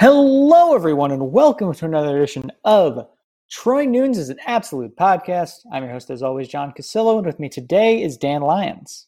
Hello, 0.00 0.74
everyone, 0.74 1.12
and 1.12 1.30
welcome 1.30 1.72
to 1.72 1.84
another 1.84 2.16
edition 2.16 2.50
of 2.64 3.06
Troy 3.48 3.84
Nunes 3.84 4.18
is 4.18 4.28
an 4.28 4.40
Absolute 4.44 4.96
Podcast. 4.96 5.60
I'm 5.72 5.84
your 5.84 5.92
host, 5.92 6.10
as 6.10 6.20
always, 6.20 6.48
John 6.48 6.72
Cassillo, 6.72 7.18
and 7.18 7.24
with 7.24 7.38
me 7.38 7.48
today 7.48 8.02
is 8.02 8.16
Dan 8.16 8.42
Lyons. 8.42 9.06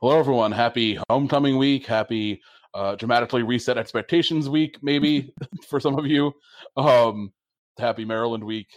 Hello, 0.00 0.18
everyone. 0.18 0.52
Happy 0.52 0.98
homecoming 1.10 1.58
week. 1.58 1.84
Happy 1.84 2.40
uh, 2.72 2.94
dramatically 2.94 3.42
reset 3.42 3.76
expectations 3.76 4.48
week, 4.48 4.78
maybe 4.80 5.34
for 5.68 5.80
some 5.80 5.98
of 5.98 6.06
you. 6.06 6.32
Um, 6.78 7.30
happy 7.78 8.06
Maryland 8.06 8.42
week. 8.42 8.68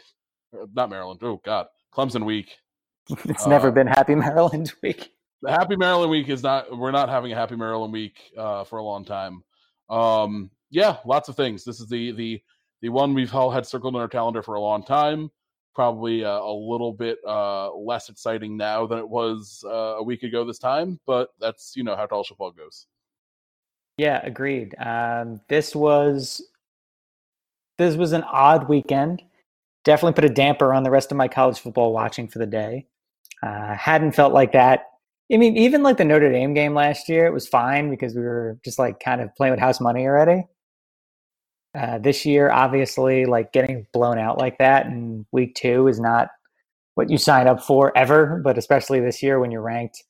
Uh, 0.54 0.66
not 0.74 0.90
Maryland. 0.90 1.22
Oh, 1.24 1.40
God. 1.46 1.68
Clemson 1.96 2.26
week. 2.26 2.58
It's 3.24 3.46
uh, 3.46 3.50
never 3.50 3.72
been 3.72 3.88
Happy 3.88 4.16
Maryland 4.16 4.74
week. 4.84 5.14
The 5.42 5.52
Happy 5.52 5.78
Maryland 5.78 6.12
week 6.12 6.28
is 6.28 6.44
not, 6.44 6.78
we're 6.78 6.92
not 6.92 7.08
having 7.08 7.32
a 7.32 7.36
Happy 7.36 7.56
Maryland 7.56 7.94
week 7.94 8.20
uh, 8.38 8.66
for 8.66 8.78
a 8.80 8.84
long 8.84 9.06
time. 9.06 9.42
Um, 9.90 10.52
yeah, 10.70 10.98
lots 11.06 11.30
of 11.30 11.36
things. 11.36 11.64
This 11.64 11.80
is 11.80 11.88
the 11.88 12.12
the 12.12 12.42
the 12.82 12.90
one 12.90 13.14
we've 13.14 13.34
all 13.34 13.52
had 13.52 13.66
circled 13.66 13.96
in 13.96 14.02
our 14.02 14.08
calendar 14.08 14.42
for 14.42 14.56
a 14.56 14.62
long 14.62 14.84
time. 14.84 15.30
Probably 15.76 16.24
uh, 16.24 16.40
a 16.40 16.54
little 16.54 16.94
bit 16.94 17.20
uh, 17.28 17.74
less 17.74 18.10
exciting 18.10 18.58
now 18.58 18.86
than 18.86 19.00
it 19.00 19.08
was 19.08 19.64
uh, 19.68 19.98
a 19.98 20.04
week 20.04 20.24
ago 20.24 20.46
this 20.46 20.60
time, 20.60 21.00
but 21.06 21.30
that's 21.40 21.74
you 21.76 21.84
know 21.84 21.96
how 21.96 22.08
college 22.08 22.28
football 22.28 22.52
goes. 22.52 22.88
Yeah, 23.98 24.22
agreed. 24.24 24.76
Um, 24.80 25.42
this 25.50 25.76
was 25.76 26.42
this 27.78 27.96
was 27.96 28.14
an 28.14 28.24
odd 28.24 28.70
weekend. 28.70 29.22
Definitely 29.86 30.14
put 30.14 30.30
a 30.30 30.34
damper 30.34 30.74
on 30.74 30.84
the 30.84 30.92
rest 30.92 31.12
of 31.12 31.18
my 31.18 31.28
college 31.28 31.60
football 31.60 31.94
watching 31.94 32.28
for 32.28 32.40
the 32.40 32.46
day. 32.46 32.88
Uh, 33.42 33.74
hadn't 33.74 34.12
felt 34.12 34.34
like 34.34 34.52
that 34.52 34.90
I 35.32 35.38
mean, 35.38 35.58
even 35.58 35.84
like 35.84 35.98
the 35.98 36.06
Notre 36.06 36.32
Dame 36.32 36.54
game 36.54 36.74
last 36.74 37.08
year, 37.08 37.28
it 37.28 37.34
was 37.34 37.48
fine 37.48 37.90
because 37.90 38.16
we 38.16 38.22
were 38.22 38.58
just 38.66 38.80
like 38.80 39.00
kind 39.00 39.22
of 39.22 39.34
playing 39.36 39.52
with 39.52 39.60
house 39.60 39.80
money 39.80 40.08
already. 40.08 40.48
Uh, 41.78 42.00
this 42.00 42.26
year, 42.26 42.50
obviously, 42.50 43.26
like 43.26 43.54
getting 43.54 43.86
blown 43.94 44.18
out 44.18 44.38
like 44.38 44.58
that 44.58 44.88
in 44.88 45.26
week 45.32 45.54
two 45.56 45.88
is 45.88 46.00
not 46.00 46.30
what 46.96 47.10
you 47.10 47.18
sign 47.18 47.48
up 47.48 47.62
for 47.62 47.96
ever, 47.98 48.42
but 48.44 48.58
especially 48.58 49.00
this 49.00 49.22
year 49.22 49.40
when 49.40 49.52
you're 49.52 49.62
ranked. 49.62 50.04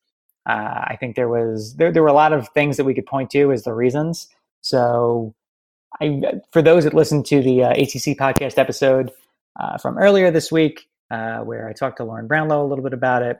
Uh, 0.48 0.86
I 0.88 0.98
think 1.00 1.16
there 1.16 1.28
was 1.28 1.76
there 1.76 1.92
there 1.92 2.02
were 2.02 2.10
a 2.10 2.14
lot 2.14 2.34
of 2.34 2.48
things 2.50 2.78
that 2.78 2.86
we 2.86 2.94
could 2.94 3.06
point 3.06 3.30
to 3.32 3.52
as 3.52 3.64
the 3.64 3.74
reasons. 3.74 4.30
So, 4.62 5.36
I 6.02 6.22
for 6.52 6.62
those 6.62 6.86
that 6.86 6.94
listened 6.94 7.26
to 7.28 7.42
the 7.42 7.64
uh, 7.64 7.74
ATC 7.74 8.16
podcast 8.16 8.58
episode 8.58 9.12
uh, 9.60 9.78
from 9.78 9.98
earlier 9.98 10.32
this 10.32 10.52
week, 10.52 10.90
uh, 11.12 11.40
where 11.40 11.68
I 11.68 11.74
talked 11.74 11.98
to 11.98 12.06
Lauren 12.06 12.28
Brownlow 12.28 12.66
a 12.66 12.68
little 12.68 12.84
bit 12.84 12.94
about 12.94 13.22
it, 13.22 13.40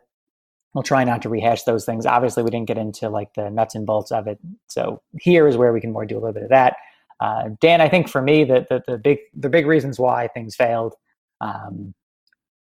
we'll 0.74 0.84
try 0.84 1.04
not 1.04 1.22
to 1.24 1.30
rehash 1.30 1.64
those 1.64 1.86
things. 1.86 2.06
Obviously, 2.06 2.44
we 2.44 2.50
didn't 2.50 2.68
get 2.68 2.78
into 2.78 3.10
like 3.10 3.34
the 3.34 3.50
nuts 3.50 3.76
and 3.76 3.86
bolts 3.86 4.12
of 4.12 4.28
it. 4.28 4.40
So 4.68 5.02
here 5.20 5.48
is 5.48 5.58
where 5.58 5.74
we 5.74 5.82
can 5.82 5.92
more 5.92 6.06
do 6.06 6.16
a 6.16 6.20
little 6.20 6.34
bit 6.34 6.44
of 6.44 6.50
that. 6.50 6.76
Uh, 7.20 7.50
Dan, 7.60 7.82
I 7.82 7.90
think 7.90 8.10
for 8.10 8.22
me, 8.22 8.44
the, 8.44 8.66
the, 8.70 8.82
the 8.88 8.98
big 8.98 9.20
the 9.34 9.50
big 9.50 9.66
reasons 9.66 10.00
why 10.00 10.28
things 10.30 10.56
failed, 10.56 10.96
um, 11.42 11.94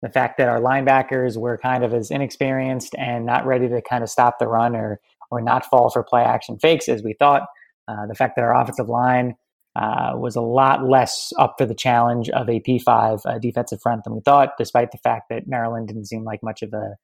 the 0.03 0.11
fact 0.11 0.37
that 0.39 0.49
our 0.49 0.61
linebackers 0.61 1.37
were 1.37 1.57
kind 1.59 1.85
of 1.85 1.95
as 1.95 2.11
inexperienced 2.11 2.95
and 2.99 3.25
not 3.25 3.47
ready 3.47 3.69
to 3.69 3.81
kind 3.83 4.03
of 4.03 4.11
stop 4.11 4.39
the 4.39 4.47
run 4.47 4.77
or 4.77 5.01
or 5.31 5.41
not 5.41 5.65
fall 5.67 5.89
for 5.91 6.03
play 6.03 6.23
action 6.23 6.59
fakes 6.59 6.89
as 6.89 7.03
we 7.03 7.15
thought. 7.15 7.43
Uh, 7.89 8.07
the 8.07 8.15
fact 8.15 8.37
that 8.37 8.43
our 8.43 8.55
offensive 8.55 8.89
line 8.89 9.35
uh, 9.75 10.13
was 10.15 10.37
a 10.37 10.41
lot 10.43 10.87
less 10.87 11.33
up 11.39 11.55
for 11.57 11.65
the 11.65 11.75
challenge 11.75 12.29
of 12.31 12.49
a 12.49 12.61
P5 12.61 13.23
uh, 13.25 13.39
defensive 13.39 13.81
front 13.81 14.05
than 14.05 14.15
we 14.15 14.21
thought, 14.21 14.51
despite 14.59 14.93
the 14.93 14.99
fact 14.99 15.31
that 15.31 15.49
Maryland 15.49 15.89
didn't 15.89 16.05
seem 16.05 16.25
like 16.25 16.43
much 16.43 16.63
of 16.63 16.75
a 16.75 16.97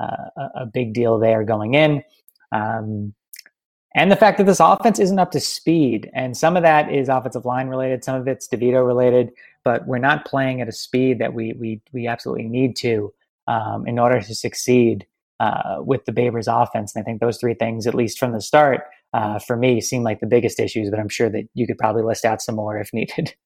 uh, 0.00 0.48
a 0.54 0.66
big 0.66 0.94
deal 0.94 1.18
there 1.18 1.44
going 1.44 1.74
in. 1.74 2.02
Um, 2.52 3.14
and 3.94 4.10
the 4.10 4.16
fact 4.16 4.38
that 4.38 4.44
this 4.44 4.60
offense 4.60 4.98
isn't 4.98 5.18
up 5.18 5.32
to 5.32 5.40
speed. 5.40 6.10
And 6.14 6.36
some 6.36 6.56
of 6.56 6.62
that 6.62 6.92
is 6.92 7.08
offensive 7.08 7.44
line 7.44 7.68
related, 7.68 8.04
some 8.04 8.20
of 8.20 8.28
it's 8.28 8.48
DeVito 8.48 8.86
related, 8.86 9.30
but 9.64 9.86
we're 9.86 9.98
not 9.98 10.24
playing 10.24 10.60
at 10.60 10.68
a 10.68 10.72
speed 10.72 11.18
that 11.18 11.34
we, 11.34 11.54
we, 11.54 11.80
we 11.92 12.06
absolutely 12.06 12.48
need 12.48 12.76
to 12.76 13.12
um, 13.48 13.86
in 13.86 13.98
order 13.98 14.20
to 14.20 14.34
succeed 14.34 15.06
uh, 15.40 15.78
with 15.80 16.04
the 16.04 16.12
Babers 16.12 16.46
offense. 16.46 16.94
And 16.94 17.02
I 17.02 17.04
think 17.04 17.20
those 17.20 17.38
three 17.38 17.54
things, 17.54 17.86
at 17.86 17.94
least 17.94 18.18
from 18.18 18.32
the 18.32 18.40
start, 18.40 18.82
uh, 19.12 19.38
for 19.40 19.56
me, 19.56 19.80
seem 19.80 20.04
like 20.04 20.20
the 20.20 20.26
biggest 20.26 20.60
issues, 20.60 20.88
but 20.90 21.00
I'm 21.00 21.08
sure 21.08 21.28
that 21.30 21.48
you 21.54 21.66
could 21.66 21.78
probably 21.78 22.02
list 22.02 22.24
out 22.24 22.42
some 22.42 22.56
more 22.56 22.78
if 22.78 22.92
needed. 22.92 23.34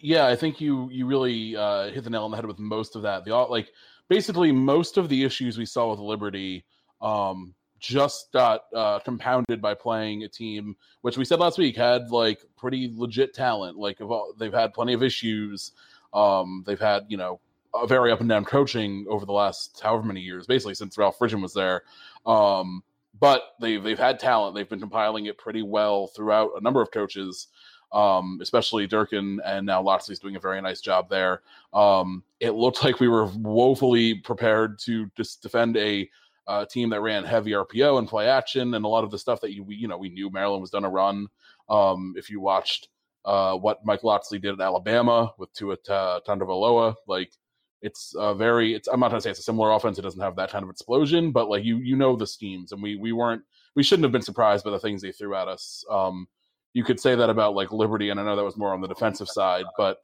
Yeah, 0.00 0.26
I 0.26 0.36
think 0.36 0.60
you 0.60 0.90
you 0.92 1.06
really 1.06 1.56
uh, 1.56 1.88
hit 1.88 2.04
the 2.04 2.10
nail 2.10 2.24
on 2.24 2.30
the 2.30 2.36
head 2.36 2.44
with 2.44 2.58
most 2.58 2.94
of 2.94 3.02
that. 3.02 3.24
The 3.24 3.34
like 3.34 3.70
basically 4.10 4.52
most 4.52 4.98
of 4.98 5.08
the 5.08 5.24
issues 5.24 5.56
we 5.56 5.64
saw 5.64 5.90
with 5.90 5.98
Liberty 5.98 6.66
um, 7.00 7.54
just 7.80 8.32
got 8.32 8.62
uh, 8.74 8.98
compounded 9.00 9.60
by 9.60 9.74
playing 9.74 10.24
a 10.24 10.28
team 10.28 10.76
which 11.02 11.18
we 11.18 11.24
said 11.24 11.38
last 11.38 11.58
week 11.58 11.76
had 11.76 12.10
like 12.10 12.42
pretty 12.56 12.90
legit 12.94 13.34
talent. 13.34 13.76
Like 13.76 14.00
they've 14.38 14.52
had 14.52 14.72
plenty 14.72 14.94
of 14.94 15.02
issues. 15.02 15.72
Um, 16.14 16.64
they've 16.66 16.80
had 16.80 17.04
you 17.08 17.16
know 17.16 17.40
a 17.74 17.86
very 17.86 18.10
up 18.10 18.20
and 18.20 18.28
down 18.28 18.44
coaching 18.44 19.04
over 19.08 19.26
the 19.26 19.32
last 19.32 19.80
however 19.82 20.04
many 20.04 20.20
years, 20.20 20.46
basically 20.46 20.74
since 20.74 20.96
Ralph 20.96 21.18
Friedgen 21.18 21.42
was 21.42 21.52
there. 21.52 21.82
Um, 22.24 22.82
but 23.20 23.42
they've 23.60 23.82
they've 23.82 23.98
had 23.98 24.18
talent. 24.18 24.54
They've 24.54 24.68
been 24.68 24.80
compiling 24.80 25.26
it 25.26 25.36
pretty 25.36 25.62
well 25.62 26.06
throughout 26.06 26.52
a 26.56 26.60
number 26.62 26.80
of 26.80 26.90
coaches 26.90 27.48
um, 27.94 28.40
especially 28.42 28.86
Durkin, 28.86 29.40
and 29.44 29.64
now 29.64 29.80
Locksley's 29.80 30.18
doing 30.18 30.34
a 30.34 30.40
very 30.40 30.60
nice 30.60 30.80
job 30.80 31.08
there. 31.08 31.42
Um, 31.72 32.24
it 32.40 32.50
looked 32.50 32.82
like 32.82 32.98
we 32.98 33.08
were 33.08 33.26
woefully 33.26 34.14
prepared 34.14 34.80
to 34.80 35.08
just 35.16 35.42
defend 35.42 35.76
a 35.76 36.10
uh, 36.46 36.64
team 36.66 36.90
that 36.90 37.00
ran 37.00 37.24
heavy 37.24 37.52
RPO 37.52 37.98
and 37.98 38.08
play 38.08 38.28
action, 38.28 38.74
and 38.74 38.84
a 38.84 38.88
lot 38.88 39.04
of 39.04 39.10
the 39.10 39.18
stuff 39.18 39.40
that 39.40 39.52
you 39.52 39.64
you 39.68 39.88
know 39.88 39.98
we 39.98 40.08
knew 40.08 40.30
Maryland 40.30 40.60
was 40.60 40.70
going 40.70 40.84
to 40.84 40.90
run. 40.90 41.26
Um, 41.68 42.14
if 42.16 42.30
you 42.30 42.40
watched 42.40 42.88
uh, 43.24 43.54
what 43.54 43.84
Mike 43.84 44.04
Locksley 44.04 44.38
did 44.38 44.52
at 44.54 44.60
Alabama 44.60 45.32
with 45.38 45.52
Tua 45.54 45.76
Tagovailoa, 45.76 46.94
like 47.06 47.32
it's 47.80 48.14
a 48.18 48.34
very 48.34 48.74
it's 48.74 48.88
I'm 48.88 49.00
not 49.00 49.10
gonna 49.10 49.20
say 49.20 49.30
it's 49.30 49.40
a 49.40 49.42
similar 49.42 49.72
offense. 49.72 49.98
It 49.98 50.02
doesn't 50.02 50.20
have 50.20 50.36
that 50.36 50.50
kind 50.50 50.62
of 50.62 50.70
explosion, 50.70 51.32
but 51.32 51.48
like 51.48 51.64
you 51.64 51.78
you 51.78 51.96
know 51.96 52.16
the 52.16 52.26
schemes, 52.26 52.72
and 52.72 52.82
we 52.82 52.96
we 52.96 53.12
weren't 53.12 53.42
we 53.76 53.82
shouldn't 53.82 54.04
have 54.04 54.12
been 54.12 54.22
surprised 54.22 54.64
by 54.64 54.70
the 54.70 54.78
things 54.78 55.02
they 55.02 55.12
threw 55.12 55.34
at 55.34 55.48
us. 55.48 55.84
Um, 55.90 56.26
you 56.72 56.82
could 56.82 56.98
say 56.98 57.14
that 57.14 57.30
about 57.30 57.54
like 57.54 57.72
Liberty, 57.72 58.10
and 58.10 58.18
I 58.18 58.24
know 58.24 58.36
that 58.36 58.44
was 58.44 58.56
more 58.56 58.72
on 58.72 58.80
the 58.80 58.88
defensive 58.88 59.28
side, 59.28 59.64
but 59.76 59.98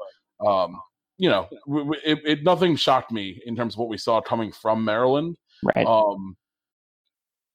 um, 0.46 0.78
you 1.18 1.28
know, 1.28 1.48
it, 2.04 2.18
it, 2.24 2.42
nothing 2.44 2.76
shocked 2.76 3.12
me 3.12 3.42
in 3.44 3.54
terms 3.54 3.74
of 3.74 3.78
what 3.78 3.90
we 3.90 3.98
saw 3.98 4.20
coming 4.22 4.52
from 4.52 4.84
Maryland. 4.84 5.36
Right. 5.62 5.86
Um, 5.86 6.36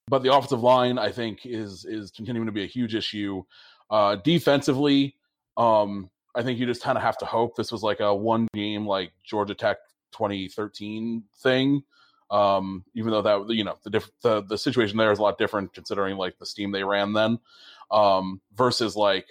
but 0.07 0.21
the 0.21 0.33
offensive 0.33 0.61
line, 0.61 0.97
I 0.97 1.11
think, 1.11 1.45
is 1.45 1.85
is 1.85 2.11
continuing 2.11 2.45
to 2.45 2.51
be 2.51 2.63
a 2.63 2.67
huge 2.67 2.95
issue. 2.95 3.43
Uh, 3.89 4.15
defensively, 4.17 5.15
um, 5.57 6.09
I 6.35 6.43
think 6.43 6.59
you 6.59 6.65
just 6.65 6.83
kind 6.83 6.97
of 6.97 7.03
have 7.03 7.17
to 7.19 7.25
hope 7.25 7.55
this 7.55 7.71
was 7.71 7.81
like 7.81 7.99
a 8.01 8.13
one 8.13 8.47
game 8.53 8.85
like 8.85 9.11
Georgia 9.23 9.55
Tech 9.55 9.77
2013 10.11 11.23
thing. 11.41 11.83
Um, 12.31 12.83
even 12.95 13.11
though 13.11 13.21
that 13.21 13.49
you 13.49 13.63
know 13.63 13.77
the, 13.83 13.89
diff- 13.89 14.11
the 14.21 14.41
the 14.43 14.57
situation 14.57 14.97
there 14.97 15.11
is 15.11 15.19
a 15.19 15.21
lot 15.21 15.37
different 15.37 15.73
considering 15.73 16.17
like 16.17 16.37
the 16.39 16.45
steam 16.45 16.71
they 16.71 16.83
ran 16.83 17.13
then 17.13 17.39
um, 17.91 18.41
versus 18.55 18.95
like 18.95 19.27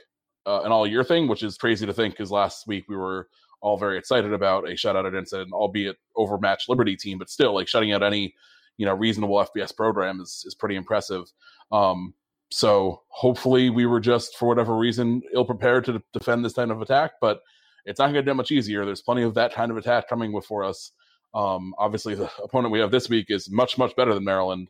uh, 0.46 0.62
an 0.62 0.72
all 0.72 0.86
year 0.86 1.04
thing, 1.04 1.28
which 1.28 1.42
is 1.42 1.56
crazy 1.56 1.86
to 1.86 1.92
think 1.92 2.14
because 2.14 2.30
last 2.30 2.66
week 2.66 2.84
we 2.88 2.96
were 2.96 3.28
all 3.60 3.76
very 3.76 3.98
excited 3.98 4.32
about 4.32 4.68
a 4.68 4.72
shutout 4.72 5.06
against 5.06 5.32
an 5.32 5.50
albeit 5.52 5.96
overmatched 6.16 6.68
Liberty 6.68 6.96
team, 6.96 7.18
but 7.18 7.30
still 7.30 7.54
like 7.54 7.68
shutting 7.68 7.92
out 7.92 8.02
any 8.02 8.34
you 8.76 8.86
know 8.86 8.94
reasonable 8.94 9.36
FBS 9.36 9.74
program 9.76 10.20
is 10.20 10.44
is 10.46 10.54
pretty 10.54 10.76
impressive. 10.76 11.24
Um, 11.72 12.14
so 12.50 13.02
hopefully 13.08 13.70
we 13.70 13.86
were 13.86 14.00
just 14.00 14.36
for 14.36 14.46
whatever 14.46 14.76
reason 14.76 15.22
ill 15.34 15.44
prepared 15.44 15.84
to 15.86 16.02
defend 16.12 16.44
this 16.44 16.52
kind 16.54 16.70
of 16.70 16.82
attack, 16.82 17.12
but 17.20 17.40
it's 17.84 17.98
not 17.98 18.06
going 18.06 18.14
to 18.14 18.22
get 18.22 18.36
much 18.36 18.50
easier. 18.50 18.84
There's 18.84 19.02
plenty 19.02 19.22
of 19.22 19.34
that 19.34 19.52
kind 19.52 19.70
of 19.70 19.76
attack 19.76 20.08
coming 20.08 20.32
before 20.32 20.64
us. 20.64 20.92
Um, 21.34 21.74
obviously, 21.78 22.14
the 22.14 22.30
opponent 22.42 22.72
we 22.72 22.80
have 22.80 22.90
this 22.90 23.08
week 23.08 23.26
is 23.28 23.50
much 23.50 23.76
much 23.76 23.94
better 23.96 24.14
than 24.14 24.24
Maryland. 24.24 24.68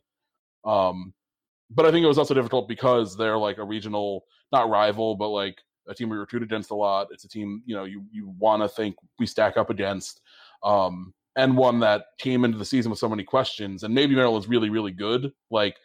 Um, 0.64 1.12
but 1.70 1.87
I 1.87 1.91
think 1.91 2.04
it 2.04 2.09
was 2.09 2.19
also 2.19 2.34
difficult 2.34 2.69
because 2.69 3.16
they're 3.16 3.38
like 3.38 3.59
a 3.59 3.64
regional, 3.64 4.25
not 4.53 4.70
rival, 4.70 5.16
but 5.16 5.28
like 5.28 5.59
a 5.88 5.94
team 5.94 6.09
we 6.09 6.16
recruit 6.16 6.43
against 6.43 6.70
a 6.70 6.75
lot. 6.75 7.08
It's 7.11 7.25
a 7.25 7.29
team 7.29 7.62
you 7.67 7.75
know 7.75 7.84
you 7.84 8.05
you 8.11 8.32
want 8.38 8.62
to 8.62 8.69
think 8.69 8.96
we 9.19 9.26
stack 9.26 9.56
up 9.56 9.70
against, 9.70 10.20
um, 10.62 11.12
and 11.36 11.56
one 11.56 11.81
that 11.81 12.06
came 12.19 12.44
into 12.44 12.58
the 12.58 12.64
season 12.64 12.90
with 12.90 12.98
so 12.98 13.08
many 13.08 13.25
questions. 13.25 13.82
And 13.82 13.94
maybe 13.94 14.14
Maryland's 14.14 14.48
really 14.48 14.70
really 14.70 14.92
good. 14.92 15.32
Like 15.50 15.76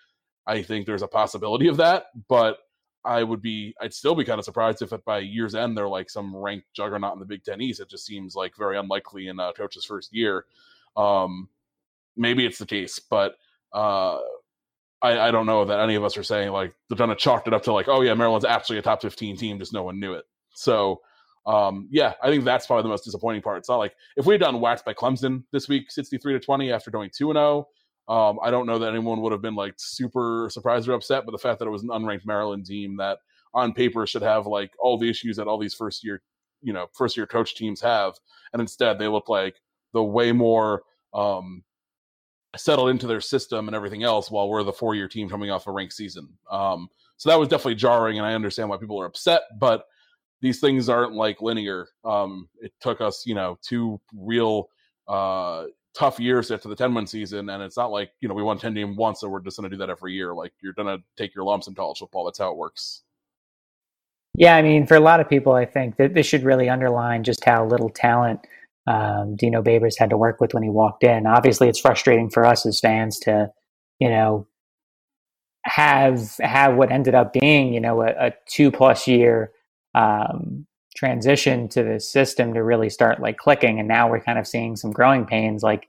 I 0.45 0.63
think 0.63 0.85
there's 0.85 1.01
a 1.01 1.07
possibility 1.07 1.67
of 1.67 1.77
that, 1.77 2.05
but 2.27 2.59
I 3.05 3.23
would 3.23 3.41
be 3.41 3.73
I'd 3.79 3.93
still 3.93 4.15
be 4.15 4.25
kind 4.25 4.39
of 4.39 4.45
surprised 4.45 4.81
if 4.81 4.93
by 5.05 5.19
year's 5.19 5.55
end 5.55 5.77
they're 5.77 5.87
like 5.87 6.09
some 6.09 6.35
ranked 6.35 6.67
juggernaut 6.73 7.13
in 7.13 7.19
the 7.19 7.25
Big 7.25 7.43
Ten 7.43 7.61
East. 7.61 7.79
It 7.79 7.89
just 7.89 8.05
seems 8.05 8.35
like 8.35 8.53
very 8.57 8.77
unlikely 8.77 9.27
in 9.27 9.39
a 9.39 9.53
coach's 9.53 9.85
first 9.85 10.13
year. 10.13 10.45
Um, 10.97 11.49
maybe 12.17 12.45
it's 12.45 12.59
the 12.59 12.65
case, 12.65 12.99
but 12.99 13.35
uh, 13.73 14.17
I, 15.01 15.19
I 15.19 15.31
don't 15.31 15.45
know 15.45 15.65
that 15.65 15.79
any 15.79 15.95
of 15.95 16.03
us 16.03 16.17
are 16.17 16.23
saying 16.23 16.51
like 16.51 16.73
they're 16.87 16.97
gonna 16.97 17.15
chalk 17.15 17.47
it 17.47 17.53
up 17.53 17.63
to 17.63 17.73
like, 17.73 17.87
oh 17.87 18.01
yeah, 18.01 18.13
Maryland's 18.13 18.45
actually 18.45 18.79
a 18.79 18.81
top 18.81 19.01
15 19.01 19.37
team, 19.37 19.59
just 19.59 19.73
no 19.73 19.83
one 19.83 19.99
knew 19.99 20.13
it. 20.13 20.25
So 20.53 21.01
um, 21.45 21.87
yeah, 21.91 22.13
I 22.21 22.29
think 22.29 22.43
that's 22.43 22.67
probably 22.67 22.83
the 22.83 22.89
most 22.89 23.05
disappointing 23.05 23.41
part. 23.41 23.57
It's 23.57 23.69
not 23.69 23.77
like 23.77 23.95
if 24.17 24.25
we 24.25 24.33
had 24.33 24.41
done 24.41 24.61
waxed 24.61 24.85
by 24.85 24.93
Clemson 24.93 25.43
this 25.51 25.67
week, 25.67 25.91
63 25.91 26.33
to 26.33 26.39
20 26.39 26.71
after 26.71 26.91
going 26.91 27.09
2 27.15 27.31
and 27.31 27.37
0. 27.37 27.67
Um, 28.07 28.39
I 28.43 28.49
don't 28.49 28.65
know 28.65 28.79
that 28.79 28.89
anyone 28.89 29.21
would 29.21 29.31
have 29.31 29.41
been 29.41 29.55
like 29.55 29.75
super 29.77 30.49
surprised 30.51 30.89
or 30.89 30.93
upset, 30.93 31.25
but 31.25 31.31
the 31.31 31.37
fact 31.37 31.59
that 31.59 31.67
it 31.67 31.71
was 31.71 31.83
an 31.83 31.89
unranked 31.89 32.25
Maryland 32.25 32.65
team 32.65 32.97
that 32.97 33.19
on 33.53 33.73
paper 33.73 34.05
should 34.07 34.23
have 34.23 34.47
like 34.47 34.71
all 34.79 34.97
the 34.97 35.09
issues 35.09 35.37
that 35.37 35.47
all 35.47 35.59
these 35.59 35.75
first 35.75 36.03
year, 36.03 36.21
you 36.61 36.73
know, 36.73 36.87
first 36.93 37.15
year 37.15 37.27
coach 37.27 37.55
teams 37.55 37.79
have, 37.81 38.15
and 38.51 38.61
instead 38.61 38.97
they 38.97 39.07
look 39.07 39.29
like 39.29 39.61
the 39.93 40.03
way 40.03 40.31
more 40.31 40.83
um, 41.13 41.63
settled 42.57 42.89
into 42.89 43.05
their 43.05 43.21
system 43.21 43.67
and 43.67 43.75
everything 43.75 44.03
else. 44.03 44.31
While 44.31 44.49
we're 44.49 44.63
the 44.63 44.73
four 44.73 44.95
year 44.95 45.07
team 45.07 45.29
coming 45.29 45.51
off 45.51 45.67
a 45.67 45.71
ranked 45.71 45.93
season, 45.93 46.29
um, 46.49 46.89
so 47.17 47.29
that 47.29 47.39
was 47.39 47.49
definitely 47.49 47.75
jarring, 47.75 48.17
and 48.17 48.25
I 48.25 48.33
understand 48.33 48.69
why 48.69 48.77
people 48.77 48.99
are 48.99 49.05
upset, 49.05 49.41
but 49.59 49.85
these 50.41 50.59
things 50.59 50.89
aren't 50.89 51.13
like 51.13 51.41
linear. 51.41 51.87
Um, 52.05 52.47
it 52.61 52.71
took 52.81 53.01
us, 53.01 53.23
you 53.25 53.35
know, 53.35 53.57
two 53.61 53.99
real 54.15 54.69
uh, 55.07 55.65
tough 55.95 56.19
years 56.19 56.51
after 56.51 56.69
the 56.69 56.75
10 56.75 56.93
win 56.93 57.07
season. 57.07 57.49
And 57.49 57.61
it's 57.61 57.77
not 57.77 57.91
like, 57.91 58.11
you 58.21 58.29
know, 58.29 58.35
we 58.35 58.43
won 58.43 58.57
10 58.57 58.73
games 58.73 58.97
once, 58.97 59.19
so 59.19 59.29
we're 59.29 59.41
just 59.41 59.57
going 59.57 59.69
to 59.69 59.75
do 59.75 59.79
that 59.79 59.89
every 59.89 60.13
year. 60.13 60.33
Like, 60.33 60.53
you're 60.61 60.73
going 60.73 60.87
to 60.87 61.03
take 61.17 61.35
your 61.35 61.43
lumps 61.43 61.67
in 61.67 61.75
college 61.75 61.99
football. 61.99 62.25
That's 62.25 62.39
how 62.39 62.51
it 62.51 62.57
works. 62.57 63.03
Yeah, 64.35 64.55
I 64.55 64.61
mean, 64.61 64.85
for 64.85 64.95
a 64.95 65.01
lot 65.01 65.19
of 65.19 65.27
people, 65.27 65.53
I 65.53 65.65
think 65.65 65.97
that 65.97 66.13
this 66.13 66.25
should 66.25 66.43
really 66.43 66.69
underline 66.69 67.23
just 67.23 67.43
how 67.43 67.65
little 67.65 67.89
talent 67.89 68.39
um, 68.87 69.35
Dino 69.35 69.61
Babers 69.61 69.95
had 69.97 70.09
to 70.11 70.17
work 70.17 70.39
with 70.39 70.53
when 70.53 70.63
he 70.63 70.69
walked 70.69 71.03
in. 71.03 71.27
Obviously, 71.27 71.67
it's 71.67 71.79
frustrating 71.79 72.29
for 72.29 72.45
us 72.45 72.65
as 72.65 72.79
fans 72.79 73.19
to, 73.19 73.51
you 73.99 74.09
know, 74.09 74.47
have 75.65 76.37
have 76.39 76.75
what 76.75 76.91
ended 76.91 77.15
up 77.15 77.33
being, 77.33 77.73
you 77.73 77.81
know, 77.81 78.01
a, 78.01 78.27
a 78.27 78.33
two 78.47 78.71
plus 78.71 79.07
year 79.07 79.51
um, 79.95 80.65
transition 80.95 81.67
to 81.69 81.83
the 81.83 81.99
system 81.99 82.53
to 82.53 82.63
really 82.63 82.89
start 82.89 83.21
like 83.21 83.37
clicking. 83.37 83.79
And 83.79 83.87
now 83.87 84.09
we're 84.09 84.19
kind 84.21 84.39
of 84.39 84.47
seeing 84.47 84.75
some 84.75 84.91
growing 84.91 85.25
pains. 85.25 85.63
Like 85.63 85.87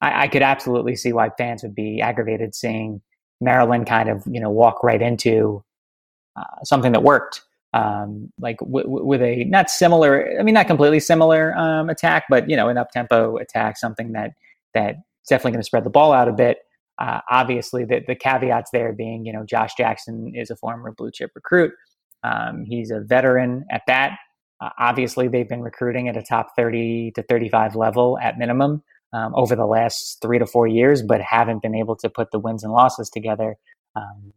I, 0.00 0.24
I 0.24 0.28
could 0.28 0.42
absolutely 0.42 0.96
see 0.96 1.12
why 1.12 1.30
fans 1.30 1.62
would 1.62 1.74
be 1.74 2.00
aggravated 2.00 2.54
seeing 2.54 3.00
Maryland 3.40 3.86
kind 3.86 4.08
of 4.08 4.22
you 4.26 4.40
know 4.40 4.50
walk 4.50 4.82
right 4.82 5.02
into 5.02 5.64
uh, 6.36 6.64
something 6.64 6.92
that 6.92 7.02
worked. 7.02 7.42
Um, 7.74 8.30
like 8.38 8.58
w- 8.58 8.84
w- 8.84 9.06
with 9.06 9.22
a 9.22 9.44
not 9.44 9.70
similar, 9.70 10.38
I 10.38 10.42
mean, 10.42 10.54
not 10.54 10.66
completely 10.66 11.00
similar 11.00 11.56
um, 11.56 11.88
attack, 11.88 12.24
but 12.28 12.48
you 12.50 12.56
know, 12.56 12.68
an 12.68 12.76
up 12.76 12.90
tempo 12.90 13.36
attack, 13.38 13.78
something 13.78 14.12
that 14.12 14.32
that's 14.74 14.98
definitely 15.28 15.52
going 15.52 15.62
to 15.62 15.66
spread 15.66 15.84
the 15.84 15.90
ball 15.90 16.12
out 16.12 16.28
a 16.28 16.32
bit. 16.32 16.58
Uh, 16.98 17.20
obviously, 17.30 17.84
the, 17.84 18.02
the 18.06 18.14
caveats 18.14 18.70
there 18.72 18.92
being, 18.92 19.24
you 19.24 19.32
know, 19.32 19.44
Josh 19.44 19.74
Jackson 19.74 20.32
is 20.34 20.50
a 20.50 20.56
former 20.56 20.92
blue 20.92 21.10
chip 21.10 21.30
recruit. 21.34 21.72
Um, 22.22 22.64
he's 22.64 22.90
a 22.90 23.00
veteran 23.00 23.64
at 23.70 23.82
that. 23.86 24.18
Uh, 24.60 24.70
obviously, 24.78 25.28
they've 25.28 25.48
been 25.48 25.62
recruiting 25.62 26.08
at 26.08 26.16
a 26.16 26.22
top 26.22 26.54
30 26.56 27.12
to 27.16 27.22
35 27.24 27.74
level 27.74 28.18
at 28.18 28.38
minimum 28.38 28.82
um, 29.12 29.34
over 29.34 29.56
the 29.56 29.66
last 29.66 30.18
three 30.22 30.38
to 30.38 30.46
four 30.46 30.66
years, 30.66 31.02
but 31.02 31.20
haven't 31.20 31.62
been 31.62 31.74
able 31.74 31.96
to 31.96 32.08
put 32.08 32.30
the 32.30 32.38
wins 32.38 32.62
and 32.62 32.72
losses 32.72 33.10
together. 33.10 33.56
Um, 33.96 34.32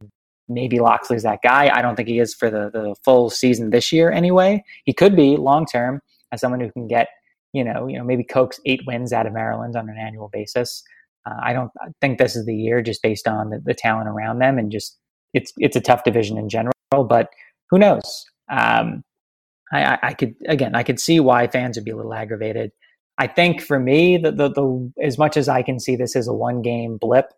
maybe 0.47 0.79
Locksley's 0.79 1.23
that 1.23 1.39
guy. 1.43 1.69
I 1.73 1.81
don't 1.81 1.95
think 1.95 2.07
he 2.07 2.19
is 2.19 2.33
for 2.33 2.49
the, 2.49 2.69
the 2.71 2.95
full 3.03 3.29
season 3.29 3.69
this 3.69 3.91
year 3.91 4.11
anyway. 4.11 4.63
He 4.83 4.93
could 4.93 5.15
be 5.15 5.37
long 5.37 5.65
term 5.65 6.01
as 6.31 6.41
someone 6.41 6.59
who 6.59 6.71
can 6.71 6.87
get, 6.87 7.07
you 7.53 7.63
know, 7.63 7.87
you 7.87 7.97
know, 7.97 8.03
maybe 8.03 8.23
coax 8.23 8.59
eight 8.65 8.81
wins 8.85 9.13
out 9.13 9.25
of 9.27 9.33
Maryland 9.33 9.75
on 9.75 9.89
an 9.89 9.97
annual 9.97 10.29
basis. 10.31 10.83
Uh, 11.25 11.35
I 11.41 11.53
don't 11.53 11.71
think 12.01 12.17
this 12.17 12.35
is 12.35 12.45
the 12.45 12.55
year 12.55 12.81
just 12.81 13.01
based 13.01 13.27
on 13.27 13.49
the, 13.49 13.59
the 13.59 13.73
talent 13.73 14.07
around 14.07 14.39
them 14.39 14.59
and 14.59 14.71
just 14.71 14.97
it's 15.33 15.51
it's 15.57 15.75
a 15.75 15.81
tough 15.81 16.03
division 16.03 16.37
in 16.37 16.49
general. 16.49 16.73
But 16.91 17.29
who 17.69 17.79
knows? 17.79 18.25
Um, 18.49 19.03
I, 19.71 19.97
I, 20.01 20.13
could 20.13 20.35
again, 20.47 20.75
I 20.75 20.83
could 20.83 20.99
see 20.99 21.19
why 21.19 21.47
fans 21.47 21.77
would 21.77 21.85
be 21.85 21.91
a 21.91 21.95
little 21.95 22.13
aggravated. 22.13 22.71
I 23.17 23.27
think 23.27 23.61
for 23.61 23.79
me, 23.79 24.17
the, 24.17 24.31
the, 24.31 24.49
the 24.49 24.91
as 25.01 25.17
much 25.17 25.37
as 25.37 25.47
I 25.49 25.63
can 25.63 25.79
see 25.79 25.95
this 25.95 26.15
as 26.15 26.27
a 26.27 26.33
one 26.33 26.61
game 26.61 26.97
blip 26.97 27.31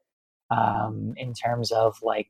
um, 0.52 1.14
in 1.18 1.34
terms 1.34 1.72
of 1.72 1.98
like 2.02 2.30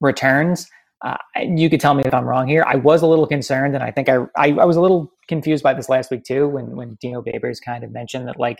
returns. 0.00 0.68
Uh, 1.04 1.16
you 1.36 1.68
could 1.68 1.80
tell 1.80 1.94
me 1.94 2.04
if 2.04 2.14
I'm 2.14 2.24
wrong 2.24 2.46
here. 2.46 2.64
I 2.66 2.76
was 2.76 3.02
a 3.02 3.08
little 3.08 3.26
concerned, 3.26 3.74
and 3.74 3.82
I 3.82 3.90
think 3.90 4.08
I, 4.08 4.18
I, 4.36 4.52
I 4.52 4.64
was 4.64 4.76
a 4.76 4.80
little 4.80 5.12
confused 5.26 5.64
by 5.64 5.74
this 5.74 5.88
last 5.88 6.10
week 6.10 6.22
too, 6.24 6.48
when 6.48 6.76
when 6.76 6.96
Dino 7.00 7.22
Babers 7.22 7.58
kind 7.64 7.82
of 7.82 7.90
mentioned 7.90 8.28
that 8.28 8.38
like, 8.38 8.58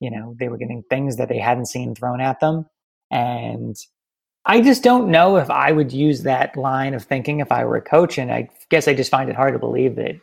you 0.00 0.10
know, 0.10 0.34
they 0.38 0.48
were 0.48 0.58
getting 0.58 0.82
things 0.90 1.16
that 1.16 1.28
they 1.28 1.38
hadn't 1.38 1.66
seen 1.66 1.94
thrown 1.94 2.20
at 2.20 2.40
them, 2.40 2.66
and 3.10 3.76
I 4.48 4.62
just 4.62 4.82
don't 4.82 5.10
know 5.10 5.36
if 5.36 5.50
I 5.50 5.72
would 5.72 5.92
use 5.92 6.22
that 6.22 6.56
line 6.56 6.94
of 6.94 7.04
thinking 7.04 7.40
if 7.40 7.52
I 7.52 7.66
were 7.66 7.76
a 7.76 7.82
coach. 7.82 8.16
And 8.16 8.32
I 8.32 8.48
guess 8.70 8.88
I 8.88 8.94
just 8.94 9.10
find 9.10 9.28
it 9.28 9.36
hard 9.36 9.52
to 9.52 9.58
believe 9.58 9.96
that, 9.96 10.18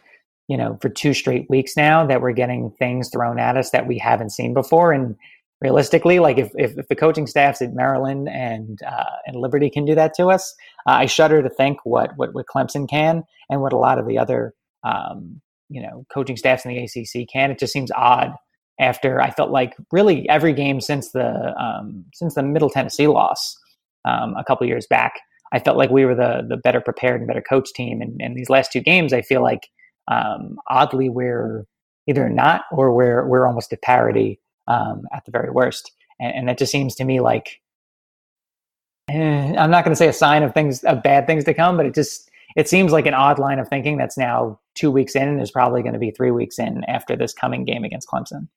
you 0.47 0.57
know, 0.57 0.79
for 0.81 0.89
two 0.89 1.13
straight 1.13 1.47
weeks 1.47 1.77
now 1.77 2.05
that 2.07 2.21
we're 2.21 2.31
getting 2.31 2.71
things 2.71 3.09
thrown 3.09 3.37
at 3.37 3.55
us 3.55 3.69
that 3.69 3.85
we 3.85 3.99
haven't 3.99 4.31
seen 4.31 4.55
before. 4.55 4.91
And 4.91 5.15
realistically, 5.61 6.17
like 6.17 6.39
if, 6.39 6.49
if, 6.55 6.75
if 6.75 6.87
the 6.87 6.95
coaching 6.95 7.27
staffs 7.27 7.61
at 7.61 7.75
Maryland 7.75 8.27
and 8.27 8.79
uh, 8.81 9.17
and 9.27 9.35
Liberty 9.35 9.69
can 9.69 9.85
do 9.85 9.93
that 9.93 10.15
to 10.15 10.27
us, 10.31 10.55
uh, 10.87 10.93
I 10.93 11.05
shudder 11.05 11.43
to 11.43 11.49
think 11.49 11.77
what, 11.83 12.11
what 12.15 12.33
what 12.33 12.47
Clemson 12.47 12.89
can 12.89 13.23
and 13.51 13.61
what 13.61 13.73
a 13.73 13.77
lot 13.77 13.99
of 13.99 14.07
the 14.07 14.17
other 14.17 14.55
um, 14.83 15.39
you 15.69 15.83
know 15.83 16.03
coaching 16.11 16.35
staffs 16.35 16.65
in 16.65 16.73
the 16.73 16.83
ACC 16.83 17.27
can. 17.31 17.51
It 17.51 17.59
just 17.59 17.73
seems 17.73 17.91
odd 17.91 18.33
after 18.79 19.21
I 19.21 19.29
felt 19.29 19.51
like 19.51 19.75
really 19.91 20.27
every 20.29 20.53
game 20.53 20.81
since 20.81 21.11
the 21.11 21.53
um, 21.61 22.05
since 22.15 22.33
the 22.33 22.43
Middle 22.43 22.71
Tennessee 22.71 23.07
loss 23.07 23.55
um, 24.05 24.35
a 24.37 24.43
couple 24.43 24.67
years 24.67 24.87
back. 24.87 25.19
I 25.53 25.59
felt 25.59 25.77
like 25.77 25.89
we 25.89 26.05
were 26.05 26.15
the 26.15 26.45
the 26.47 26.57
better 26.57 26.81
prepared 26.81 27.21
and 27.21 27.27
better 27.27 27.41
coach 27.41 27.71
team. 27.73 28.01
And, 28.01 28.19
and 28.21 28.35
these 28.35 28.49
last 28.49 28.71
two 28.71 28.81
games, 28.81 29.13
I 29.13 29.21
feel 29.21 29.41
like 29.41 29.69
um, 30.07 30.57
oddly 30.69 31.09
we're 31.09 31.65
either 32.07 32.29
not 32.29 32.65
or 32.71 32.93
we're 32.93 33.27
we're 33.27 33.47
almost 33.47 33.73
at 33.73 33.81
parity 33.81 34.39
um, 34.67 35.03
at 35.13 35.25
the 35.25 35.31
very 35.31 35.49
worst. 35.49 35.91
And, 36.19 36.35
and 36.35 36.49
that 36.49 36.57
just 36.57 36.71
seems 36.71 36.95
to 36.95 37.03
me 37.03 37.19
like 37.19 37.61
eh, 39.09 39.55
I'm 39.57 39.71
not 39.71 39.83
going 39.83 39.91
to 39.91 39.95
say 39.95 40.07
a 40.07 40.13
sign 40.13 40.43
of 40.43 40.53
things 40.53 40.83
of 40.83 41.03
bad 41.03 41.27
things 41.27 41.43
to 41.45 41.53
come, 41.53 41.77
but 41.77 41.85
it 41.85 41.93
just 41.93 42.29
it 42.55 42.69
seems 42.69 42.91
like 42.91 43.05
an 43.05 43.13
odd 43.13 43.39
line 43.39 43.59
of 43.59 43.67
thinking 43.67 43.97
that's 43.97 44.17
now 44.17 44.59
two 44.75 44.91
weeks 44.91 45.15
in 45.15 45.27
and 45.27 45.41
is 45.41 45.51
probably 45.51 45.81
going 45.81 45.93
to 45.93 45.99
be 45.99 46.11
three 46.11 46.31
weeks 46.31 46.57
in 46.59 46.83
after 46.85 47.15
this 47.15 47.33
coming 47.33 47.65
game 47.65 47.83
against 47.83 48.07
Clemson. 48.07 48.47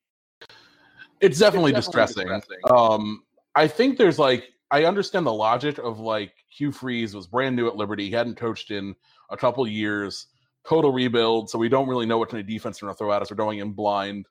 It's 1.20 1.38
definitely, 1.38 1.72
it's 1.72 1.88
definitely 1.88 2.26
distressing. 2.26 2.28
distressing. 2.28 2.58
Um, 2.70 3.22
I 3.56 3.66
think 3.66 3.98
there's 3.98 4.18
like 4.20 4.50
I 4.70 4.84
understand 4.84 5.26
the 5.26 5.32
logic 5.32 5.78
of 5.78 5.98
like 5.98 6.32
Hugh 6.48 6.72
Freeze 6.72 7.14
was 7.14 7.26
brand 7.26 7.56
new 7.56 7.68
at 7.68 7.76
Liberty. 7.76 8.06
He 8.06 8.12
hadn't 8.12 8.36
coached 8.36 8.70
in 8.70 8.94
a 9.30 9.36
couple 9.36 9.66
years, 9.66 10.26
total 10.66 10.92
rebuild. 10.92 11.48
So 11.48 11.58
we 11.58 11.68
don't 11.68 11.88
really 11.88 12.06
know 12.06 12.18
what 12.18 12.28
kind 12.28 12.40
of 12.40 12.46
defense 12.46 12.78
they're 12.78 12.86
going 12.86 12.94
to 12.94 12.98
throw 12.98 13.12
at 13.12 13.22
us. 13.22 13.30
We're 13.30 13.36
going 13.36 13.60
in 13.60 13.72
blind. 13.72 14.26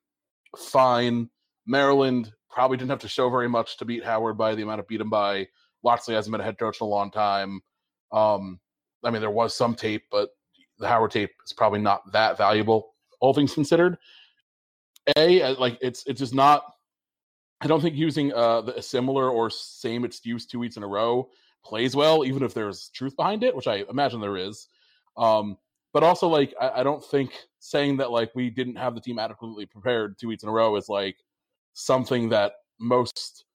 Fine. 0.55 1.29
Maryland 1.65 2.31
probably 2.49 2.77
didn't 2.77 2.91
have 2.91 2.99
to 2.99 3.07
show 3.07 3.29
very 3.29 3.49
much 3.49 3.77
to 3.77 3.85
beat 3.85 4.03
Howard 4.03 4.37
by 4.37 4.55
the 4.55 4.61
amount 4.61 4.79
of 4.79 4.87
beat 4.87 5.01
him 5.01 5.09
by. 5.09 5.47
Locksley 5.83 6.15
hasn't 6.15 6.31
been 6.31 6.41
a 6.41 6.43
head 6.43 6.57
coach 6.57 6.81
in 6.81 6.85
a 6.85 6.89
long 6.89 7.11
time. 7.11 7.61
Um, 8.11 8.59
I 9.03 9.11
mean, 9.11 9.21
there 9.21 9.31
was 9.31 9.55
some 9.55 9.75
tape, 9.75 10.03
but 10.11 10.29
the 10.79 10.87
Howard 10.87 11.11
tape 11.11 11.31
is 11.45 11.53
probably 11.53 11.79
not 11.79 12.11
that 12.11 12.37
valuable, 12.37 12.93
all 13.19 13.33
things 13.33 13.53
considered. 13.53 13.97
A, 15.17 15.53
like 15.53 15.77
it's 15.81 16.05
it's 16.05 16.19
just 16.19 16.33
not 16.33 16.63
I 17.61 17.67
don't 17.67 17.81
think 17.81 17.95
using 17.95 18.33
uh, 18.33 18.61
the, 18.61 18.77
a 18.77 18.81
similar 18.81 19.29
or 19.29 19.49
same 19.49 20.05
excuse 20.05 20.45
two 20.45 20.59
weeks 20.59 20.77
in 20.77 20.83
a 20.83 20.87
row 20.87 21.29
plays 21.63 21.95
well, 21.95 22.23
even 22.23 22.43
if 22.43 22.53
there's 22.53 22.89
truth 22.89 23.15
behind 23.15 23.43
it, 23.43 23.55
which 23.55 23.67
I 23.67 23.83
imagine 23.89 24.21
there 24.21 24.37
is. 24.37 24.67
Um, 25.17 25.57
but 25.93 26.03
also, 26.03 26.27
like, 26.27 26.53
I, 26.61 26.81
I, 26.81 26.83
don't 26.83 27.03
think 27.03 27.31
saying 27.59 27.97
that 27.97 28.11
like 28.11 28.29
we 28.35 28.51
didn't 28.51 28.75
have 28.75 28.93
the 28.93 29.01
team 29.01 29.17
adequately 29.17 29.65
prepared 29.65 30.17
two 30.19 30.27
weeks 30.27 30.43
in 30.43 30.49
a 30.49 30.51
row 30.51 30.75
is 30.75 30.89
like 30.89 31.17
something 31.73 32.29
that 32.29 32.53
most 32.79 33.45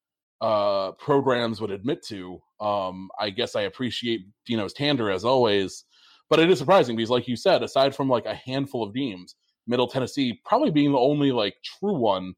uh, 0.41 0.91
programs 0.93 1.61
would 1.61 1.71
admit 1.71 2.03
to. 2.07 2.41
Um, 2.61 3.11
I 3.21 3.31
guess 3.31 3.55
I 3.55 3.63
appreciate 3.63 4.27
Dino's 4.45 4.73
candor 4.73 5.11
as 5.11 5.25
always, 5.25 5.85
but 6.29 6.41
it 6.41 6.51
is 6.51 6.59
surprising 6.59 6.97
because, 6.97 7.11
like 7.11 7.29
you 7.29 7.37
said, 7.37 7.63
aside 7.63 7.95
from 7.95 8.09
like 8.09 8.27
a 8.27 8.35
handful 8.35 8.83
of 8.83 8.93
teams, 8.93 9.37
Middle 9.69 9.87
Tennessee 9.87 10.41
probably 10.45 10.71
being 10.71 10.91
the 10.91 10.99
only 10.99 11.31
like 11.31 11.55
true 11.63 11.95
one 11.95 12.35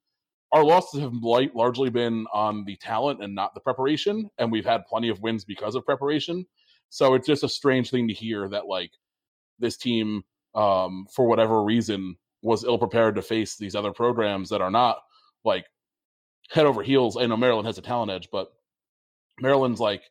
our 0.54 0.64
losses 0.64 1.00
have 1.00 1.12
largely 1.14 1.90
been 1.90 2.26
on 2.32 2.64
the 2.64 2.76
talent 2.76 3.22
and 3.22 3.34
not 3.34 3.54
the 3.54 3.60
preparation, 3.60 4.30
and 4.38 4.52
we've 4.52 4.64
had 4.64 4.86
plenty 4.86 5.08
of 5.08 5.20
wins 5.20 5.44
because 5.44 5.74
of 5.74 5.84
preparation. 5.84 6.46
So 6.90 7.14
it's 7.14 7.26
just 7.26 7.42
a 7.42 7.48
strange 7.48 7.90
thing 7.90 8.06
to 8.06 8.14
hear 8.14 8.48
that 8.48 8.66
like 8.66 8.92
this 9.58 9.76
team, 9.76 10.22
um, 10.54 11.06
for 11.12 11.26
whatever 11.26 11.64
reason, 11.64 12.16
was 12.42 12.62
ill 12.62 12.78
prepared 12.78 13.16
to 13.16 13.22
face 13.22 13.56
these 13.56 13.74
other 13.74 13.92
programs 13.92 14.48
that 14.50 14.60
are 14.60 14.70
not 14.70 14.98
like 15.44 15.66
head 16.50 16.66
over 16.66 16.84
heels. 16.84 17.16
I 17.16 17.26
know 17.26 17.36
Maryland 17.36 17.66
has 17.66 17.78
a 17.78 17.82
talent 17.82 18.12
edge, 18.12 18.28
but 18.30 18.52
Maryland's 19.40 19.80
like 19.80 20.02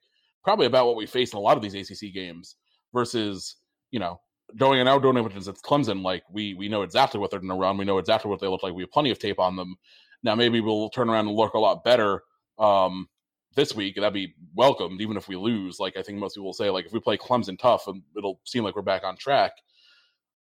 probably 0.44 0.66
about 0.66 0.88
what 0.88 0.98
we 0.98 1.06
face 1.06 1.32
in 1.32 1.38
a 1.38 1.42
lot 1.42 1.56
of 1.56 1.64
these 1.64 1.74
ACC 1.74 2.14
games 2.14 2.58
versus 2.94 3.56
you 3.92 4.00
know 4.00 4.20
going 4.58 4.82
and 4.82 4.90
outdoor 4.90 5.14
which 5.24 5.36
it's 5.36 5.62
Clemson. 5.62 6.04
Like 6.04 6.24
we 6.30 6.54
we 6.54 6.68
know 6.68 6.82
exactly 6.82 7.22
what 7.22 7.32
they're 7.32 7.40
going 7.40 7.50
to 7.50 7.56
run. 7.56 7.78
We 7.78 7.86
know 7.86 7.98
exactly 7.98 8.30
what 8.30 8.42
they 8.42 8.48
look 8.48 8.62
like. 8.62 8.74
We 8.74 8.84
have 8.84 8.92
plenty 8.92 9.10
of 9.10 9.20
tape 9.20 9.40
on 9.40 9.56
them, 9.56 9.78
now 10.24 10.36
maybe 10.36 10.62
we'll 10.62 10.90
turn 10.90 11.10
around 11.10 11.28
and 11.28 11.36
look 11.38 11.54
a 11.54 11.60
lot 11.60 11.84
better 11.84 12.24
um, 12.60 13.10
this 13.56 13.76
week. 13.76 13.96
That'd 13.96 14.14
be 14.14 14.36
welcomed, 14.56 15.02
even 15.02 15.18
if 15.18 15.28
we 15.28 15.36
lose. 15.36 15.80
Like 15.80 15.98
I 15.98 16.04
think 16.04 16.20
most 16.20 16.36
people 16.36 16.46
will 16.48 16.54
say, 16.54 16.70
like 16.70 16.86
if 16.86 16.94
we 16.94 17.00
play 17.00 17.18
Clemson 17.18 17.58
tough, 17.60 17.88
um, 17.88 18.04
it'll 18.18 18.40
seem 18.46 18.64
like 18.64 18.76
we're 18.76 18.82
back 18.84 19.04
on 19.04 19.18
track. 19.18 19.54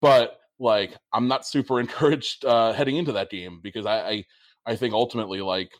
But 0.01 0.39
like 0.59 0.97
I'm 1.13 1.29
not 1.29 1.47
super 1.47 1.81
encouraged 1.81 2.45
uh, 2.45 2.73
heading 2.73 2.97
into 2.97 3.13
that 3.13 3.31
game 3.31 3.61
because 3.63 3.87
I, 3.87 4.01
I 4.09 4.25
I 4.67 4.77
think 4.77 4.95
ultimately 4.95 5.41
like 5.41 5.73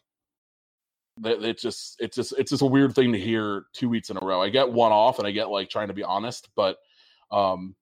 it's 1.25 1.63
just 1.63 1.97
it's 2.01 2.17
just 2.17 2.35
it's 2.39 2.51
just 2.51 2.63
a 2.63 2.67
weird 2.67 2.95
thing 2.95 3.13
to 3.13 3.19
hear 3.19 3.65
two 3.73 3.89
weeks 3.89 4.11
in 4.11 4.17
a 4.17 4.25
row. 4.25 4.41
I 4.43 4.51
get 4.51 4.71
one 4.73 4.93
off 4.93 5.19
and 5.19 5.27
I 5.27 5.33
get 5.33 5.51
like 5.51 5.69
trying 5.69 5.89
to 5.89 5.95
be 5.95 6.05
honest, 6.05 6.49
but 6.57 6.79
Um, 7.33 7.77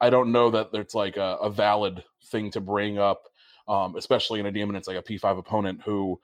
I 0.00 0.10
don't 0.10 0.32
know 0.32 0.50
that 0.52 0.72
there's 0.72 0.94
like 0.94 1.18
a, 1.18 1.38
a 1.42 1.50
valid 1.50 2.04
thing 2.26 2.50
to 2.52 2.60
bring 2.62 2.98
up, 2.98 3.24
um, 3.68 3.96
especially 3.96 4.40
in 4.40 4.46
a 4.46 4.52
demon 4.52 4.76
it's 4.76 4.88
like 4.88 4.96
a 4.96 5.02
P5 5.02 5.38
opponent 5.38 5.80
who 5.84 6.20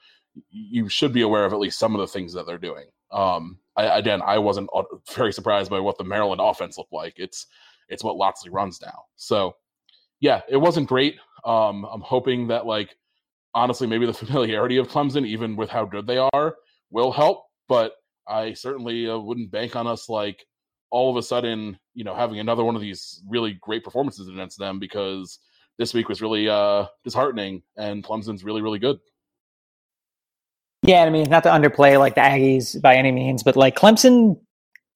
you 0.50 0.88
should 0.88 1.12
be 1.12 1.22
aware 1.22 1.44
of 1.44 1.52
at 1.52 1.58
least 1.58 1.78
some 1.78 1.94
of 1.94 2.00
the 2.00 2.06
things 2.06 2.32
that 2.32 2.46
they're 2.46 2.58
doing. 2.58 2.87
Um, 3.11 3.58
I, 3.76 3.99
again, 3.99 4.22
I 4.25 4.38
wasn't 4.38 4.70
very 5.14 5.32
surprised 5.32 5.70
by 5.70 5.80
what 5.80 5.99
the 5.99 6.04
Maryland 6.04 6.40
offense 6.42 6.78
looked 6.78 6.92
like. 6.92 7.14
It's 7.16 7.46
it's 7.88 8.04
what 8.04 8.16
Locksley 8.16 8.50
runs 8.50 8.80
now. 8.80 9.04
So 9.16 9.56
yeah, 10.20 10.40
it 10.49 10.56
wasn't 10.56 10.88
great. 10.88 11.16
Um, 11.44 11.84
I'm 11.84 12.00
hoping 12.00 12.49
that 12.49 12.66
like 12.66 12.96
honestly, 13.54 13.87
maybe 13.87 14.06
the 14.06 14.12
familiarity 14.14 14.78
of 14.78 14.88
Clemson, 14.88 15.26
even 15.26 15.56
with 15.56 15.70
how 15.70 15.84
good 15.84 16.06
they 16.06 16.18
are, 16.18 16.56
will 16.90 17.12
help. 17.12 17.44
But 17.68 17.92
I 18.28 18.54
certainly 18.54 19.08
uh, 19.08 19.18
wouldn't 19.18 19.50
bank 19.50 19.76
on 19.76 19.87
us 19.87 20.08
like 20.08 20.46
all 20.90 21.11
of 21.11 21.16
a 21.16 21.22
sudden, 21.22 21.78
you 21.94 22.04
know, 22.04 22.14
having 22.14 22.38
another 22.38 22.64
one 22.64 22.76
of 22.76 22.82
these 22.82 23.22
really 23.26 23.58
great 23.61 23.82
performances 23.82 24.28
against 24.28 24.58
them 24.58 24.78
because 24.78 25.38
this 25.79 25.95
week 25.95 26.09
was 26.09 26.21
really 26.21 26.49
uh, 26.49 26.87
disheartening 27.05 27.62
and 27.76 28.05
Clemson's 28.05 28.45
really, 28.45 28.62
really 28.62 28.79
good. 28.79 28.99
Yeah, 30.85 31.05
I 31.05 31.11
mean, 31.11 31.31
not 31.31 31.45
to 31.45 31.49
underplay 31.49 31.99
like 31.99 32.17
the 32.17 32.23
Aggies 32.23 32.81
by 32.81 32.97
any 32.97 33.12
means, 33.12 33.43
but 33.43 33.57
like 33.57 33.76
Clemson 33.76 34.37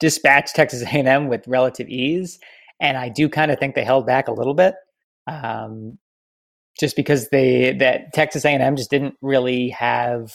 dispatched 0.00 0.56
Texas 0.56 0.82
A&M 0.82 1.28
with 1.28 1.46
relative 1.46 1.88
ease, 1.88 2.40
and 2.80 2.96
I 2.96 3.08
do 3.08 3.28
kind 3.28 3.50
of 3.50 3.58
think 3.58 3.74
they 3.74 3.84
held 3.84 4.04
back 4.04 4.26
a 4.26 4.32
little 4.32 4.54
bit, 4.54 4.74
um, 5.28 5.96
just 6.78 6.96
because 6.96 7.28
they 7.28 7.72
that 7.78 8.12
Texas 8.14 8.44
A&M 8.44 8.76
just 8.76 8.90
didn't 8.90 9.14
really 9.22 9.68
have 9.70 10.32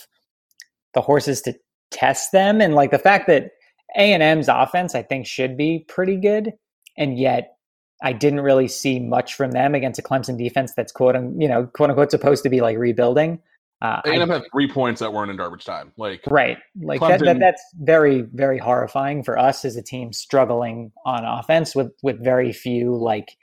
the 0.93 1.01
horses 1.01 1.41
to 1.41 1.53
test 1.91 2.31
them, 2.31 2.61
and 2.61 2.73
like 2.73 2.91
the 2.91 2.97
fact 2.97 3.27
that 3.27 3.51
A&M's 3.97 4.47
offense 4.47 4.95
I 4.95 5.03
think 5.03 5.27
should 5.27 5.57
be 5.57 5.85
pretty 5.89 6.15
good, 6.15 6.53
and 6.97 7.19
yet 7.19 7.57
I 8.01 8.13
didn't 8.13 8.41
really 8.41 8.67
see 8.67 8.99
much 8.99 9.35
from 9.35 9.51
them 9.51 9.75
against 9.75 9.99
a 9.99 10.03
Clemson 10.03 10.37
defense 10.37 10.73
that's 10.75 10.91
quote 10.91 11.15
you 11.15 11.47
know 11.47 11.67
quote 11.67 11.89
unquote 11.89 12.11
supposed 12.11 12.43
to 12.43 12.49
be 12.49 12.61
like 12.61 12.77
rebuilding. 12.77 13.39
Uh, 13.81 13.99
A&M 14.05 14.29
had 14.29 14.43
three 14.51 14.67
points 14.67 14.99
that 14.99 15.11
weren't 15.11 15.31
in 15.31 15.37
garbage 15.37 15.65
time. 15.65 15.91
Like 15.97 16.21
right, 16.27 16.57
like 16.81 17.01
that, 17.01 17.19
that, 17.21 17.39
That's 17.39 17.63
very 17.79 18.21
very 18.21 18.59
horrifying 18.59 19.23
for 19.23 19.39
us 19.39 19.65
as 19.65 19.75
a 19.75 19.81
team 19.81 20.13
struggling 20.13 20.91
on 21.05 21.25
offense 21.25 21.75
with 21.75 21.91
with 22.03 22.23
very 22.23 22.53
few 22.53 22.95
like 22.95 23.37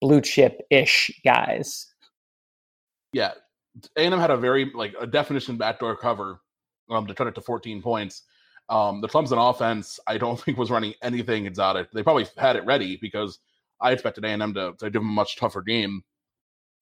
blue 0.00 0.20
chip 0.20 0.60
ish 0.70 1.10
guys. 1.24 1.92
Yeah, 3.12 3.32
A&M 3.96 4.12
had 4.12 4.30
a 4.30 4.36
very 4.36 4.70
like 4.74 4.94
a 5.00 5.06
definition 5.06 5.56
backdoor 5.56 5.96
cover 5.96 6.40
um, 6.90 7.06
to 7.06 7.14
turn 7.14 7.28
it 7.28 7.34
to 7.34 7.40
14 7.40 7.82
points. 7.82 8.22
Um, 8.68 9.00
the 9.00 9.08
Clemson 9.08 9.50
offense, 9.50 9.98
I 10.06 10.18
don't 10.18 10.40
think 10.40 10.56
was 10.56 10.70
running 10.70 10.94
anything 11.02 11.46
exotic. 11.46 11.90
They 11.92 12.02
probably 12.02 12.26
had 12.36 12.56
it 12.56 12.64
ready 12.64 12.96
because 13.00 13.38
I 13.84 13.92
expected 13.92 14.24
A&M 14.24 14.54
to, 14.54 14.72
to 14.78 14.84
give 14.86 15.02
them 15.02 15.10
a 15.10 15.12
much 15.12 15.36
tougher 15.36 15.62
game 15.62 16.02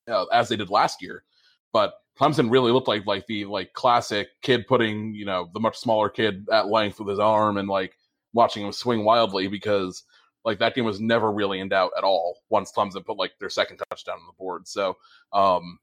uh, 0.09 0.25
as 0.33 0.49
they 0.49 0.57
did 0.57 0.71
last 0.71 1.03
year. 1.03 1.25
But 1.73 1.95
Clemson 2.19 2.51
really 2.51 2.73
looked 2.73 2.89
like 2.89 3.07
like 3.07 3.27
the 3.27 3.45
like 3.47 3.73
classic 3.73 4.29
kid 4.43 4.67
putting 4.67 5.15
you 5.15 5.25
know 5.25 5.51
the 5.53 5.61
much 5.61 5.79
smaller 5.79 6.09
kid 6.09 6.47
at 6.53 6.69
length 6.69 6.99
with 6.99 7.09
his 7.09 7.19
arm 7.19 7.57
and 7.57 7.69
like 7.69 7.97
watching 8.33 8.65
him 8.65 8.73
swing 8.73 9.05
wildly 9.05 9.49
because 9.49 10.05
like 10.45 10.59
that 10.59 10.75
game 10.75 10.85
was 10.85 11.01
never 11.01 11.33
really 11.33 11.61
in 11.61 11.69
doubt 11.69 11.91
at 11.97 12.05
all 12.05 12.39
once 12.51 12.73
Clemson 12.77 13.05
put 13.05 13.17
like 13.17 13.33
their 13.41 13.49
second 13.49 13.81
touchdown 13.91 14.19
on 14.19 14.27
the 14.27 14.35
board. 14.39 14.69
So 14.69 14.97
um 15.33 15.79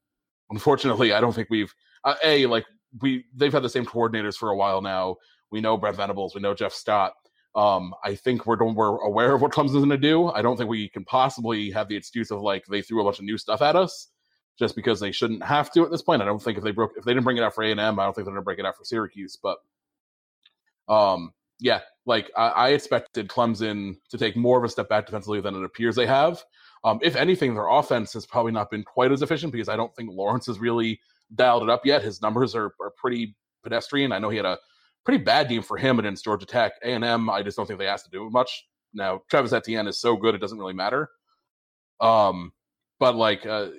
unfortunately, 0.52 1.14
I 1.14 1.22
don't 1.22 1.34
think 1.34 1.50
we've 1.50 1.74
uh, 2.04 2.16
a 2.24 2.46
like 2.46 2.66
we 3.02 3.26
they've 3.36 3.54
had 3.54 3.64
the 3.64 3.70
same 3.70 3.86
coordinators 3.86 4.36
for 4.36 4.50
a 4.50 4.56
while 4.56 4.82
now. 4.82 5.18
We 5.52 5.62
know 5.62 5.78
Brent 5.78 5.98
Venables, 5.98 6.36
we 6.36 6.42
know 6.42 6.54
Jeff 6.54 6.74
Scott. 6.74 7.14
Um, 7.60 7.94
I 8.06 8.16
think 8.16 8.46
we're 8.46 8.64
we're 8.72 8.96
aware 9.02 9.36
of 9.36 9.42
what 9.42 9.52
Clemson's 9.52 9.74
going 9.74 9.90
to 9.90 9.98
do. 9.98 10.30
I 10.30 10.42
don't 10.42 10.56
think 10.56 10.70
we 10.70 10.88
can 10.88 11.04
possibly 11.04 11.70
have 11.72 11.90
the 11.90 11.96
excuse 11.98 12.32
of 12.32 12.40
like 12.40 12.66
they 12.68 12.82
threw 12.82 13.02
a 13.02 13.04
bunch 13.04 13.20
of 13.20 13.26
new 13.26 13.38
stuff 13.38 13.62
at 13.62 13.76
us 13.76 14.08
just 14.58 14.78
because 14.78 15.02
they 15.02 15.12
shouldn't 15.12 15.44
have 15.44 15.70
to 15.74 15.84
at 15.84 15.92
this 15.92 16.02
point. 16.02 16.22
I 16.22 16.26
don't 16.26 16.42
think 16.42 16.58
if 16.58 16.64
they 16.64 16.72
broke 16.72 16.92
if 16.96 17.04
they 17.04 17.12
didn't 17.12 17.26
bring 17.26 17.36
it 17.36 17.44
out 17.44 17.54
for 17.54 17.66
A 17.66 17.72
and 17.72 17.82
I 17.82 17.86
don't 17.86 18.14
think 18.14 18.24
they're 18.24 18.34
gonna 18.34 18.44
break 18.44 18.60
it 18.60 18.66
out 18.66 18.78
for 18.78 18.86
Syracuse. 18.86 19.38
But 19.44 19.58
um, 20.88 21.34
yeah, 21.60 21.82
like 22.06 22.32
I, 22.38 22.48
I, 22.48 22.70
expected 22.70 23.28
Clemson 23.28 23.98
to 24.10 24.18
take 24.18 24.38
more 24.38 24.58
of 24.58 24.64
a 24.64 24.70
step 24.70 24.88
back 24.88 25.06
defensively 25.06 25.42
than 25.42 25.54
it 25.54 25.66
appears 25.66 25.98
they 25.98 26.08
have. 26.08 26.42
Um, 26.86 27.00
if 27.04 27.18
anything, 27.18 27.54
their 27.56 27.68
offense 27.68 28.14
has 28.14 28.26
probably 28.26 28.54
not 28.54 28.72
been 28.72 28.84
quite 28.84 29.12
as 29.12 29.22
efficient 29.22 29.52
because 29.52 29.68
I 29.68 29.76
don't 29.76 29.94
think 29.98 30.10
Lawrence 30.12 30.48
has 30.48 30.60
really 30.60 31.02
dialed 31.36 31.64
it 31.64 31.70
up 31.70 31.86
yet. 31.86 32.04
His 32.04 32.22
numbers 32.22 32.56
are, 32.56 32.74
are 32.82 32.94
pretty 32.96 33.36
pedestrian. 33.64 34.14
I 34.14 34.20
know 34.20 34.30
he 34.30 34.38
had 34.38 34.46
a 34.46 34.58
pretty 35.06 35.24
bad 35.24 35.50
game 35.50 35.62
for 35.62 35.78
him 35.78 36.00
against 36.00 36.24
Georgia 36.24 36.46
Tech. 36.46 36.74
A 36.84 36.94
and 36.94 37.04
M, 37.04 37.30
I 37.30 37.42
just 37.42 37.58
don't 37.58 37.66
think 37.66 37.80
they 37.80 37.88
asked 37.88 38.06
to 38.06 38.12
do 38.12 38.30
much. 38.30 38.66
Now 38.94 39.22
Travis 39.30 39.54
Etienne 39.54 39.88
is 39.88 40.00
so 40.00 40.16
good 40.16 40.36
it 40.36 40.40
doesn't 40.40 40.58
really 40.58 40.74
matter. 40.74 41.10
Um, 42.00 42.54
but 43.00 43.16
like 43.16 43.46
uh, 43.46 43.70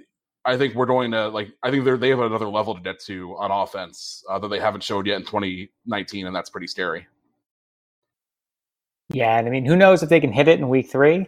I 0.44 0.56
think 0.56 0.74
we're 0.74 0.86
going 0.86 1.10
to 1.12 1.28
like. 1.28 1.52
I 1.62 1.70
think 1.70 1.84
they 1.84 1.96
they 1.96 2.08
have 2.08 2.20
another 2.20 2.48
level 2.48 2.74
to 2.74 2.80
get 2.80 2.98
to 3.00 3.36
on 3.38 3.50
offense 3.50 4.24
uh, 4.28 4.38
that 4.38 4.48
they 4.48 4.60
haven't 4.60 4.82
showed 4.82 5.06
yet 5.06 5.16
in 5.16 5.24
2019, 5.26 6.26
and 6.26 6.34
that's 6.34 6.48
pretty 6.48 6.66
scary. 6.66 7.06
Yeah, 9.12 9.38
and 9.38 9.46
I 9.46 9.50
mean, 9.50 9.66
who 9.66 9.76
knows 9.76 10.02
if 10.02 10.08
they 10.08 10.20
can 10.20 10.32
hit 10.32 10.48
it 10.48 10.58
in 10.58 10.68
week 10.68 10.90
three? 10.90 11.26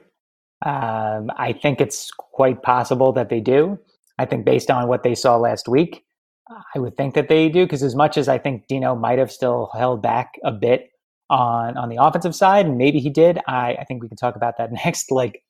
Um, 0.65 1.31
I 1.37 1.53
think 1.53 1.81
it's 1.81 2.11
quite 2.13 2.63
possible 2.63 3.13
that 3.13 3.29
they 3.29 3.41
do. 3.41 3.79
I 4.19 4.25
think 4.25 4.45
based 4.45 4.71
on 4.71 4.89
what 4.89 5.03
they 5.03 5.15
saw 5.15 5.37
last 5.37 5.69
week, 5.69 6.05
I 6.75 6.79
would 6.79 6.97
think 6.97 7.15
that 7.15 7.29
they 7.29 7.49
do 7.49 7.65
because 7.65 7.83
as 7.83 7.95
much 7.95 8.17
as 8.17 8.29
I 8.29 8.39
think 8.39 8.67
Dino 8.67 8.95
might 8.95 9.19
have 9.19 9.33
still 9.33 9.71
held 9.75 10.03
back 10.03 10.33
a 10.45 10.53
bit 10.53 10.91
on 11.31 11.77
on 11.77 11.89
the 11.89 11.97
offensive 11.97 12.35
side, 12.35 12.67
and 12.67 12.79
maybe 12.79 13.01
he 13.01 13.11
did. 13.11 13.39
I, 13.47 13.75
I 13.81 13.85
think 13.85 14.03
we 14.03 14.09
can 14.09 14.17
talk 14.17 14.37
about 14.37 14.59
that 14.59 14.73
next. 14.85 15.11
Like 15.11 15.43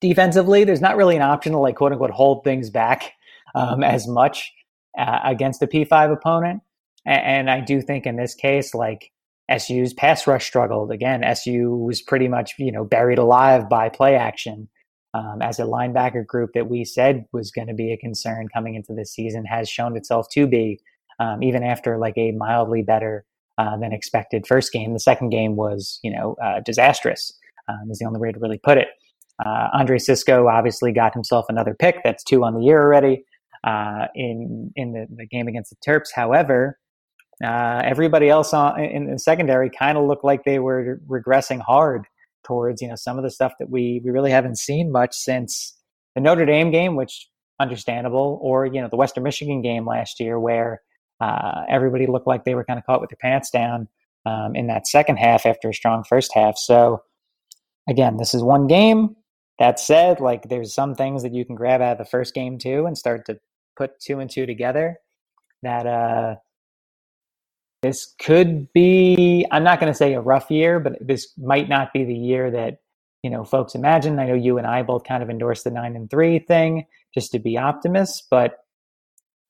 defensively, 0.00 0.64
there's 0.64 0.80
not 0.80 0.96
really 0.96 1.16
an 1.16 1.22
option 1.22 1.52
to 1.52 1.58
like 1.58 1.76
quote 1.76 1.92
unquote 1.92 2.10
hold 2.10 2.44
things 2.44 2.70
back 2.70 3.12
um, 3.54 3.82
as 3.82 4.06
much 4.06 4.52
uh, 4.98 5.20
against 5.24 5.62
a 5.62 5.66
P5 5.66 6.12
opponent. 6.12 6.62
And, 7.04 7.22
and, 7.22 7.50
I 7.50 7.60
do 7.60 7.80
think 7.82 8.06
in 8.06 8.16
this 8.16 8.34
case, 8.34 8.74
like 8.74 9.10
SU's 9.56 9.92
pass 9.92 10.26
rush 10.26 10.46
struggled 10.46 10.92
again. 10.92 11.24
SU 11.24 11.70
was 11.76 12.00
pretty 12.00 12.28
much 12.28 12.54
you 12.58 12.72
know 12.72 12.84
buried 12.84 13.18
alive 13.18 13.68
by 13.68 13.88
play 13.88 14.14
action. 14.14 14.68
Um, 15.14 15.42
as 15.42 15.58
a 15.58 15.64
linebacker 15.64 16.26
group 16.26 16.52
that 16.54 16.70
we 16.70 16.84
said 16.84 17.26
was 17.32 17.50
going 17.50 17.68
to 17.68 17.74
be 17.74 17.92
a 17.92 17.98
concern 17.98 18.48
coming 18.48 18.74
into 18.74 18.94
this 18.94 19.12
season 19.12 19.44
has 19.44 19.68
shown 19.68 19.96
itself 19.96 20.26
to 20.30 20.46
be, 20.46 20.80
um, 21.20 21.42
even 21.42 21.62
after 21.62 21.98
like 21.98 22.16
a 22.16 22.32
mildly 22.32 22.82
better 22.82 23.26
uh, 23.58 23.76
than 23.76 23.92
expected 23.92 24.46
first 24.46 24.72
game. 24.72 24.94
The 24.94 25.00
second 25.00 25.28
game 25.28 25.56
was, 25.56 26.00
you 26.02 26.10
know, 26.10 26.36
uh, 26.42 26.60
disastrous. 26.60 27.38
Um, 27.68 27.90
is 27.90 27.98
the 27.98 28.06
only 28.06 28.18
way 28.18 28.32
to 28.32 28.38
really 28.40 28.58
put 28.58 28.78
it. 28.78 28.88
Uh, 29.44 29.68
Andre 29.72 29.98
Cisco 29.98 30.48
obviously 30.48 30.92
got 30.92 31.14
himself 31.14 31.46
another 31.48 31.74
pick. 31.74 32.02
That's 32.02 32.24
two 32.24 32.44
on 32.44 32.54
the 32.54 32.62
year 32.62 32.82
already 32.82 33.24
uh, 33.64 34.06
in 34.14 34.72
in 34.76 34.92
the, 34.92 35.06
the, 35.14 35.26
game 35.26 35.48
against 35.48 35.70
the 35.70 35.76
Terps. 35.86 36.08
However, 36.14 36.78
uh, 37.42 37.80
everybody 37.84 38.28
else 38.28 38.52
on, 38.52 38.80
in 38.80 39.10
the 39.10 39.18
secondary 39.18 39.70
kind 39.70 39.96
of 39.96 40.06
looked 40.06 40.24
like 40.24 40.44
they 40.44 40.58
were 40.58 41.00
regressing 41.08 41.60
hard 41.60 42.06
towards 42.44 42.82
you 42.82 42.88
know 42.88 42.96
some 42.96 43.18
of 43.18 43.24
the 43.24 43.30
stuff 43.30 43.54
that 43.58 43.70
we 43.70 44.00
we 44.04 44.10
really 44.10 44.30
haven't 44.30 44.58
seen 44.58 44.90
much 44.90 45.14
since 45.14 45.76
the 46.14 46.20
Notre 46.20 46.46
Dame 46.46 46.70
game, 46.70 46.96
which 46.96 47.28
understandable, 47.60 48.38
or 48.42 48.66
you 48.66 48.80
know 48.80 48.88
the 48.88 48.96
Western 48.96 49.24
Michigan 49.24 49.62
game 49.62 49.86
last 49.86 50.20
year 50.20 50.38
where 50.38 50.82
uh, 51.20 51.62
everybody 51.68 52.06
looked 52.06 52.26
like 52.26 52.44
they 52.44 52.54
were 52.54 52.64
kind 52.64 52.78
of 52.78 52.84
caught 52.84 53.00
with 53.00 53.10
their 53.10 53.18
pants 53.20 53.50
down 53.50 53.88
um, 54.26 54.54
in 54.54 54.66
that 54.66 54.86
second 54.86 55.16
half 55.16 55.46
after 55.46 55.68
a 55.68 55.74
strong 55.74 56.04
first 56.04 56.32
half. 56.34 56.58
So 56.58 57.02
again, 57.88 58.16
this 58.16 58.34
is 58.34 58.42
one 58.42 58.66
game. 58.66 59.16
That 59.58 59.78
said, 59.78 60.18
like 60.18 60.48
there's 60.48 60.74
some 60.74 60.94
things 60.94 61.22
that 61.22 61.34
you 61.34 61.44
can 61.44 61.54
grab 61.54 61.80
out 61.80 61.92
of 61.92 61.98
the 61.98 62.10
first 62.10 62.34
game 62.34 62.58
too 62.58 62.86
and 62.86 62.98
start 62.98 63.26
to 63.26 63.38
put 63.76 64.00
two 64.00 64.18
and 64.18 64.28
two 64.28 64.46
together. 64.46 64.96
That 65.62 65.86
uh, 65.86 66.36
this 67.82 68.14
could 68.20 68.72
be. 68.72 69.46
I'm 69.50 69.64
not 69.64 69.80
going 69.80 69.92
to 69.92 69.96
say 69.96 70.14
a 70.14 70.20
rough 70.20 70.50
year, 70.50 70.80
but 70.80 70.96
this 71.00 71.32
might 71.36 71.68
not 71.68 71.92
be 71.92 72.04
the 72.04 72.14
year 72.14 72.50
that 72.50 72.80
you 73.22 73.30
know 73.30 73.44
folks 73.44 73.74
imagine. 73.74 74.18
I 74.18 74.26
know 74.26 74.34
you 74.34 74.58
and 74.58 74.66
I 74.66 74.82
both 74.82 75.04
kind 75.04 75.22
of 75.22 75.30
endorsed 75.30 75.64
the 75.64 75.70
nine 75.70 75.96
and 75.96 76.08
three 76.10 76.38
thing 76.38 76.86
just 77.14 77.32
to 77.32 77.38
be 77.38 77.58
optimists, 77.58 78.26
but 78.30 78.58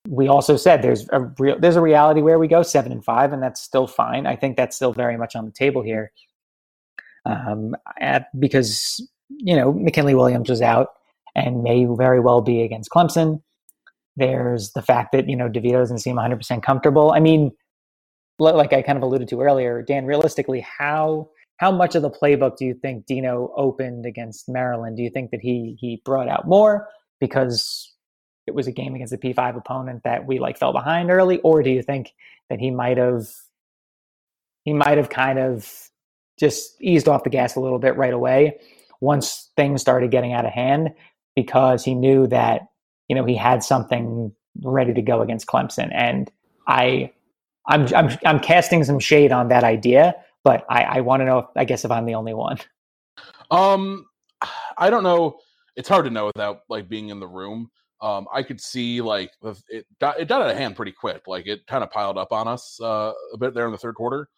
we 0.09 0.27
also 0.29 0.57
said 0.57 0.83
there's 0.83 1.09
a 1.11 1.21
real 1.39 1.59
there's 1.59 1.77
a 1.77 1.81
reality 1.81 2.23
where 2.23 2.39
we 2.39 2.49
go 2.49 2.63
seven 2.63 2.93
and 2.93 3.05
five, 3.05 3.33
and 3.33 3.43
that's 3.43 3.61
still 3.61 3.87
fine. 3.87 4.27
I 4.27 4.37
think 4.37 4.57
that's 4.57 4.77
still 4.77 4.93
very 4.93 5.17
much 5.17 5.37
on 5.37 5.45
the 5.45 5.53
table 5.53 5.83
here, 5.83 6.13
um, 7.25 7.77
at, 8.01 8.29
because 8.41 9.01
you 9.39 9.57
know, 9.57 9.73
McKinley 9.73 10.15
Williams 10.15 10.51
was 10.51 10.63
out 10.63 10.89
and 11.35 11.63
may 11.63 11.87
very 11.87 12.21
well 12.21 12.41
be 12.41 12.63
against 12.63 12.91
Clemson. 12.91 13.43
There's 14.17 14.73
the 14.73 14.83
fact 14.83 15.13
that, 15.13 15.29
you 15.29 15.37
know, 15.37 15.49
DeVito 15.49 15.73
doesn't 15.73 15.99
seem 15.99 16.17
100% 16.17 16.63
comfortable. 16.63 17.13
I 17.13 17.21
mean, 17.21 17.53
like 18.39 18.73
I 18.73 18.83
kind 18.83 18.97
of 18.97 19.03
alluded 19.03 19.29
to 19.29 19.41
earlier, 19.41 19.83
Dan, 19.83 20.07
realistically, 20.07 20.61
how 20.61 21.31
how 21.59 21.71
much 21.71 21.95
of 21.95 22.03
the 22.03 22.11
playbook 22.11 22.57
do 22.57 22.65
you 22.65 22.75
think 22.75 23.07
Dino 23.07 23.53
opened 23.57 24.05
against 24.05 24.49
Maryland? 24.49 24.97
Do 24.97 25.03
you 25.03 25.11
think 25.11 25.31
that 25.31 25.41
he 25.41 25.77
he 25.81 26.03
brought 26.05 26.29
out 26.29 26.47
more 26.47 26.89
because 27.21 27.93
it 28.47 28.55
was 28.55 28.67
a 28.67 28.73
game 28.73 28.95
against 28.95 29.13
a 29.13 29.19
P5 29.19 29.57
opponent 29.57 30.03
that 30.03 30.27
we 30.27 30.41
like 30.41 30.59
fell 30.59 30.73
behind 30.73 31.11
early, 31.11 31.39
or 31.41 31.63
do 31.63 31.71
you 31.71 31.83
think 31.83 32.13
that 32.51 32.59
he 32.59 32.71
might 32.71 32.99
have 32.99 33.29
he 34.65 34.73
might 34.73 34.99
have 34.99 35.09
kind 35.09 35.39
of 35.39 35.91
just 36.39 36.81
eased 36.81 37.09
off 37.09 37.25
the 37.25 37.31
gas 37.31 37.57
a 37.57 37.61
little 37.61 37.79
bit 37.79 37.97
right 37.97 38.15
away 38.15 38.59
once 39.01 39.51
things 39.57 39.81
started 39.81 40.11
getting 40.11 40.33
out 40.33 40.45
of 40.45 40.53
hand 40.53 40.91
because 41.37 41.85
he 41.85 41.95
knew 41.95 42.27
that 42.27 42.63
you 43.09 43.15
know 43.15 43.25
he 43.25 43.37
had 43.37 43.63
something 43.63 44.33
ready 44.63 44.95
to 44.95 45.03
go 45.03 45.23
against 45.23 45.47
Clemson. 45.47 45.91
And 45.93 46.31
I, 46.67 47.13
I'm 47.67 47.87
I'm 47.95 48.19
I'm 48.25 48.41
casting 48.41 48.85
some 48.85 48.99
shade 48.99 49.33
on 49.33 49.49
that 49.49 49.65
idea, 49.65 50.15
but 50.45 50.65
I, 50.69 50.83
I 50.83 51.01
want 51.01 51.21
to 51.21 51.25
know. 51.25 51.39
If, 51.39 51.47
I 51.57 51.65
guess 51.65 51.85
if 51.85 51.91
I'm 51.91 52.07
the 52.07 52.15
only 52.15 52.35
one. 52.35 52.59
Um, 53.51 54.07
I 54.79 54.91
don't 54.91 55.03
know. 55.03 55.39
It's 55.77 55.89
hard 55.89 56.05
to 56.05 56.11
know 56.11 56.27
without 56.27 56.61
like 56.69 56.89
being 56.89 57.11
in 57.11 57.21
the 57.21 57.27
room. 57.27 57.71
Um, 58.01 58.27
I 58.35 58.43
could 58.43 58.61
see 58.61 59.01
like 59.01 59.33
it 59.69 59.87
got 60.01 60.19
it 60.19 60.29
got 60.29 60.43
out 60.43 60.51
of 60.51 60.57
hand 60.57 60.75
pretty 60.75 60.93
quick. 60.93 61.23
Like 61.29 61.47
it 61.47 61.67
kind 61.67 61.85
of 61.85 61.91
piled 61.91 62.19
up 62.19 62.33
on 62.33 62.49
us 62.49 62.81
uh, 62.83 63.13
a 63.33 63.39
bit 63.39 63.55
there 63.55 63.67
in 63.67 63.73
the 63.73 63.79
third 63.79 63.95
quarter. 63.95 64.29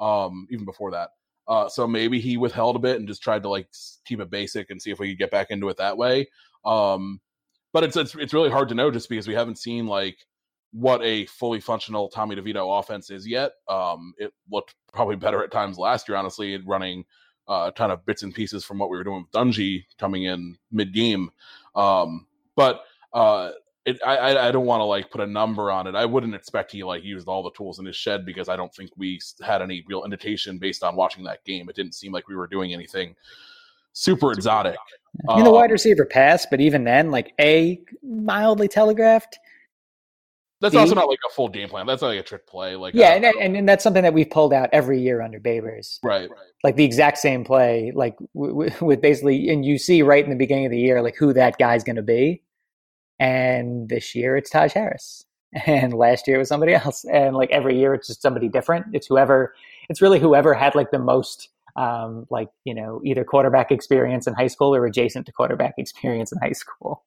Um, 0.00 0.46
even 0.50 0.64
before 0.64 0.90
that. 0.90 1.10
Uh, 1.46 1.68
so 1.68 1.86
maybe 1.86 2.20
he 2.20 2.36
withheld 2.36 2.74
a 2.76 2.80
bit 2.80 2.96
and 2.96 3.06
just 3.06 3.22
tried 3.22 3.42
to 3.42 3.48
like 3.48 3.68
keep 4.04 4.20
it 4.20 4.30
basic 4.30 4.70
and 4.70 4.80
see 4.80 4.90
if 4.90 4.98
we 4.98 5.10
could 5.10 5.18
get 5.18 5.30
back 5.30 5.48
into 5.50 5.68
it 5.68 5.76
that 5.76 5.96
way. 5.96 6.26
Um, 6.64 7.20
but 7.72 7.84
it's, 7.84 7.96
it's 7.96 8.14
it's 8.14 8.34
really 8.34 8.50
hard 8.50 8.68
to 8.70 8.74
know 8.74 8.90
just 8.90 9.08
because 9.08 9.28
we 9.28 9.34
haven't 9.34 9.58
seen 9.58 9.86
like 9.86 10.16
what 10.74 11.00
a 11.02 11.24
fully 11.26 11.60
functional 11.60 12.08
Tommy 12.08 12.34
DeVito 12.34 12.80
offense 12.80 13.08
is 13.10 13.26
yet. 13.26 13.52
Um, 13.68 14.12
it 14.18 14.32
looked 14.50 14.74
probably 14.92 15.14
better 15.14 15.42
at 15.44 15.52
times 15.52 15.78
last 15.78 16.08
year, 16.08 16.18
honestly, 16.18 16.56
running 16.66 17.04
uh, 17.48 17.70
a 17.72 17.76
ton 17.76 17.92
of 17.92 18.04
bits 18.06 18.24
and 18.24 18.34
pieces 18.34 18.64
from 18.64 18.78
what 18.78 18.90
we 18.90 18.96
were 18.96 19.04
doing 19.04 19.22
with 19.22 19.30
Dungey 19.30 19.84
coming 19.98 20.24
in 20.24 20.58
mid 20.72 20.92
game. 20.92 21.30
Um, 21.76 22.26
but 22.56 22.82
uh, 23.12 23.52
it, 23.84 24.00
I, 24.04 24.48
I 24.48 24.50
don't 24.50 24.66
want 24.66 24.80
to 24.80 24.84
like 24.84 25.10
put 25.10 25.20
a 25.20 25.26
number 25.26 25.70
on 25.70 25.86
it. 25.86 25.94
I 25.94 26.06
wouldn't 26.06 26.34
expect 26.34 26.72
he 26.72 26.82
like 26.82 27.04
used 27.04 27.28
all 27.28 27.44
the 27.44 27.52
tools 27.52 27.78
in 27.78 27.84
his 27.84 27.96
shed 27.96 28.26
because 28.26 28.48
I 28.48 28.56
don't 28.56 28.74
think 28.74 28.90
we 28.96 29.20
had 29.42 29.62
any 29.62 29.84
real 29.86 30.04
indication 30.04 30.58
based 30.58 30.82
on 30.82 30.96
watching 30.96 31.22
that 31.24 31.44
game. 31.44 31.68
It 31.68 31.76
didn't 31.76 31.94
seem 31.94 32.10
like 32.10 32.26
we 32.26 32.34
were 32.34 32.48
doing 32.48 32.72
anything 32.72 33.14
super 33.92 34.32
exotic. 34.32 34.76
In 35.28 35.30
um, 35.30 35.44
the 35.44 35.50
wide 35.50 35.70
receiver 35.70 36.04
pass, 36.04 36.46
but 36.50 36.60
even 36.60 36.82
then, 36.82 37.10
like 37.10 37.32
a 37.38 37.80
mildly 38.02 38.66
telegraphed. 38.68 39.38
That's 40.64 40.76
also 40.76 40.94
not 40.94 41.08
like 41.08 41.18
a 41.28 41.32
full 41.32 41.48
game 41.48 41.68
plan. 41.68 41.86
That's 41.86 42.02
not 42.02 42.08
like 42.08 42.20
a 42.20 42.22
trick 42.22 42.46
play. 42.46 42.76
Like 42.76 42.94
yeah, 42.94 43.10
uh, 43.10 43.32
and, 43.40 43.56
and, 43.56 43.68
that's 43.68 43.82
something 43.82 44.02
that 44.02 44.14
we've 44.14 44.28
pulled 44.28 44.52
out 44.52 44.68
every 44.72 45.00
year 45.00 45.22
under 45.22 45.38
Babers. 45.38 45.98
Right. 46.02 46.28
Like 46.62 46.76
the 46.76 46.84
exact 46.84 47.18
same 47.18 47.44
play, 47.44 47.92
like 47.94 48.16
w- 48.34 48.52
w- 48.52 48.70
with 48.86 49.00
basically, 49.00 49.48
and 49.50 49.64
you 49.64 49.78
see 49.78 50.02
right 50.02 50.24
in 50.24 50.30
the 50.30 50.36
beginning 50.36 50.66
of 50.66 50.72
the 50.72 50.80
year, 50.80 51.02
like 51.02 51.16
who 51.16 51.32
that 51.34 51.58
guy's 51.58 51.84
going 51.84 51.96
to 51.96 52.02
be 52.02 52.42
and 53.18 53.88
this 53.88 54.14
year 54.14 54.36
it's 54.36 54.50
Taj 54.50 54.72
Harris. 54.72 55.24
And 55.66 55.94
last 55.94 56.26
year 56.26 56.34
it 56.36 56.40
was 56.40 56.48
somebody 56.48 56.74
else. 56.74 57.04
And 57.04 57.36
like 57.36 57.50
every 57.52 57.78
year 57.78 57.94
it's 57.94 58.08
just 58.08 58.20
somebody 58.20 58.48
different. 58.48 58.86
It's 58.92 59.06
whoever, 59.06 59.54
it's 59.88 60.02
really 60.02 60.18
whoever 60.18 60.52
had 60.52 60.74
like 60.74 60.90
the 60.90 60.98
most, 60.98 61.48
um, 61.76 62.26
like, 62.28 62.48
you 62.64 62.74
know, 62.74 63.00
either 63.04 63.22
quarterback 63.22 63.70
experience 63.70 64.26
in 64.26 64.34
high 64.34 64.48
school 64.48 64.74
or 64.74 64.84
adjacent 64.84 65.26
to 65.26 65.32
quarterback 65.32 65.74
experience 65.78 66.32
in 66.32 66.38
high 66.38 66.52
school. 66.52 67.04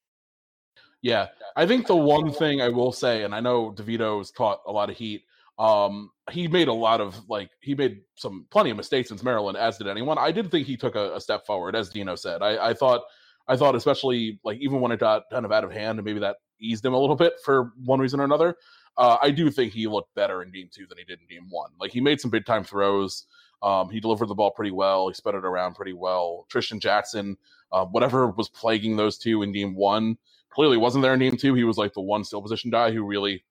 Yeah. 1.01 1.27
I 1.55 1.65
think 1.65 1.87
the 1.87 1.95
one 1.95 2.31
thing 2.31 2.61
I 2.61 2.69
will 2.69 2.91
say, 2.91 3.23
and 3.23 3.33
I 3.33 3.39
know 3.39 3.71
DeVito's 3.71 4.31
caught 4.31 4.61
a 4.65 4.71
lot 4.71 4.89
of 4.89 4.97
heat. 4.97 5.23
Um, 5.59 6.11
he 6.29 6.47
made 6.47 6.67
a 6.67 6.73
lot 6.73 7.01
of 7.01 7.27
like 7.29 7.49
he 7.61 7.73
made 7.73 8.01
some 8.15 8.45
plenty 8.51 8.69
of 8.69 8.77
mistakes 8.77 9.09
since 9.09 9.23
Maryland, 9.23 9.57
as 9.57 9.77
did 9.77 9.87
anyone. 9.87 10.17
I 10.17 10.31
did 10.31 10.51
think 10.51 10.67
he 10.67 10.77
took 10.77 10.95
a, 10.95 11.15
a 11.15 11.21
step 11.21 11.45
forward, 11.45 11.75
as 11.75 11.89
Dino 11.89 12.15
said. 12.15 12.43
I, 12.43 12.69
I 12.69 12.73
thought 12.73 13.01
I 13.47 13.55
thought, 13.55 13.75
especially 13.75 14.39
like 14.43 14.59
even 14.59 14.81
when 14.81 14.91
it 14.91 14.99
got 14.99 15.23
kind 15.31 15.45
of 15.45 15.51
out 15.51 15.63
of 15.63 15.71
hand, 15.71 15.97
and 15.97 16.05
maybe 16.05 16.19
that 16.19 16.37
eased 16.59 16.85
him 16.85 16.93
a 16.93 16.99
little 16.99 17.15
bit 17.15 17.33
for 17.43 17.73
one 17.85 17.99
reason 17.99 18.19
or 18.19 18.23
another. 18.23 18.55
Uh, 18.97 19.17
I 19.21 19.29
do 19.31 19.51
think 19.51 19.73
he 19.73 19.87
looked 19.87 20.13
better 20.15 20.41
in 20.41 20.51
game 20.51 20.69
two 20.71 20.87
than 20.87 20.97
he 20.97 21.03
did 21.03 21.19
in 21.19 21.27
game 21.27 21.47
one. 21.49 21.71
Like 21.79 21.91
he 21.91 22.01
made 22.01 22.19
some 22.19 22.31
big 22.31 22.45
time 22.45 22.63
throws. 22.63 23.25
Um, 23.61 23.89
he 23.89 23.99
delivered 23.99 24.27
the 24.27 24.35
ball 24.35 24.51
pretty 24.51 24.71
well. 24.71 25.07
He 25.07 25.13
sped 25.13 25.35
it 25.35 25.45
around 25.45 25.75
pretty 25.75 25.93
well. 25.93 26.45
Trishton 26.51 26.79
Jackson, 26.79 27.37
uh, 27.71 27.85
whatever 27.85 28.27
was 28.29 28.49
plaguing 28.49 28.95
those 28.95 29.17
two 29.17 29.43
in 29.43 29.51
game 29.51 29.75
one, 29.75 30.17
clearly 30.51 30.77
wasn't 30.77 31.01
there 31.03 31.13
in 31.13 31.19
game 31.19 31.37
two. 31.37 31.53
He 31.53 31.63
was 31.63 31.77
like 31.77 31.93
the 31.93 32.01
one 32.01 32.23
still 32.23 32.41
position 32.41 32.71
guy 32.71 32.91
who 32.91 33.05
really, 33.05 33.43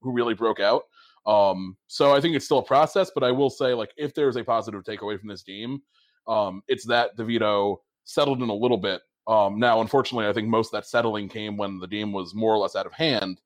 who 0.00 0.12
really 0.12 0.34
broke 0.34 0.60
out. 0.60 0.84
Um, 1.26 1.76
so 1.86 2.14
I 2.14 2.20
think 2.20 2.34
it's 2.34 2.44
still 2.44 2.58
a 2.58 2.64
process, 2.64 3.10
but 3.14 3.22
I 3.22 3.30
will 3.30 3.50
say, 3.50 3.74
like, 3.74 3.92
if 3.96 4.14
there's 4.14 4.36
a 4.36 4.44
positive 4.44 4.82
takeaway 4.84 5.18
from 5.18 5.28
this 5.28 5.42
game, 5.42 5.82
um, 6.26 6.62
it's 6.66 6.86
that 6.86 7.16
DeVito 7.16 7.76
settled 8.04 8.42
in 8.42 8.48
a 8.48 8.54
little 8.54 8.78
bit 8.78 9.02
um, 9.30 9.60
now, 9.60 9.80
unfortunately, 9.80 10.26
I 10.26 10.32
think 10.32 10.48
most 10.48 10.68
of 10.68 10.72
that 10.72 10.88
settling 10.88 11.28
came 11.28 11.56
when 11.56 11.78
the 11.78 11.86
game 11.86 12.12
was 12.12 12.34
more 12.34 12.52
or 12.52 12.58
less 12.58 12.74
out 12.74 12.86
of 12.86 12.92
hand, 12.92 13.40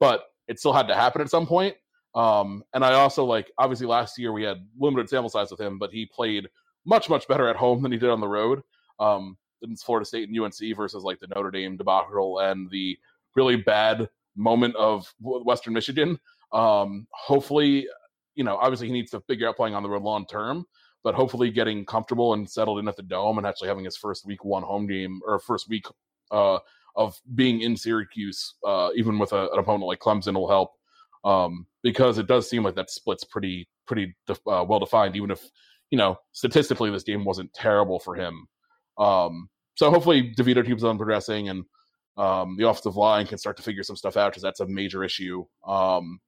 but 0.00 0.24
it 0.48 0.58
still 0.58 0.72
had 0.72 0.88
to 0.88 0.94
happen 0.94 1.20
at 1.20 1.30
some 1.30 1.46
point. 1.46 1.76
Um, 2.14 2.64
and 2.72 2.82
I 2.82 2.94
also 2.94 3.24
like 3.24 3.52
obviously 3.58 3.86
last 3.86 4.18
year 4.18 4.32
we 4.32 4.42
had 4.42 4.66
limited 4.78 5.10
sample 5.10 5.28
size 5.28 5.50
with 5.50 5.60
him, 5.60 5.78
but 5.78 5.90
he 5.90 6.06
played 6.06 6.48
much 6.86 7.10
much 7.10 7.28
better 7.28 7.48
at 7.48 7.56
home 7.56 7.82
than 7.82 7.92
he 7.92 7.98
did 7.98 8.08
on 8.08 8.20
the 8.20 8.28
road. 8.28 8.62
Um, 8.98 9.36
in 9.68 9.76
Florida 9.76 10.04
State 10.04 10.28
and 10.28 10.38
UNC 10.38 10.76
versus 10.76 11.04
like 11.04 11.18
the 11.20 11.28
Notre 11.34 11.50
Dame 11.50 11.76
debacle 11.76 12.40
and 12.40 12.70
the 12.70 12.98
really 13.34 13.56
bad 13.56 14.08
moment 14.36 14.74
of 14.76 15.12
Western 15.20 15.72
Michigan. 15.74 16.18
Um, 16.52 17.06
hopefully, 17.10 17.88
you 18.34 18.44
know, 18.44 18.56
obviously 18.56 18.86
he 18.86 18.92
needs 18.92 19.10
to 19.10 19.20
figure 19.20 19.48
out 19.48 19.56
playing 19.56 19.74
on 19.74 19.82
the 19.82 19.88
road 19.88 20.02
long 20.02 20.26
term 20.26 20.66
but 21.06 21.14
hopefully 21.14 21.52
getting 21.52 21.86
comfortable 21.86 22.34
and 22.34 22.50
settled 22.50 22.80
in 22.80 22.88
at 22.88 22.96
the 22.96 23.02
dome 23.04 23.38
and 23.38 23.46
actually 23.46 23.68
having 23.68 23.84
his 23.84 23.96
first 23.96 24.26
week 24.26 24.44
one 24.44 24.64
home 24.64 24.88
game 24.88 25.20
or 25.24 25.38
first 25.38 25.68
week 25.68 25.86
uh, 26.32 26.58
of 26.96 27.16
being 27.36 27.60
in 27.60 27.76
Syracuse, 27.76 28.54
uh, 28.66 28.90
even 28.96 29.16
with 29.16 29.32
a, 29.32 29.48
an 29.52 29.58
opponent 29.60 29.84
like 29.84 30.00
Clemson, 30.00 30.34
will 30.34 30.48
help 30.48 30.72
um, 31.24 31.64
because 31.84 32.18
it 32.18 32.26
does 32.26 32.50
seem 32.50 32.64
like 32.64 32.74
that 32.74 32.90
split's 32.90 33.22
pretty 33.22 33.68
pretty 33.86 34.16
uh, 34.28 34.64
well 34.68 34.80
defined. 34.80 35.14
Even 35.14 35.30
if 35.30 35.48
you 35.90 35.96
know 35.96 36.18
statistically 36.32 36.90
this 36.90 37.04
game 37.04 37.24
wasn't 37.24 37.54
terrible 37.54 38.00
for 38.00 38.16
him, 38.16 38.48
um, 38.98 39.48
so 39.76 39.90
hopefully 39.90 40.34
DeVito 40.36 40.66
keeps 40.66 40.82
on 40.82 40.96
progressing 40.96 41.48
and 41.48 41.64
um, 42.16 42.56
the 42.56 42.68
offensive 42.68 42.96
line 42.96 43.26
can 43.26 43.38
start 43.38 43.56
to 43.58 43.62
figure 43.62 43.82
some 43.82 43.96
stuff 43.96 44.16
out 44.16 44.32
because 44.32 44.42
that's 44.42 44.60
a 44.60 44.66
major 44.66 45.04
issue, 45.04 45.44
um, 45.66 46.18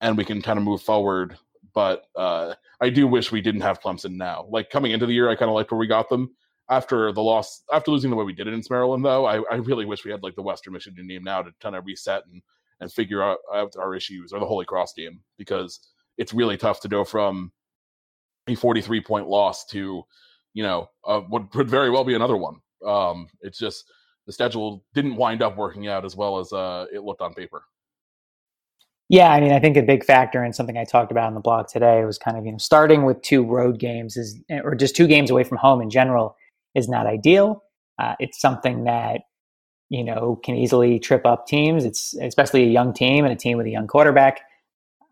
and 0.00 0.16
we 0.16 0.24
can 0.24 0.42
kind 0.42 0.58
of 0.58 0.64
move 0.64 0.82
forward 0.82 1.38
but 1.74 2.06
uh, 2.16 2.54
I 2.80 2.90
do 2.90 3.06
wish 3.06 3.32
we 3.32 3.40
didn't 3.40 3.60
have 3.60 3.80
Clemson 3.80 4.16
now. 4.16 4.46
Like 4.50 4.70
coming 4.70 4.92
into 4.92 5.06
the 5.06 5.12
year, 5.12 5.28
I 5.28 5.36
kind 5.36 5.48
of 5.48 5.54
liked 5.54 5.70
where 5.70 5.78
we 5.78 5.86
got 5.86 6.08
them. 6.08 6.34
After 6.70 7.12
the 7.12 7.22
loss, 7.22 7.62
after 7.72 7.90
losing 7.90 8.10
the 8.10 8.16
way 8.16 8.24
we 8.24 8.34
did 8.34 8.46
it 8.46 8.52
in 8.52 8.62
Maryland, 8.68 9.04
though, 9.04 9.24
I, 9.24 9.42
I 9.50 9.54
really 9.56 9.86
wish 9.86 10.04
we 10.04 10.10
had 10.10 10.22
like 10.22 10.34
the 10.34 10.42
Western 10.42 10.74
Michigan 10.74 11.06
game 11.06 11.22
now 11.22 11.40
to 11.40 11.52
kind 11.62 11.76
of 11.76 11.86
reset 11.86 12.24
and 12.30 12.42
and 12.80 12.92
figure 12.92 13.22
out, 13.22 13.38
out 13.54 13.74
our 13.78 13.94
issues 13.94 14.32
or 14.32 14.40
the 14.40 14.46
Holy 14.46 14.64
Cross 14.64 14.94
game 14.94 15.20
because 15.36 15.80
it's 16.16 16.34
really 16.34 16.56
tough 16.56 16.80
to 16.80 16.88
go 16.88 17.04
from 17.04 17.52
a 18.48 18.54
43 18.56 19.00
point 19.00 19.28
loss 19.28 19.64
to 19.66 20.02
you 20.52 20.62
know 20.62 20.90
uh, 21.06 21.20
what 21.20 21.50
could 21.52 21.70
very 21.70 21.90
well 21.90 22.04
be 22.04 22.14
another 22.14 22.36
one. 22.36 22.56
Um, 22.84 23.28
it's 23.40 23.58
just 23.58 23.90
the 24.26 24.32
schedule 24.32 24.84
didn't 24.94 25.16
wind 25.16 25.42
up 25.42 25.56
working 25.56 25.88
out 25.88 26.04
as 26.04 26.14
well 26.14 26.38
as 26.38 26.52
uh, 26.52 26.86
it 26.92 27.02
looked 27.02 27.22
on 27.22 27.34
paper. 27.34 27.62
Yeah, 29.08 29.32
I 29.32 29.40
mean, 29.40 29.52
I 29.52 29.58
think 29.58 29.78
a 29.78 29.82
big 29.82 30.04
factor 30.04 30.42
and 30.42 30.54
something 30.54 30.76
I 30.76 30.84
talked 30.84 31.10
about 31.10 31.28
in 31.28 31.34
the 31.34 31.40
blog 31.40 31.66
today 31.68 32.04
was 32.04 32.18
kind 32.18 32.36
of 32.36 32.44
you 32.44 32.52
know 32.52 32.58
starting 32.58 33.04
with 33.04 33.22
two 33.22 33.42
road 33.42 33.78
games 33.78 34.16
is 34.16 34.38
or 34.50 34.74
just 34.74 34.94
two 34.94 35.06
games 35.06 35.30
away 35.30 35.44
from 35.44 35.56
home 35.56 35.80
in 35.80 35.88
general 35.88 36.36
is 36.74 36.88
not 36.88 37.06
ideal. 37.06 37.64
Uh, 37.98 38.14
it's 38.20 38.38
something 38.38 38.84
that 38.84 39.22
you 39.88 40.04
know 40.04 40.38
can 40.44 40.56
easily 40.56 40.98
trip 40.98 41.24
up 41.24 41.46
teams. 41.46 41.86
It's 41.86 42.14
especially 42.20 42.64
a 42.64 42.68
young 42.68 42.92
team 42.92 43.24
and 43.24 43.32
a 43.32 43.36
team 43.36 43.56
with 43.56 43.66
a 43.66 43.70
young 43.70 43.86
quarterback. 43.86 44.42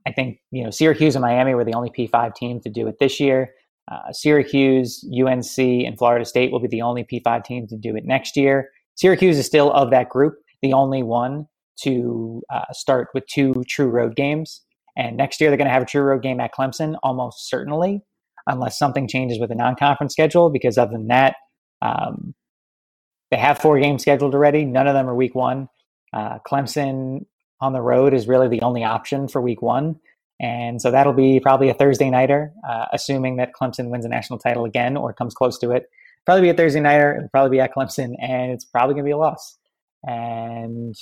I 0.07 0.13
think 0.13 0.41
you 0.51 0.63
know 0.63 0.71
Syracuse 0.71 1.17
and 1.17 1.23
Miami 1.23 1.55
were 1.55 1.65
the 1.65 1.75
only 1.75 1.89
P5 1.89 2.35
team 2.35 2.61
to 2.61 2.69
do 2.69 2.87
it 2.89 2.99
this 2.99 3.19
year. 3.19 3.55
Uh, 3.90 4.12
Syracuse, 4.12 5.05
UNC, 5.12 5.59
and 5.59 5.96
Florida 5.99 6.25
State 6.25 6.51
will 6.53 6.61
be 6.61 6.68
the 6.68 6.83
only 6.83 7.05
P5 7.05 7.44
teams 7.44 7.70
to 7.70 7.77
do 7.77 7.94
it 7.96 8.05
next 8.05 8.37
year. 8.37 8.70
Syracuse 8.96 9.38
is 9.38 9.46
still 9.46 9.72
of 9.72 9.90
that 9.90 10.09
group 10.09 10.35
the 10.62 10.72
only 10.72 11.03
one 11.03 11.46
to 11.83 12.42
uh, 12.53 12.72
start 12.72 13.09
with 13.14 13.27
two 13.27 13.62
true 13.68 13.88
road 13.88 14.16
games. 14.16 14.62
And 14.96 15.16
next 15.16 15.40
year, 15.40 15.51
they're 15.51 15.59
going 15.59 15.68
to 15.68 15.72
have 15.72 15.83
a 15.83 15.87
true 15.87 16.03
road 16.03 16.22
game 16.22 16.40
at 16.40 16.55
Clemson, 16.55 16.96
almost 17.03 17.49
certainly, 17.49 18.01
unless 18.46 18.79
something 18.79 19.07
changes 19.07 19.38
with 19.38 19.51
the 19.51 19.55
non 19.55 19.77
conference 19.77 20.14
schedule. 20.14 20.51
Because 20.51 20.79
other 20.79 20.92
than 20.92 21.09
that, 21.09 21.37
um, 21.83 22.35
they 23.31 23.37
have 23.37 23.59
four 23.59 23.79
games 23.79 24.03
scheduled 24.03 24.35
already. 24.35 24.64
None 24.64 24.87
of 24.87 24.94
them 24.94 25.09
are 25.09 25.14
week 25.14 25.35
one. 25.35 25.68
Uh, 26.12 26.38
Clemson 26.51 27.27
on 27.61 27.72
the 27.72 27.83
road 27.83 28.14
is 28.14 28.27
really 28.27 28.49
the 28.49 28.62
only 28.62 28.85
option 28.85 29.29
for 29.29 29.42
week 29.42 29.61
one. 29.61 29.96
And 30.40 30.83
so 30.83 30.90
that'll 30.90 31.14
be 31.14 31.40
probably 31.40 31.70
a 31.70 31.75
Thursday 31.75 32.11
nighter, 32.11 32.53
uh, 32.68 32.87
assuming 32.92 33.37
that 33.37 33.53
Clemson 33.59 33.88
wins 33.88 34.05
a 34.05 34.09
national 34.09 34.38
title 34.38 34.64
again 34.64 34.96
or 34.96 35.12
comes 35.12 35.35
close 35.35 35.59
to 35.61 35.70
it. 35.70 35.85
Probably 36.27 36.42
be 36.42 36.51
a 36.51 36.55
Thursday 36.55 36.81
nighter. 36.81 37.16
It'll 37.16 37.29
probably 37.29 37.57
be 37.57 37.61
at 37.61 37.75
Clemson, 37.75 38.14
and 38.20 38.53
it's 38.53 38.64
probably 38.64 38.94
going 38.94 39.05
to 39.05 39.09
be 39.09 39.12
a 39.12 39.16
loss. 39.16 39.57
And 40.05 40.94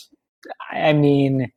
I 0.71 0.93
mean, 0.93 1.51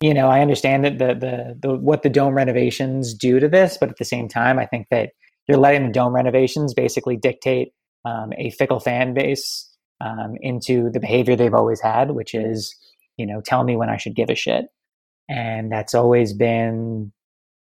you 0.00 0.12
know, 0.12 0.28
I 0.28 0.40
understand 0.40 0.84
that 0.84 0.98
the, 0.98 1.14
the 1.14 1.58
the 1.60 1.74
what 1.76 2.02
the 2.02 2.10
dome 2.10 2.34
renovations 2.34 3.14
do 3.14 3.38
to 3.38 3.48
this, 3.48 3.78
but 3.78 3.90
at 3.90 3.96
the 3.96 4.04
same 4.04 4.28
time, 4.28 4.58
I 4.58 4.66
think 4.66 4.88
that 4.90 5.10
you're 5.48 5.58
letting 5.58 5.86
the 5.86 5.92
dome 5.92 6.14
renovations 6.14 6.74
basically 6.74 7.16
dictate 7.16 7.72
um, 8.04 8.32
a 8.36 8.50
fickle 8.50 8.80
fan 8.80 9.14
base 9.14 9.70
um, 10.00 10.34
into 10.40 10.90
the 10.90 11.00
behavior 11.00 11.36
they've 11.36 11.54
always 11.54 11.80
had, 11.80 12.10
which 12.10 12.34
is, 12.34 12.74
you 13.16 13.26
know, 13.26 13.40
tell 13.40 13.64
me 13.64 13.76
when 13.76 13.88
I 13.88 13.96
should 13.96 14.16
give 14.16 14.30
a 14.30 14.34
shit, 14.34 14.66
and 15.28 15.70
that's 15.70 15.94
always 15.94 16.32
been 16.32 17.12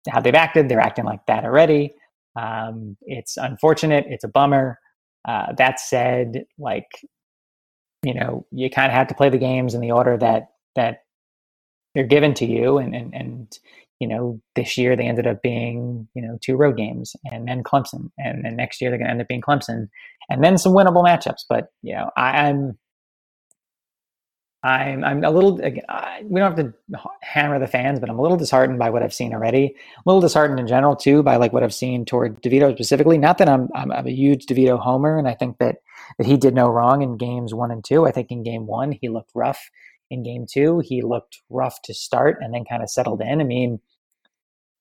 how 0.09 0.21
they've 0.21 0.35
acted. 0.35 0.69
They're 0.69 0.81
acting 0.81 1.05
like 1.05 1.25
that 1.27 1.45
already. 1.45 1.95
Um, 2.37 2.97
it's 3.03 3.37
unfortunate. 3.37 4.07
It's 4.09 4.25
a 4.25 4.29
bummer. 4.29 4.79
Uh, 5.27 5.53
that 5.57 5.81
said, 5.81 6.45
like 6.59 6.87
you 8.05 8.15
know, 8.15 8.47
you 8.53 8.71
kind 8.71 8.91
of 8.91 8.97
have 8.97 9.09
to 9.09 9.15
play 9.15 9.29
the 9.29 9.39
games 9.39 9.75
in 9.75 9.81
the 9.81 9.91
order 9.91 10.17
that 10.17 10.51
that 10.77 11.03
they're 11.95 12.07
given 12.07 12.35
to 12.35 12.47
you, 12.47 12.79
and 12.79 12.95
and 12.95 13.15
and 13.15 13.59
you 14.01 14.07
know, 14.07 14.41
this 14.55 14.79
year 14.79 14.95
they 14.95 15.07
ended 15.07 15.27
up 15.27 15.43
being 15.43 16.09
you 16.15 16.23
know 16.23 16.39
two 16.41 16.57
road 16.57 16.77
games, 16.77 17.17
and 17.25 17.49
then 17.49 17.63
Clemson, 17.63 18.11
and 18.19 18.45
then 18.45 18.57
next 18.57 18.81
year 18.81 18.91
they're 18.91 18.99
going 18.99 19.09
to 19.09 19.13
end 19.13 19.21
up 19.21 19.29
being 19.29 19.43
Clemson, 19.43 19.89
and 20.31 20.45
then 20.45 20.59
some 20.59 20.73
winnable 20.73 21.05
matchups. 21.05 21.43
But 21.49 21.69
you 21.83 21.95
know, 21.95 22.11
I, 22.17 22.49
I'm 22.49 22.79
I'm 24.63 25.05
I'm 25.05 25.23
a 25.23 25.31
little. 25.31 25.61
I, 25.89 26.23
we 26.25 26.41
don't 26.41 26.57
have 26.57 26.67
to 26.67 26.75
hammer 27.23 27.61
the 27.61 27.69
fans, 27.69 28.01
but 28.01 28.11
I'm 28.11 28.19
a 28.19 28.23
little 28.23 28.37
disheartened 28.37 28.79
by 28.79 28.91
what 28.91 29.05
I've 29.05 29.15
seen 29.15 29.33
already. 29.33 29.77
A 29.97 30.03
little 30.05 30.21
disheartened 30.21 30.59
in 30.59 30.67
general 30.67 30.97
too 30.97 31.23
by 31.23 31.37
like 31.37 31.53
what 31.53 31.63
I've 31.63 31.75
seen 31.75 32.05
toward 32.05 32.43
DeVito 32.43 32.75
specifically. 32.75 33.19
Not 33.19 33.39
that 33.39 33.49
I'm 33.49 33.69
I'm, 33.75 33.93
I'm 33.93 34.07
a 34.07 34.11
huge 34.11 34.47
DeVito 34.47 34.79
homer, 34.79 35.17
and 35.17 35.29
I 35.29 35.35
think 35.35 35.59
that 35.59 35.77
that 36.19 36.27
he 36.27 36.37
did 36.37 36.55
no 36.55 36.69
wrong 36.69 37.03
in 37.03 37.17
games 37.17 37.55
one 37.55 37.71
and 37.71 37.85
two. 37.85 38.05
I 38.05 38.11
think 38.11 38.33
in 38.33 38.43
game 38.43 38.67
one 38.67 38.91
he 38.91 39.09
looked 39.09 39.31
rough. 39.33 39.71
In 40.11 40.25
game 40.25 40.45
two 40.51 40.81
he 40.81 41.03
looked 41.03 41.41
rough 41.51 41.81
to 41.83 41.95
start 41.95 42.39
and 42.41 42.53
then 42.53 42.65
kind 42.65 42.83
of 42.83 42.91
settled 42.91 43.21
in. 43.21 43.41
I 43.41 43.45
mean, 43.45 43.79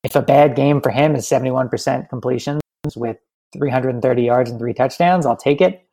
if 0.03 0.15
a 0.15 0.21
bad 0.23 0.55
game 0.55 0.81
for 0.81 0.89
him 0.89 1.15
is 1.15 1.27
71% 1.27 2.09
completions 2.09 2.61
with 2.95 3.17
330 3.53 4.23
yards 4.23 4.49
and 4.49 4.59
three 4.59 4.73
touchdowns, 4.73 5.25
I'll 5.25 5.37
take 5.37 5.61
it. 5.61 5.86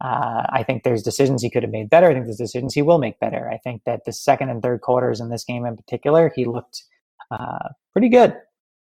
Uh, 0.00 0.46
I 0.50 0.62
think 0.62 0.82
there's 0.82 1.02
decisions 1.02 1.42
he 1.42 1.50
could 1.50 1.62
have 1.62 1.72
made 1.72 1.90
better. 1.90 2.08
I 2.08 2.14
think 2.14 2.24
there's 2.24 2.38
decisions 2.38 2.74
he 2.74 2.82
will 2.82 2.98
make 2.98 3.20
better. 3.20 3.50
I 3.50 3.58
think 3.58 3.82
that 3.84 4.04
the 4.06 4.12
second 4.12 4.48
and 4.48 4.62
third 4.62 4.80
quarters 4.80 5.20
in 5.20 5.28
this 5.28 5.44
game 5.44 5.66
in 5.66 5.76
particular, 5.76 6.32
he 6.34 6.46
looked 6.46 6.84
uh, 7.30 7.68
pretty 7.92 8.08
good, 8.08 8.34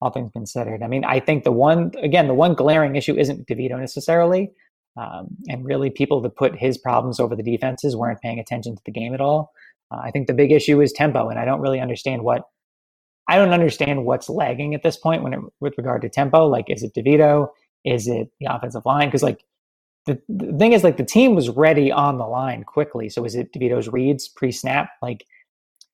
all 0.01 0.11
things 0.11 0.31
considered. 0.33 0.83
I 0.83 0.87
mean, 0.87 1.05
I 1.05 1.19
think 1.19 1.43
the 1.43 1.51
one, 1.51 1.91
again, 2.01 2.27
the 2.27 2.33
one 2.33 2.53
glaring 2.53 2.95
issue 2.95 3.15
isn't 3.17 3.47
DeVito 3.47 3.79
necessarily. 3.79 4.51
Um, 4.97 5.27
and 5.47 5.65
really, 5.65 5.89
people 5.89 6.21
that 6.21 6.37
put 6.37 6.55
his 6.55 6.77
problems 6.77 7.19
over 7.19 7.35
the 7.35 7.43
defenses 7.43 7.95
weren't 7.95 8.21
paying 8.21 8.39
attention 8.39 8.75
to 8.75 8.81
the 8.85 8.91
game 8.91 9.13
at 9.13 9.21
all. 9.21 9.51
Uh, 9.91 9.99
I 10.03 10.11
think 10.11 10.27
the 10.27 10.33
big 10.33 10.51
issue 10.51 10.81
is 10.81 10.93
tempo, 10.93 11.29
and 11.29 11.37
I 11.37 11.45
don't 11.45 11.59
really 11.59 11.81
understand 11.81 12.23
what 12.23 12.43
I 13.27 13.37
don't 13.37 13.53
understand 13.53 14.05
what's 14.05 14.29
lagging 14.29 14.73
at 14.73 14.83
this 14.83 14.97
point 14.97 15.23
when 15.23 15.33
it, 15.33 15.39
with 15.59 15.77
regard 15.77 16.01
to 16.03 16.09
tempo. 16.09 16.47
Like, 16.47 16.69
is 16.69 16.83
it 16.83 16.93
DeVito? 16.93 17.49
Is 17.83 18.07
it 18.07 18.29
the 18.39 18.47
offensive 18.49 18.85
line? 18.85 19.07
Because 19.07 19.23
like 19.23 19.43
the, 20.05 20.21
the 20.29 20.57
thing 20.57 20.73
is 20.73 20.83
like 20.83 20.97
the 20.97 21.03
team 21.05 21.35
was 21.35 21.49
ready 21.49 21.91
on 21.91 22.17
the 22.17 22.27
line 22.27 22.63
quickly. 22.63 23.09
So 23.09 23.25
is 23.25 23.35
it 23.35 23.51
DeVito's 23.53 23.87
reads 23.87 24.27
pre-snap? 24.27 24.89
Like 25.01 25.25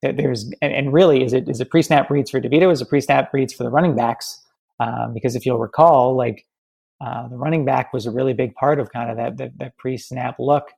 there's 0.02 0.52
and, 0.62 0.74
and 0.74 0.94
really 0.94 1.24
is 1.24 1.34
it 1.34 1.48
is 1.48 1.62
it 1.62 1.70
pre-snap 1.70 2.10
reads 2.10 2.32
for 2.32 2.42
DeVito? 2.42 2.72
Is 2.72 2.82
it 2.82 2.90
pre-snap 2.90 3.34
reads 3.34 3.54
for 3.54 3.64
the 3.64 3.70
running 3.70 3.96
backs? 3.96 4.42
Um, 4.80 5.14
because 5.14 5.36
if 5.36 5.46
you'll 5.46 5.60
recall, 5.60 6.16
like 6.16 6.46
uh, 7.00 7.28
the 7.28 7.38
running 7.38 7.66
back 7.66 7.94
was 7.94 8.06
a 8.06 8.12
really 8.12 8.34
big 8.34 8.54
part 8.56 8.80
of 8.80 8.92
kind 8.92 9.10
of 9.12 9.18
that 9.18 9.38
that, 9.38 9.58
that 9.60 9.78
pre-snap 9.78 10.36
look 10.40 10.70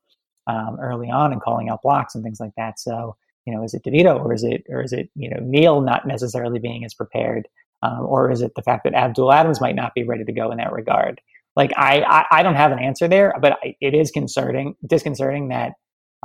um, 0.47 0.77
early 0.79 1.09
on 1.09 1.31
and 1.31 1.41
calling 1.41 1.69
out 1.69 1.81
blocks 1.81 2.15
and 2.15 2.23
things 2.23 2.39
like 2.39 2.53
that. 2.57 2.79
So 2.79 3.15
you 3.45 3.53
know, 3.55 3.63
is 3.63 3.73
it 3.73 3.83
DeVito 3.83 4.23
or 4.23 4.33
is 4.33 4.43
it 4.43 4.63
or 4.69 4.81
is 4.83 4.93
it 4.93 5.09
you 5.15 5.29
know 5.29 5.39
Neal 5.41 5.81
not 5.81 6.05
necessarily 6.05 6.59
being 6.59 6.85
as 6.85 6.93
prepared, 6.93 7.47
um, 7.81 8.01
or 8.01 8.29
is 8.29 8.41
it 8.41 8.53
the 8.55 8.61
fact 8.61 8.83
that 8.83 8.93
Abdul 8.93 9.33
Adams 9.33 9.61
might 9.61 9.75
not 9.75 9.95
be 9.95 10.03
ready 10.03 10.23
to 10.23 10.31
go 10.31 10.51
in 10.51 10.57
that 10.57 10.71
regard? 10.71 11.19
Like 11.55 11.71
I, 11.77 12.01
I, 12.01 12.39
I 12.39 12.43
don't 12.43 12.55
have 12.55 12.71
an 12.71 12.79
answer 12.79 13.07
there, 13.07 13.33
but 13.41 13.59
it 13.79 13.93
is 13.93 14.11
concerning, 14.11 14.75
disconcerting 14.87 15.49
that 15.49 15.73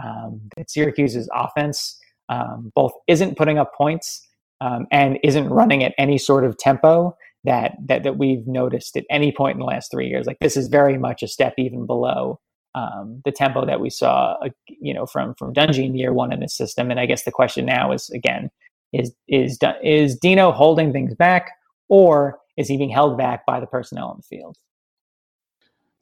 um, 0.03 0.41
that 0.57 0.71
Syracuse's 0.71 1.29
offense 1.35 1.99
um, 2.29 2.73
both 2.75 2.93
isn't 3.09 3.37
putting 3.37 3.59
up 3.59 3.75
points 3.75 4.27
um, 4.61 4.87
and 4.93 5.19
isn't 5.25 5.49
running 5.49 5.83
at 5.85 5.95
any 5.99 6.19
sort 6.19 6.45
of 6.45 6.57
tempo 6.57 7.17
that, 7.45 7.77
that 7.87 8.03
that 8.03 8.19
we've 8.19 8.47
noticed 8.47 8.97
at 8.97 9.05
any 9.11 9.33
point 9.33 9.55
in 9.55 9.61
the 9.61 9.67
last 9.67 9.91
three 9.91 10.09
years. 10.09 10.27
Like 10.27 10.39
this 10.41 10.57
is 10.57 10.69
very 10.69 10.99
much 10.99 11.23
a 11.23 11.29
step 11.29 11.55
even 11.59 11.87
below 11.87 12.41
um, 12.75 13.23
the 13.25 13.33
tempo 13.33 13.65
that 13.67 13.81
we 13.81 13.91
saw, 13.91 14.37
uh, 14.45 14.51
you 14.69 14.95
know, 14.95 15.07
from 15.07 15.35
from 15.35 15.55
Dungey 15.55 15.87
in 15.87 15.97
year 15.97 16.13
one 16.13 16.33
in 16.33 16.41
this 16.41 16.57
system. 16.57 16.91
And 16.91 17.01
I 17.01 17.07
guess 17.07 17.25
the 17.25 17.33
question 17.33 17.65
now 17.67 17.93
is 17.93 18.11
again, 18.11 18.51
is 18.93 19.13
is 19.29 19.59
is 19.83 20.17
Dino 20.17 20.53
holding 20.53 20.93
things 20.93 21.15
back, 21.15 21.53
or 21.89 22.39
is 22.57 22.69
he 22.69 22.77
being 22.77 22.91
held 22.91 23.17
back 23.17 23.47
by 23.47 23.61
the 23.61 23.67
personnel 23.67 24.09
on 24.09 24.17
the 24.19 24.37
field? 24.37 24.57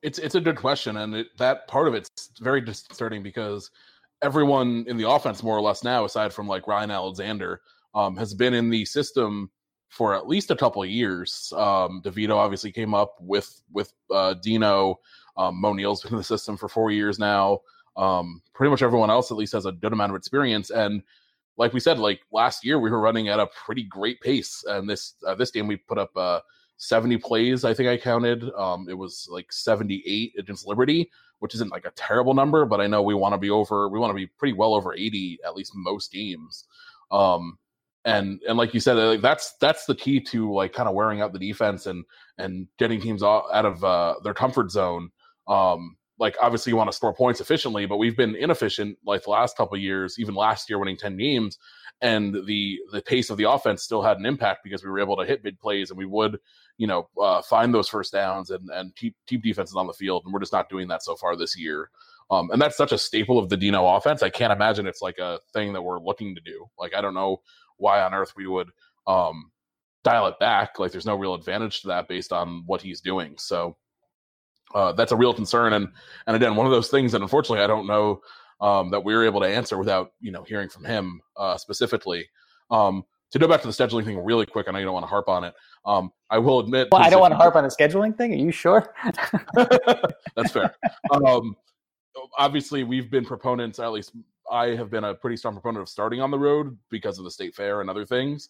It's 0.02 0.18
it's 0.18 0.34
a 0.34 0.40
good 0.40 0.56
question, 0.56 0.98
and 0.98 1.14
it, 1.14 1.28
that 1.38 1.66
part 1.68 1.88
of 1.88 1.94
it's 1.94 2.30
very 2.40 2.60
disconcerting 2.60 3.22
because 3.22 3.70
everyone 4.22 4.84
in 4.88 4.96
the 4.96 5.08
offense, 5.08 5.42
more 5.42 5.56
or 5.56 5.62
less 5.62 5.82
now, 5.82 6.04
aside 6.04 6.32
from 6.32 6.46
like 6.46 6.66
Ryan 6.66 6.90
Alexander, 6.90 7.60
um, 7.94 8.16
has 8.16 8.34
been 8.34 8.54
in 8.54 8.70
the 8.70 8.84
system 8.84 9.50
for 9.88 10.14
at 10.14 10.28
least 10.28 10.50
a 10.50 10.56
couple 10.56 10.84
years. 10.84 11.52
Um, 11.56 12.02
DeVito 12.04 12.36
obviously 12.36 12.72
came 12.72 12.94
up 12.94 13.14
with 13.20 13.62
with 13.72 13.92
uh, 14.12 14.34
Dino. 14.34 15.00
Um, 15.36 15.60
Moe 15.60 15.72
Neal's 15.72 16.02
been 16.02 16.12
in 16.12 16.18
the 16.18 16.24
system 16.24 16.56
for 16.56 16.68
four 16.68 16.90
years 16.90 17.18
now. 17.18 17.60
Um, 17.96 18.42
pretty 18.54 18.70
much 18.70 18.82
everyone 18.82 19.10
else 19.10 19.30
at 19.30 19.36
least 19.36 19.54
has 19.54 19.66
a 19.66 19.72
good 19.72 19.92
amount 19.92 20.12
of 20.12 20.16
experience. 20.16 20.70
And 20.70 21.02
like 21.56 21.72
we 21.72 21.80
said, 21.80 21.98
like 21.98 22.20
last 22.30 22.64
year 22.64 22.78
we 22.78 22.90
were 22.90 23.00
running 23.00 23.28
at 23.28 23.40
a 23.40 23.48
pretty 23.64 23.84
great 23.84 24.20
pace, 24.20 24.62
and 24.66 24.88
this 24.88 25.14
uh, 25.26 25.34
this 25.34 25.50
game 25.50 25.66
we 25.66 25.76
put 25.76 25.98
up 25.98 26.10
uh, 26.16 26.40
70 26.78 27.18
plays, 27.18 27.64
I 27.64 27.74
think 27.74 27.88
I 27.88 27.96
counted. 27.96 28.44
Um, 28.54 28.88
it 28.88 28.94
was 28.94 29.28
like 29.30 29.52
78 29.52 30.34
against 30.38 30.66
Liberty, 30.66 31.10
which 31.38 31.54
isn't 31.54 31.72
like 31.72 31.86
a 31.86 31.92
terrible 31.92 32.34
number, 32.34 32.64
but 32.64 32.80
I 32.80 32.86
know 32.86 33.02
we 33.02 33.14
want 33.14 33.34
to 33.34 33.38
be 33.38 33.50
over, 33.50 33.88
we 33.88 33.98
want 33.98 34.10
to 34.10 34.14
be 34.14 34.26
pretty 34.26 34.52
well 34.52 34.74
over 34.74 34.94
80 34.94 35.38
at 35.44 35.54
least 35.54 35.72
most 35.74 36.12
games. 36.12 36.64
Um, 37.10 37.58
and 38.06 38.40
and 38.48 38.56
like 38.56 38.72
you 38.72 38.78
said, 38.78 38.94
like 38.94 39.20
that's 39.20 39.54
that's 39.60 39.84
the 39.84 39.94
key 39.94 40.20
to 40.20 40.52
like 40.52 40.72
kind 40.72 40.88
of 40.88 40.94
wearing 40.94 41.20
out 41.20 41.32
the 41.32 41.40
defense 41.40 41.86
and 41.86 42.04
and 42.38 42.68
getting 42.78 43.00
teams 43.00 43.22
out 43.22 43.50
of 43.52 43.82
uh, 43.82 44.14
their 44.22 44.32
comfort 44.32 44.70
zone. 44.70 45.10
Um, 45.48 45.96
like 46.18 46.36
obviously 46.40 46.70
you 46.70 46.76
want 46.76 46.90
to 46.90 46.96
score 46.96 47.14
points 47.14 47.40
efficiently, 47.40 47.86
but 47.86 47.98
we've 47.98 48.16
been 48.16 48.34
inefficient 48.34 48.98
like 49.04 49.24
the 49.24 49.30
last 49.30 49.56
couple 49.56 49.76
years, 49.76 50.18
even 50.18 50.34
last 50.34 50.68
year 50.70 50.78
winning 50.78 50.96
10 50.96 51.16
games 51.16 51.58
and 52.02 52.34
the 52.46 52.78
the 52.92 53.00
pace 53.02 53.30
of 53.30 53.36
the 53.36 53.48
offense 53.50 53.82
still 53.82 54.02
had 54.02 54.18
an 54.18 54.26
impact 54.26 54.60
because 54.62 54.84
we 54.84 54.90
were 54.90 55.00
able 55.00 55.16
to 55.16 55.24
hit 55.24 55.42
big 55.42 55.58
plays 55.58 55.90
and 55.90 55.98
we 55.98 56.04
would 56.04 56.38
you 56.76 56.86
know 56.86 57.08
uh, 57.20 57.40
find 57.42 57.72
those 57.72 57.88
first 57.88 58.12
downs 58.12 58.50
and 58.50 58.68
and 58.70 58.94
keep 58.96 59.16
keep 59.26 59.42
defenses 59.42 59.76
on 59.76 59.86
the 59.86 59.92
field 59.92 60.22
and 60.24 60.32
we're 60.32 60.40
just 60.40 60.52
not 60.52 60.68
doing 60.68 60.88
that 60.88 61.02
so 61.02 61.16
far 61.16 61.36
this 61.36 61.58
year. 61.58 61.90
Um, 62.28 62.50
and 62.50 62.60
that's 62.60 62.76
such 62.76 62.90
a 62.90 62.98
staple 62.98 63.38
of 63.38 63.48
the 63.48 63.56
Dino 63.56 63.86
offense. 63.86 64.20
I 64.22 64.30
can't 64.30 64.52
imagine 64.52 64.86
it's 64.86 65.00
like 65.00 65.18
a 65.18 65.38
thing 65.52 65.72
that 65.72 65.82
we're 65.82 66.00
looking 66.00 66.34
to 66.34 66.40
do. 66.40 66.66
Like 66.78 66.94
I 66.94 67.00
don't 67.00 67.14
know 67.14 67.40
why 67.76 68.02
on 68.02 68.14
earth 68.14 68.34
we 68.36 68.46
would 68.46 68.68
um, 69.06 69.52
dial 70.02 70.26
it 70.26 70.38
back. 70.40 70.78
Like 70.78 70.90
there's 70.90 71.06
no 71.06 71.16
real 71.16 71.34
advantage 71.34 71.82
to 71.82 71.88
that 71.88 72.08
based 72.08 72.32
on 72.32 72.64
what 72.66 72.82
he's 72.82 73.00
doing. 73.00 73.34
So 73.38 73.76
uh, 74.76 74.92
that's 74.92 75.10
a 75.10 75.16
real 75.16 75.32
concern 75.32 75.72
and 75.72 75.88
and 76.26 76.36
again 76.36 76.54
one 76.54 76.66
of 76.66 76.72
those 76.72 76.88
things 76.88 77.10
that 77.12 77.22
unfortunately 77.22 77.64
I 77.64 77.66
don't 77.66 77.86
know 77.86 78.20
um, 78.60 78.90
that 78.90 79.00
we 79.00 79.14
were 79.14 79.24
able 79.24 79.40
to 79.40 79.48
answer 79.48 79.78
without 79.78 80.12
you 80.20 80.30
know 80.30 80.42
hearing 80.42 80.68
from 80.68 80.84
him 80.84 81.20
uh, 81.36 81.56
specifically. 81.56 82.28
Um, 82.70 83.04
to 83.32 83.38
go 83.38 83.48
back 83.48 83.60
to 83.62 83.66
the 83.66 83.72
scheduling 83.72 84.04
thing 84.04 84.18
really 84.18 84.46
quick, 84.46 84.68
I 84.68 84.72
know 84.72 84.78
you 84.78 84.84
don't 84.84 84.94
want 84.94 85.04
to 85.04 85.08
harp 85.08 85.28
on 85.28 85.44
it. 85.44 85.54
Um, 85.84 86.12
I 86.30 86.38
will 86.38 86.60
admit. 86.60 86.88
Well, 86.92 87.02
I 87.02 87.10
don't 87.10 87.20
want 87.20 87.32
to 87.32 87.36
harp 87.36 87.56
on 87.56 87.64
the 87.64 87.70
scheduling 87.70 88.16
thing. 88.16 88.32
Are 88.32 88.36
you 88.36 88.52
sure? 88.52 88.94
That's 89.54 90.52
fair. 90.52 90.76
Um, 91.10 91.56
obviously, 92.38 92.84
we've 92.84 93.10
been 93.10 93.24
proponents. 93.24 93.78
At 93.78 93.92
least 93.92 94.12
I 94.50 94.68
have 94.68 94.90
been 94.90 95.04
a 95.04 95.14
pretty 95.14 95.36
strong 95.36 95.54
proponent 95.54 95.82
of 95.82 95.88
starting 95.88 96.20
on 96.20 96.30
the 96.30 96.38
road 96.38 96.78
because 96.88 97.18
of 97.18 97.24
the 97.24 97.30
state 97.30 97.54
fair 97.54 97.80
and 97.80 97.90
other 97.90 98.06
things. 98.06 98.48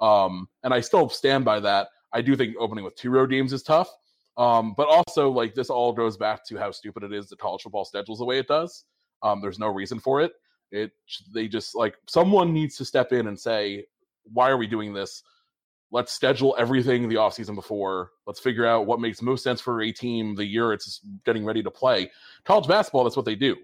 Um, 0.00 0.48
and 0.62 0.74
I 0.74 0.80
still 0.80 1.08
stand 1.08 1.44
by 1.44 1.60
that. 1.60 1.88
I 2.12 2.20
do 2.20 2.36
think 2.36 2.54
opening 2.58 2.84
with 2.84 2.96
two 2.96 3.10
road 3.10 3.30
games 3.30 3.52
is 3.52 3.62
tough. 3.62 3.90
Um, 4.38 4.72
but 4.76 4.86
also, 4.88 5.30
like 5.30 5.54
this 5.54 5.68
all 5.68 5.92
goes 5.92 6.16
back 6.16 6.46
to 6.46 6.56
how 6.56 6.70
stupid 6.70 7.02
it 7.02 7.12
is 7.12 7.28
that 7.28 7.40
college 7.40 7.62
football 7.62 7.84
schedules 7.84 8.20
the 8.20 8.24
way 8.24 8.38
it 8.38 8.46
does. 8.46 8.84
Um, 9.22 9.40
there's 9.42 9.58
no 9.58 9.66
reason 9.66 9.98
for 9.98 10.20
it. 10.20 10.32
It 10.70 10.92
they 11.34 11.48
just 11.48 11.74
like 11.74 11.96
someone 12.06 12.52
needs 12.52 12.76
to 12.76 12.84
step 12.84 13.12
in 13.12 13.26
and 13.26 13.38
say, 13.38 13.84
why 14.32 14.48
are 14.48 14.56
we 14.56 14.68
doing 14.68 14.94
this? 14.94 15.24
Let's 15.90 16.12
schedule 16.12 16.54
everything 16.58 17.08
the 17.08 17.16
offseason 17.16 17.54
before. 17.54 18.10
Let's 18.26 18.38
figure 18.38 18.66
out 18.66 18.86
what 18.86 19.00
makes 19.00 19.22
most 19.22 19.42
sense 19.42 19.60
for 19.60 19.82
a 19.82 19.90
team 19.90 20.36
the 20.36 20.44
year 20.44 20.72
it's 20.72 21.00
getting 21.24 21.44
ready 21.44 21.62
to 21.62 21.70
play. 21.70 22.10
College 22.44 22.68
basketball, 22.68 23.04
that's 23.04 23.16
what 23.16 23.24
they 23.24 23.34
do. 23.34 23.56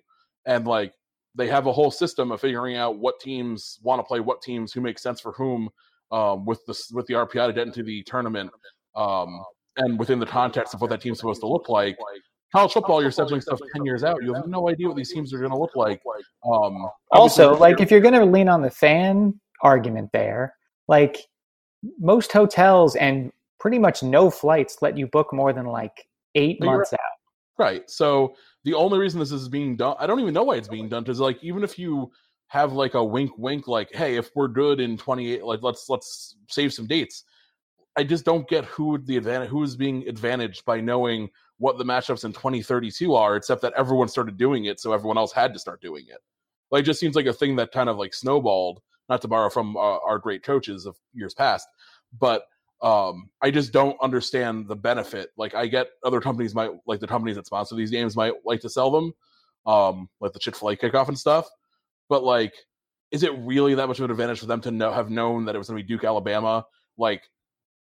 And 0.46 0.66
like 0.66 0.94
they 1.36 1.46
have 1.48 1.66
a 1.66 1.72
whole 1.72 1.90
system 1.90 2.32
of 2.32 2.40
figuring 2.40 2.76
out 2.76 2.98
what 2.98 3.20
teams 3.20 3.78
want 3.82 4.00
to 4.00 4.04
play 4.04 4.20
what 4.20 4.42
teams, 4.42 4.72
who 4.72 4.80
makes 4.80 5.02
sense 5.02 5.20
for 5.20 5.32
whom, 5.32 5.68
um, 6.10 6.44
with 6.44 6.64
the 6.66 6.80
with 6.92 7.06
the 7.06 7.14
RPI 7.14 7.46
to 7.46 7.52
get 7.52 7.66
into 7.66 7.82
the 7.82 8.02
tournament, 8.04 8.50
um, 8.94 9.44
and 9.76 9.98
within 9.98 10.18
the 10.18 10.26
context 10.26 10.74
of 10.74 10.80
what 10.80 10.90
that 10.90 11.00
team's 11.00 11.18
supposed 11.18 11.40
to 11.40 11.46
look 11.46 11.68
like 11.68 11.96
college 12.54 12.72
football, 12.72 13.02
you're 13.02 13.10
scheduling 13.10 13.42
stuff 13.42 13.58
10 13.74 13.84
years 13.84 14.04
out. 14.04 14.22
You 14.22 14.32
have 14.34 14.46
no 14.46 14.68
idea 14.68 14.86
what 14.86 14.96
these 14.96 15.12
teams 15.12 15.34
are 15.34 15.38
going 15.38 15.50
to 15.50 15.58
look 15.58 15.74
like. 15.74 16.00
Um, 16.48 16.88
also, 17.10 17.56
like 17.56 17.80
if 17.80 17.90
you're 17.90 18.00
going 18.00 18.14
to 18.14 18.24
lean 18.24 18.48
on 18.48 18.62
the 18.62 18.70
fan 18.70 19.38
argument 19.62 20.10
there, 20.12 20.54
like 20.86 21.18
most 21.98 22.30
hotels 22.30 22.94
and 22.96 23.32
pretty 23.58 23.78
much 23.78 24.02
no 24.02 24.30
flights 24.30 24.78
let 24.82 24.96
you 24.96 25.06
book 25.08 25.32
more 25.32 25.52
than 25.52 25.66
like 25.66 26.06
eight 26.36 26.62
months 26.62 26.92
right. 26.92 27.00
out. 27.00 27.10
Right. 27.56 27.90
So 27.90 28.34
the 28.64 28.74
only 28.74 28.98
reason 28.98 29.18
this 29.18 29.32
is 29.32 29.48
being 29.48 29.76
done, 29.76 29.96
I 29.98 30.06
don't 30.06 30.20
even 30.20 30.34
know 30.34 30.44
why 30.44 30.56
it's 30.56 30.68
being 30.68 30.88
done. 30.88 31.02
Because 31.02 31.20
like 31.20 31.42
even 31.42 31.64
if 31.64 31.78
you 31.78 32.10
have 32.48 32.72
like 32.72 32.94
a 32.94 33.04
wink, 33.04 33.32
wink, 33.36 33.66
like 33.66 33.92
hey, 33.92 34.16
if 34.16 34.30
we're 34.36 34.48
good 34.48 34.80
in 34.80 34.96
28, 34.96 35.44
like 35.44 35.62
let's 35.62 35.88
let's 35.88 36.36
save 36.48 36.72
some 36.72 36.86
dates. 36.86 37.24
I 37.96 38.04
just 38.04 38.24
don't 38.24 38.48
get 38.48 38.64
who 38.64 38.98
the 38.98 39.16
advantage 39.16 39.48
who 39.48 39.62
is 39.62 39.76
being 39.76 40.06
advantaged 40.08 40.64
by 40.64 40.80
knowing 40.80 41.30
what 41.58 41.78
the 41.78 41.84
matchups 41.84 42.24
in 42.24 42.32
2032 42.32 43.14
are, 43.14 43.36
except 43.36 43.62
that 43.62 43.72
everyone 43.76 44.08
started 44.08 44.36
doing 44.36 44.64
it, 44.64 44.80
so 44.80 44.92
everyone 44.92 45.18
else 45.18 45.32
had 45.32 45.52
to 45.52 45.58
start 45.58 45.80
doing 45.80 46.04
it. 46.08 46.18
Like, 46.70 46.82
it 46.82 46.86
just 46.86 46.98
seems 46.98 47.14
like 47.14 47.26
a 47.26 47.32
thing 47.32 47.56
that 47.56 47.72
kind 47.72 47.88
of 47.88 47.96
like 47.96 48.14
snowballed. 48.14 48.80
Not 49.06 49.20
to 49.20 49.28
borrow 49.28 49.50
from 49.50 49.76
uh, 49.76 49.98
our 49.98 50.18
great 50.18 50.42
coaches 50.42 50.86
of 50.86 50.96
years 51.12 51.34
past, 51.34 51.68
but 52.18 52.46
um, 52.80 53.28
I 53.42 53.50
just 53.50 53.70
don't 53.70 54.00
understand 54.00 54.66
the 54.66 54.76
benefit. 54.76 55.28
Like, 55.36 55.54
I 55.54 55.66
get 55.66 55.88
other 56.02 56.22
companies 56.22 56.54
might 56.54 56.70
like 56.86 57.00
the 57.00 57.06
companies 57.06 57.36
that 57.36 57.44
sponsor 57.44 57.74
these 57.74 57.90
games 57.90 58.16
might 58.16 58.32
like 58.46 58.60
to 58.62 58.70
sell 58.70 58.90
them, 58.90 59.12
um, 59.66 60.08
like 60.20 60.32
the 60.32 60.38
Chick 60.38 60.56
Fil 60.56 60.70
A 60.70 60.76
kickoff 60.76 61.08
and 61.08 61.18
stuff. 61.18 61.46
But 62.08 62.24
like, 62.24 62.54
is 63.10 63.22
it 63.22 63.32
really 63.38 63.74
that 63.74 63.88
much 63.88 63.98
of 63.98 64.06
an 64.06 64.10
advantage 64.10 64.40
for 64.40 64.46
them 64.46 64.62
to 64.62 64.70
know 64.70 64.90
have 64.90 65.10
known 65.10 65.44
that 65.44 65.54
it 65.54 65.58
was 65.58 65.68
going 65.68 65.78
to 65.78 65.84
be 65.84 65.86
Duke, 65.86 66.04
Alabama, 66.04 66.64
like 66.96 67.28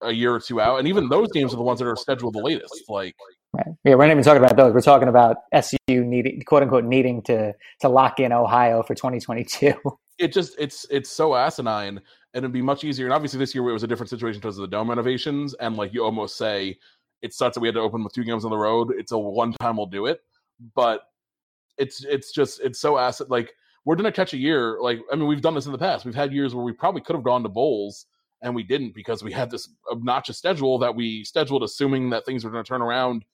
a 0.01 0.11
year 0.11 0.33
or 0.33 0.39
two 0.39 0.61
out? 0.61 0.79
And 0.79 0.87
even 0.87 1.09
those 1.09 1.31
games 1.31 1.53
are 1.53 1.57
the 1.57 1.63
ones 1.63 1.79
that 1.79 1.87
are 1.87 1.95
scheduled 1.95 2.35
the 2.35 2.41
latest. 2.41 2.83
Like, 2.89 3.15
right. 3.53 3.65
yeah, 3.83 3.95
we're 3.95 4.05
not 4.05 4.11
even 4.11 4.23
talking 4.23 4.43
about 4.43 4.57
those. 4.57 4.73
We're 4.73 4.81
talking 4.81 5.07
about 5.07 5.37
SU 5.53 5.77
needing, 5.89 6.41
quote 6.43 6.63
unquote, 6.63 6.85
needing 6.85 7.21
to 7.23 7.53
to 7.81 7.89
lock 7.89 8.19
in 8.19 8.31
Ohio 8.31 8.83
for 8.83 8.95
2022. 8.95 9.73
It 10.19 10.33
just 10.33 10.55
it's 10.57 10.83
it's 10.89 11.11
so 11.11 11.35
asinine, 11.35 12.01
and 12.33 12.43
it'd 12.43 12.51
be 12.51 12.59
much 12.59 12.83
easier. 12.83 13.05
And 13.05 13.13
obviously, 13.13 13.37
this 13.37 13.53
year 13.53 13.69
it 13.69 13.73
was 13.73 13.83
a 13.83 13.87
different 13.87 14.09
situation 14.09 14.41
because 14.41 14.57
of 14.57 14.63
the 14.63 14.67
dome 14.67 14.89
renovations, 14.89 15.53
and 15.53 15.77
like 15.77 15.93
you 15.93 16.03
almost 16.03 16.37
say, 16.37 16.75
it 17.21 17.35
sucks 17.35 17.53
that 17.53 17.61
we 17.61 17.67
had 17.67 17.75
to 17.75 17.81
open 17.81 18.03
with 18.03 18.13
two 18.13 18.23
games 18.23 18.43
on 18.43 18.49
the 18.49 18.57
road. 18.57 18.91
It's 18.97 19.11
a 19.11 19.17
one 19.17 19.53
time 19.61 19.77
we'll 19.77 19.85
do 19.85 20.07
it, 20.07 20.21
but 20.73 21.01
it's 21.77 22.03
it's 22.03 22.31
just 22.31 22.59
it's 22.61 22.79
so 22.79 22.97
acid. 22.97 23.29
like 23.29 23.53
we're 23.85 23.95
gonna 23.95 24.11
catch 24.11 24.33
a 24.33 24.37
year 24.37 24.77
like 24.81 24.99
I 25.11 25.15
mean 25.15 25.27
we've 25.27 25.41
done 25.41 25.55
this 25.55 25.65
in 25.65 25.71
the 25.71 25.77
past. 25.77 26.05
We've 26.05 26.15
had 26.15 26.33
years 26.33 26.53
where 26.53 26.65
we 26.65 26.73
probably 26.73 27.01
could 27.01 27.15
have 27.15 27.23
gone 27.23 27.43
to 27.43 27.49
bowls 27.49 28.07
and 28.41 28.53
we 28.53 28.63
didn't 28.63 28.93
because 28.93 29.23
we 29.23 29.31
had 29.31 29.49
this 29.49 29.69
obnoxious 29.91 30.37
schedule 30.37 30.77
that 30.79 30.95
we 30.95 31.23
scheduled 31.23 31.63
assuming 31.63 32.09
that 32.09 32.25
things 32.25 32.43
were 32.43 32.51
going 32.51 32.63
to 32.63 32.67
turn 32.67 32.81
around 32.81 33.25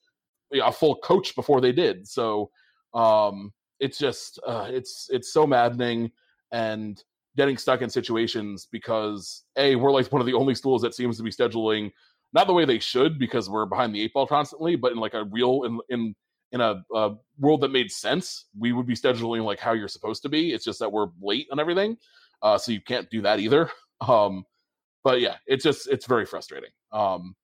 a 0.52 0.72
full 0.72 0.96
coach 0.96 1.34
before 1.34 1.60
they 1.60 1.72
did. 1.72 2.06
So 2.06 2.50
um, 2.94 3.52
it's 3.80 3.98
just 3.98 4.40
uh, 4.46 4.68
it's 4.70 5.08
it's 5.10 5.32
so 5.32 5.46
maddening 5.46 6.10
and 6.52 7.02
getting 7.36 7.58
stuck 7.58 7.82
in 7.82 7.90
situations 7.90 8.68
because 8.70 9.44
a 9.56 9.74
we're 9.76 9.90
like 9.90 10.10
one 10.12 10.20
of 10.20 10.26
the 10.26 10.34
only 10.34 10.54
schools 10.54 10.82
that 10.82 10.94
seems 10.94 11.16
to 11.16 11.22
be 11.22 11.30
scheduling 11.30 11.90
not 12.34 12.48
the 12.48 12.52
way 12.52 12.64
they 12.64 12.80
should 12.80 13.18
because 13.18 13.48
we're 13.48 13.64
behind 13.64 13.94
the 13.94 14.02
eight 14.02 14.12
ball 14.12 14.26
constantly, 14.26 14.74
but 14.74 14.92
in 14.92 14.98
like 14.98 15.14
a 15.14 15.24
real 15.24 15.62
in 15.62 15.78
in 15.88 16.14
in 16.52 16.60
a, 16.60 16.84
a 16.94 17.14
world 17.38 17.60
that 17.62 17.72
made 17.72 17.90
sense, 17.90 18.46
we 18.58 18.72
would 18.72 18.86
be 18.86 18.94
scheduling 18.94 19.44
like 19.44 19.58
how 19.58 19.72
you're 19.72 19.88
supposed 19.88 20.22
to 20.22 20.28
be. 20.28 20.52
It's 20.52 20.64
just 20.64 20.78
that 20.80 20.92
we're 20.92 21.08
late 21.20 21.48
on 21.50 21.58
everything, 21.58 21.96
uh, 22.42 22.58
so 22.58 22.72
you 22.72 22.80
can't 22.80 23.08
do 23.10 23.22
that 23.22 23.40
either. 23.40 23.70
Um, 24.00 24.44
but 25.04 25.20
yeah, 25.20 25.36
it's 25.46 25.62
just 25.62 25.88
it's 25.88 26.06
very 26.06 26.26
frustrating. 26.26 26.70
Um, 26.90 27.36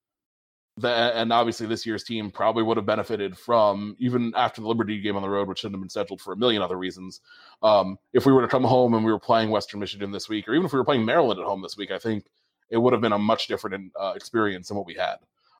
the, 0.76 0.88
and 0.88 1.32
obviously 1.32 1.66
this 1.66 1.84
year's 1.84 2.04
team 2.04 2.30
probably 2.30 2.62
would 2.62 2.78
have 2.78 2.86
benefited 2.86 3.36
from 3.36 3.94
even 3.98 4.32
after 4.34 4.62
the 4.62 4.68
Liberty 4.68 5.00
game 5.00 5.14
on 5.14 5.22
the 5.22 5.28
road, 5.28 5.46
which 5.46 5.58
shouldn't 5.58 5.74
have 5.74 5.82
been 5.82 5.90
scheduled 5.90 6.20
for 6.20 6.32
a 6.32 6.36
million 6.36 6.62
other 6.62 6.78
reasons. 6.78 7.20
Um, 7.62 7.98
if 8.14 8.24
we 8.24 8.32
were 8.32 8.40
to 8.40 8.48
come 8.48 8.64
home 8.64 8.94
and 8.94 9.04
we 9.04 9.12
were 9.12 9.20
playing 9.20 9.50
Western 9.50 9.78
Michigan 9.78 10.10
this 10.10 10.28
week, 10.28 10.48
or 10.48 10.54
even 10.54 10.64
if 10.64 10.72
we 10.72 10.78
were 10.78 10.84
playing 10.84 11.04
Maryland 11.04 11.38
at 11.38 11.46
home 11.46 11.60
this 11.60 11.76
week, 11.76 11.90
I 11.90 11.98
think 11.98 12.24
it 12.70 12.78
would 12.78 12.92
have 12.92 13.02
been 13.02 13.12
a 13.12 13.18
much 13.18 13.46
different 13.46 13.92
uh, 14.00 14.12
experience 14.16 14.68
than 14.68 14.76
what 14.76 14.86
we 14.86 14.94
had. 14.94 15.16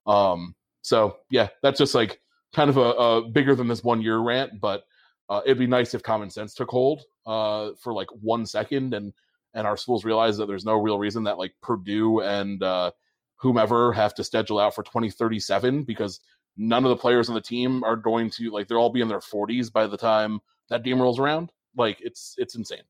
Um, 0.07 0.55
so 0.83 1.19
yeah, 1.31 1.49
that's 1.63 1.79
just 1.79 1.95
like 1.95 2.21
kind 2.55 2.71
of 2.71 2.79
a, 2.79 2.81
a 2.81 3.29
bigger 3.29 3.55
than 3.55 3.69
this 3.69 3.85
one 3.85 4.01
year 4.01 4.19
rant, 4.19 4.61
but 4.61 4.85
uh, 5.29 5.43
it'd 5.45 5.59
be 5.59 5.67
nice 5.67 5.93
if 5.93 6.03
common 6.03 6.31
sense 6.31 6.55
took 6.55 6.71
hold 6.71 7.03
uh, 7.27 7.71
for 7.79 7.93
like 7.93 8.09
one 8.21 8.47
second 8.47 8.95
and 8.95 9.13
and 9.55 9.67
our 9.67 9.77
schools 9.77 10.05
realize 10.05 10.37
that 10.37 10.47
there's 10.47 10.65
no 10.65 10.75
real 10.75 10.99
reason 10.99 11.25
that 11.25 11.39
like 11.39 11.55
Purdue 11.63 12.21
and 12.21 12.63
uh, 12.63 12.91
whomever 13.37 13.93
have 13.93 14.15
to 14.15 14.25
schedule 14.25 14.59
out 14.59 14.75
for 14.75 14.83
2037 14.83 15.85
because 15.85 16.21
none 16.57 16.85
of 16.85 16.91
the 16.91 16.97
players 16.97 17.29
on 17.29 17.35
the 17.35 17.41
team 17.41 17.83
are 17.85 17.97
going 17.97 18.31
to 18.31 18.51
like 18.51 18.69
they'll 18.69 18.79
all 18.79 18.91
be 18.91 19.01
in 19.01 19.09
their 19.09 19.21
40s 19.21 19.73
by 19.73 19.87
the 19.87 19.97
time 19.97 20.41
that 20.69 20.85
game 20.85 21.01
rolls 21.01 21.19
around. 21.19 21.51
Like 21.77 21.99
it's 22.01 22.35
it's 22.39 22.55
insane. 22.55 22.83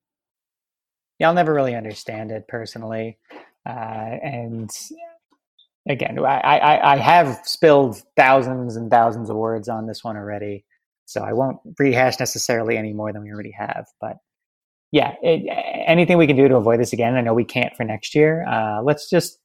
Yeah, 1.19 1.29
I'll 1.29 1.35
never 1.35 1.53
really 1.53 1.75
understand 1.75 2.31
it 2.31 2.49
personally, 2.49 3.19
uh, 3.67 3.71
and 3.71 4.71
again, 5.87 6.19
I, 6.19 6.41
I 6.41 6.93
I 6.95 6.97
have 6.97 7.41
spilled 7.45 8.01
thousands 8.17 8.77
and 8.77 8.91
thousands 8.91 9.29
of 9.29 9.37
words 9.37 9.69
on 9.69 9.87
this 9.87 10.03
one 10.03 10.17
already, 10.17 10.65
so 11.05 11.23
I 11.23 11.35
won't 11.35 11.59
rehash 11.79 12.19
necessarily 12.19 12.79
any 12.79 12.95
more 12.95 13.13
than 13.13 13.23
we 13.23 13.31
already 13.31 13.51
have, 13.51 13.87
but 14.01 14.17
yeah, 14.93 15.15
it, 15.23 15.47
anything 15.87 16.19
we 16.19 16.27
can 16.27 16.37
do 16.37 16.49
to 16.49 16.57
avoid 16.57 16.81
this 16.81 16.93
again. 16.93 17.15
I 17.15 17.21
know 17.21 17.35
we 17.35 17.45
can't 17.45 17.75
for 17.77 17.85
next 17.85 18.15
year. 18.15 18.45
Uh, 18.47 18.83
let's 18.83 19.09
just 19.09 19.39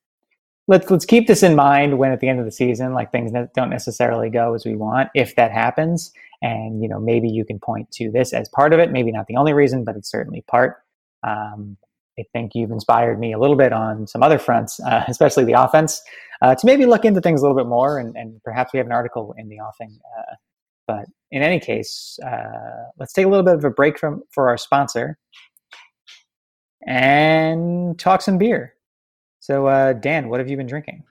let's 0.68 0.90
let's 0.90 1.06
keep 1.06 1.28
this 1.28 1.44
in 1.44 1.56
mind 1.56 1.98
when 1.98 2.12
at 2.12 2.20
the 2.20 2.28
end 2.28 2.40
of 2.40 2.46
the 2.46 2.52
season, 2.52 2.94
like 2.94 3.12
things 3.12 3.32
don't 3.56 3.70
necessarily 3.70 4.30
go 4.30 4.54
as 4.54 4.66
we 4.66 4.76
want. 4.76 5.10
If 5.14 5.36
that 5.36 5.52
happens, 5.52 6.12
and 6.42 6.82
you 6.82 6.90
know 6.90 7.00
maybe 7.00 7.30
you 7.30 7.46
can 7.46 7.60
point 7.60 7.92
to 7.92 8.12
this 8.12 8.34
as 8.34 8.50
part 8.50 8.74
of 8.74 8.80
it. 8.80 8.92
Maybe 8.92 9.12
not 9.12 9.28
the 9.28 9.38
only 9.38 9.54
reason, 9.54 9.84
but 9.84 9.96
it's 9.96 10.10
certainly 10.10 10.44
part. 10.48 10.78
Um, 11.24 11.78
I 12.18 12.24
think 12.34 12.54
you've 12.56 12.72
inspired 12.72 13.20
me 13.20 13.34
a 13.34 13.40
little 13.40 13.58
bit 13.58 13.74
on 13.74 14.08
some 14.08 14.24
other 14.24 14.40
fronts, 14.40 14.80
uh, 14.86 15.04
especially 15.08 15.46
the 15.46 15.62
offense, 15.62 16.02
uh, 16.42 16.56
to 16.56 16.66
maybe 16.66 16.86
look 16.86 17.06
into 17.06 17.22
things 17.22 17.42
a 17.42 17.44
little 17.44 17.58
bit 17.58 17.68
more, 17.68 18.00
and, 18.00 18.16
and 18.16 18.42
perhaps 18.44 18.74
we 18.74 18.78
have 18.78 18.88
an 18.88 18.94
article 18.94 19.36
in 19.38 19.48
the 19.50 19.60
offing. 19.60 20.00
But 20.88 21.06
in 21.32 21.42
any 21.42 21.60
case, 21.60 22.20
uh, 22.26 22.90
let's 22.98 23.14
take 23.14 23.26
a 23.26 23.30
little 23.30 23.44
bit 23.44 23.56
of 23.56 23.64
a 23.64 23.70
break 23.70 23.98
from 24.00 24.24
for 24.32 24.50
our 24.50 24.58
sponsor 24.58 25.18
and 26.86 27.98
talk 27.98 28.22
some 28.22 28.38
beer. 28.38 28.76
So, 29.40 29.68
uh, 29.68 29.94
Dan, 29.94 30.30
what 30.30 30.40
have 30.40 30.50
you 30.50 30.58
been 30.58 30.68
drinking? 30.68 31.04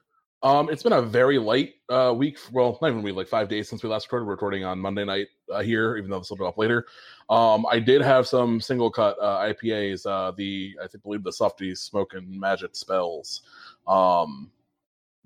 Um, 0.42 0.68
it's 0.68 0.82
been 0.82 0.92
a 0.92 1.00
very 1.00 1.38
light 1.38 1.74
uh, 1.88 2.12
week. 2.14 2.36
Well, 2.52 2.78
not 2.82 2.88
even 2.88 3.02
week, 3.02 3.14
like 3.14 3.28
five 3.28 3.48
days 3.48 3.66
since 3.66 3.82
we 3.82 3.88
last 3.88 4.06
recorded. 4.06 4.26
We're 4.26 4.32
recording 4.32 4.62
on 4.62 4.78
Monday 4.78 5.04
night 5.04 5.28
uh, 5.50 5.62
here, 5.62 5.96
even 5.96 6.10
though 6.10 6.18
this 6.18 6.28
will 6.28 6.36
be 6.36 6.44
up 6.44 6.58
later. 6.58 6.84
Um, 7.30 7.64
I 7.70 7.78
did 7.78 8.02
have 8.02 8.26
some 8.28 8.60
single 8.60 8.90
cut 8.90 9.16
uh, 9.22 9.52
IPAs. 9.52 10.04
Uh, 10.04 10.32
the 10.32 10.76
I 10.82 10.86
think 10.86 11.02
believe 11.02 11.24
the 11.24 11.32
Softly 11.32 11.74
Spoken 11.74 12.38
Magic 12.38 12.76
Spells. 12.76 13.40
Um, 13.86 14.50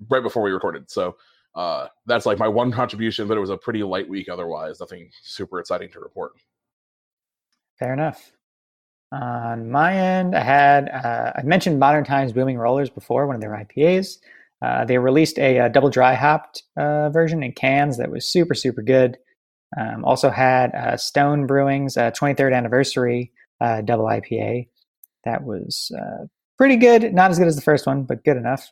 right 0.07 0.23
before 0.23 0.41
we 0.41 0.51
recorded. 0.51 0.89
So 0.89 1.17
uh, 1.55 1.87
that's 2.05 2.25
like 2.25 2.37
my 2.37 2.47
one 2.47 2.71
contribution, 2.71 3.27
but 3.27 3.37
it 3.37 3.41
was 3.41 3.49
a 3.49 3.57
pretty 3.57 3.83
light 3.83 4.07
week 4.07 4.29
otherwise. 4.29 4.79
Nothing 4.79 5.09
super 5.23 5.59
exciting 5.59 5.89
to 5.91 5.99
report. 5.99 6.33
Fair 7.77 7.93
enough. 7.93 8.31
On 9.11 9.71
my 9.71 9.95
end, 9.95 10.35
I 10.35 10.41
had 10.41 10.89
uh, 10.89 11.33
I 11.35 11.41
mentioned 11.41 11.79
Modern 11.79 12.03
Times 12.03 12.31
Booming 12.31 12.57
Rollers 12.57 12.89
before, 12.89 13.25
one 13.25 13.35
of 13.35 13.41
their 13.41 13.51
IPAs. 13.51 14.19
Uh, 14.61 14.85
they 14.85 14.97
released 14.97 15.39
a, 15.39 15.57
a, 15.57 15.65
uh, 15.65 15.69
double 15.69 15.89
dry 15.89 16.13
hopped 16.13 16.63
uh, 16.77 17.09
version 17.09 17.41
in 17.41 17.53
cans 17.53 17.97
that 17.97 18.11
was 18.11 18.27
super 18.27 18.53
super 18.53 18.81
good. 18.81 19.17
Um, 19.79 20.03
also 20.03 20.29
had 20.29 20.73
uh, 20.75 20.97
Stone 20.97 21.47
Brewing's 21.47 21.95
23rd 21.95 22.51
uh, 22.51 22.55
anniversary 22.55 23.31
double 23.85 24.05
IPA 24.05 24.67
that 25.25 25.43
was 25.43 25.91
pretty 26.57 26.75
good. 26.75 27.13
Not 27.13 27.31
as 27.31 27.39
good 27.39 27.47
as 27.47 27.55
the 27.55 27.61
first 27.61 27.87
one, 27.87 28.03
but 28.03 28.23
good 28.23 28.37
enough. 28.37 28.71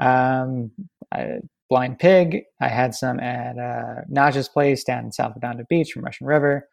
Um, 0.00 0.70
I, 1.12 1.38
Blind 1.68 1.98
Pig. 1.98 2.44
I 2.60 2.68
had 2.68 2.94
some 2.94 3.20
at 3.20 3.58
uh, 3.58 4.02
Naja's 4.10 4.48
place 4.48 4.84
down 4.84 5.06
in 5.06 5.12
South 5.12 5.34
Redondo 5.34 5.64
Beach 5.68 5.92
from 5.92 6.04
Russian 6.04 6.26
River. 6.26 6.68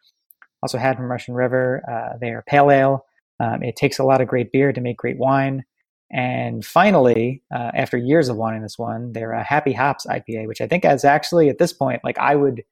Also 0.62 0.78
had 0.78 0.96
from 0.96 1.10
Russian 1.10 1.34
River. 1.34 1.82
Uh, 1.90 2.16
they 2.18 2.30
are 2.30 2.44
pale 2.46 2.70
ale. 2.70 3.06
Um, 3.40 3.62
it 3.62 3.76
takes 3.76 3.98
a 3.98 4.04
lot 4.04 4.20
of 4.20 4.28
great 4.28 4.52
beer 4.52 4.72
to 4.72 4.80
make 4.80 4.96
great 4.96 5.18
wine. 5.18 5.64
And 6.10 6.64
finally, 6.64 7.42
uh, 7.52 7.72
after 7.74 7.96
years 7.96 8.28
of 8.28 8.36
wanting 8.36 8.62
this 8.62 8.78
one, 8.78 9.12
they're 9.12 9.32
a 9.32 9.42
Happy 9.42 9.72
Hops 9.72 10.06
IPA, 10.06 10.46
which 10.46 10.60
I 10.60 10.68
think 10.68 10.84
is 10.84 11.04
actually 11.04 11.48
at 11.48 11.58
this 11.58 11.72
point, 11.72 12.04
like 12.04 12.18
I 12.18 12.36
would, 12.36 12.62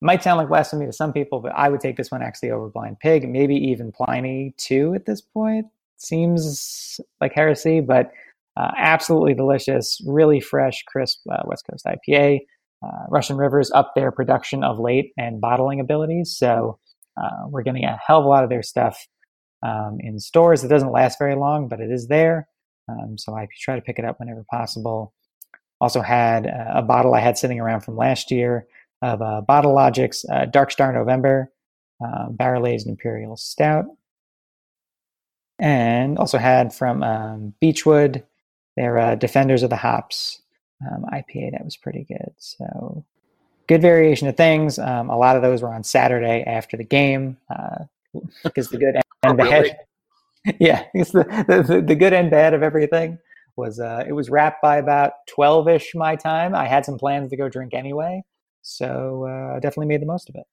might 0.00 0.22
sound 0.22 0.38
like 0.38 0.48
blasphemy 0.48 0.86
to 0.86 0.92
some 0.92 1.12
people, 1.12 1.40
but 1.40 1.52
I 1.56 1.68
would 1.68 1.80
take 1.80 1.96
this 1.96 2.10
one 2.10 2.22
actually 2.22 2.52
over 2.52 2.68
Blind 2.68 3.00
Pig, 3.00 3.28
maybe 3.28 3.56
even 3.56 3.90
Pliny 3.90 4.54
too 4.56 4.94
at 4.94 5.06
this 5.06 5.20
point. 5.20 5.66
Seems 5.96 7.00
like 7.20 7.32
heresy, 7.32 7.80
but 7.80 8.12
uh, 8.56 8.70
absolutely 8.76 9.34
delicious, 9.34 10.00
really 10.06 10.40
fresh, 10.40 10.82
crisp 10.86 11.20
uh, 11.30 11.42
West 11.44 11.64
Coast 11.68 11.86
IPA. 11.86 12.40
Uh, 12.84 13.06
Russian 13.08 13.36
River's 13.36 13.70
up 13.72 13.92
their 13.94 14.12
production 14.12 14.62
of 14.62 14.78
late 14.78 15.12
and 15.16 15.40
bottling 15.40 15.80
abilities, 15.80 16.36
so 16.36 16.78
uh, 17.20 17.46
we're 17.48 17.62
getting 17.62 17.84
a 17.84 17.98
hell 18.06 18.18
of 18.18 18.24
a 18.24 18.28
lot 18.28 18.44
of 18.44 18.50
their 18.50 18.62
stuff 18.62 19.06
um, 19.62 19.96
in 20.00 20.20
stores. 20.20 20.62
It 20.62 20.68
doesn't 20.68 20.92
last 20.92 21.18
very 21.18 21.34
long, 21.34 21.68
but 21.68 21.80
it 21.80 21.90
is 21.90 22.08
there, 22.08 22.46
um, 22.88 23.16
so 23.16 23.34
I 23.34 23.48
try 23.58 23.76
to 23.76 23.82
pick 23.82 23.98
it 23.98 24.04
up 24.04 24.20
whenever 24.20 24.44
possible. 24.50 25.14
Also 25.80 26.00
had 26.02 26.46
uh, 26.46 26.78
a 26.78 26.82
bottle 26.82 27.14
I 27.14 27.20
had 27.20 27.38
sitting 27.38 27.58
around 27.58 27.80
from 27.80 27.96
last 27.96 28.30
year 28.30 28.66
of 29.02 29.20
uh, 29.20 29.40
Bottle 29.40 29.74
Logic's 29.74 30.24
Dark 30.50 30.70
Star 30.70 30.92
November 30.92 31.50
Barrel 32.30 32.66
Aged 32.66 32.86
Imperial 32.86 33.36
Stout 33.36 33.86
and 35.58 36.18
also 36.18 36.38
had 36.38 36.74
from 36.74 37.02
um, 37.02 37.54
Beachwood 37.62 38.22
they're 38.76 38.98
uh, 38.98 39.14
Defenders 39.14 39.62
of 39.62 39.70
the 39.70 39.76
Hops 39.76 40.42
um, 40.84 41.04
IPA 41.12 41.52
that 41.52 41.64
was 41.64 41.76
pretty 41.76 42.04
good. 42.04 42.32
So 42.38 43.04
good 43.66 43.82
variation 43.82 44.28
of 44.28 44.36
things. 44.36 44.78
Um, 44.78 45.10
a 45.10 45.16
lot 45.16 45.36
of 45.36 45.42
those 45.42 45.62
were 45.62 45.72
on 45.72 45.84
Saturday 45.84 46.42
after 46.46 46.76
the 46.76 46.84
game 46.84 47.36
because 48.42 48.68
uh, 48.68 48.70
the 48.70 48.78
good 48.78 48.96
and 49.22 49.40
oh, 49.40 49.44
bad. 49.44 49.62
Really? 49.62 49.76
yeah, 50.60 50.84
it's 50.92 51.12
the, 51.12 51.24
the, 51.66 51.80
the 51.80 51.94
good 51.94 52.12
and 52.12 52.30
bad 52.30 52.54
of 52.54 52.62
everything 52.62 53.18
was 53.56 53.78
uh, 53.78 54.04
it 54.06 54.12
was 54.12 54.30
wrapped 54.30 54.60
by 54.60 54.76
about 54.76 55.12
twelve 55.28 55.68
ish 55.68 55.94
my 55.94 56.16
time. 56.16 56.54
I 56.54 56.66
had 56.66 56.84
some 56.84 56.98
plans 56.98 57.30
to 57.30 57.36
go 57.36 57.48
drink 57.48 57.72
anyway, 57.72 58.22
So 58.62 59.24
uh, 59.24 59.60
definitely 59.60 59.86
made 59.86 60.02
the 60.02 60.06
most 60.06 60.28
of 60.28 60.34
it. 60.34 60.46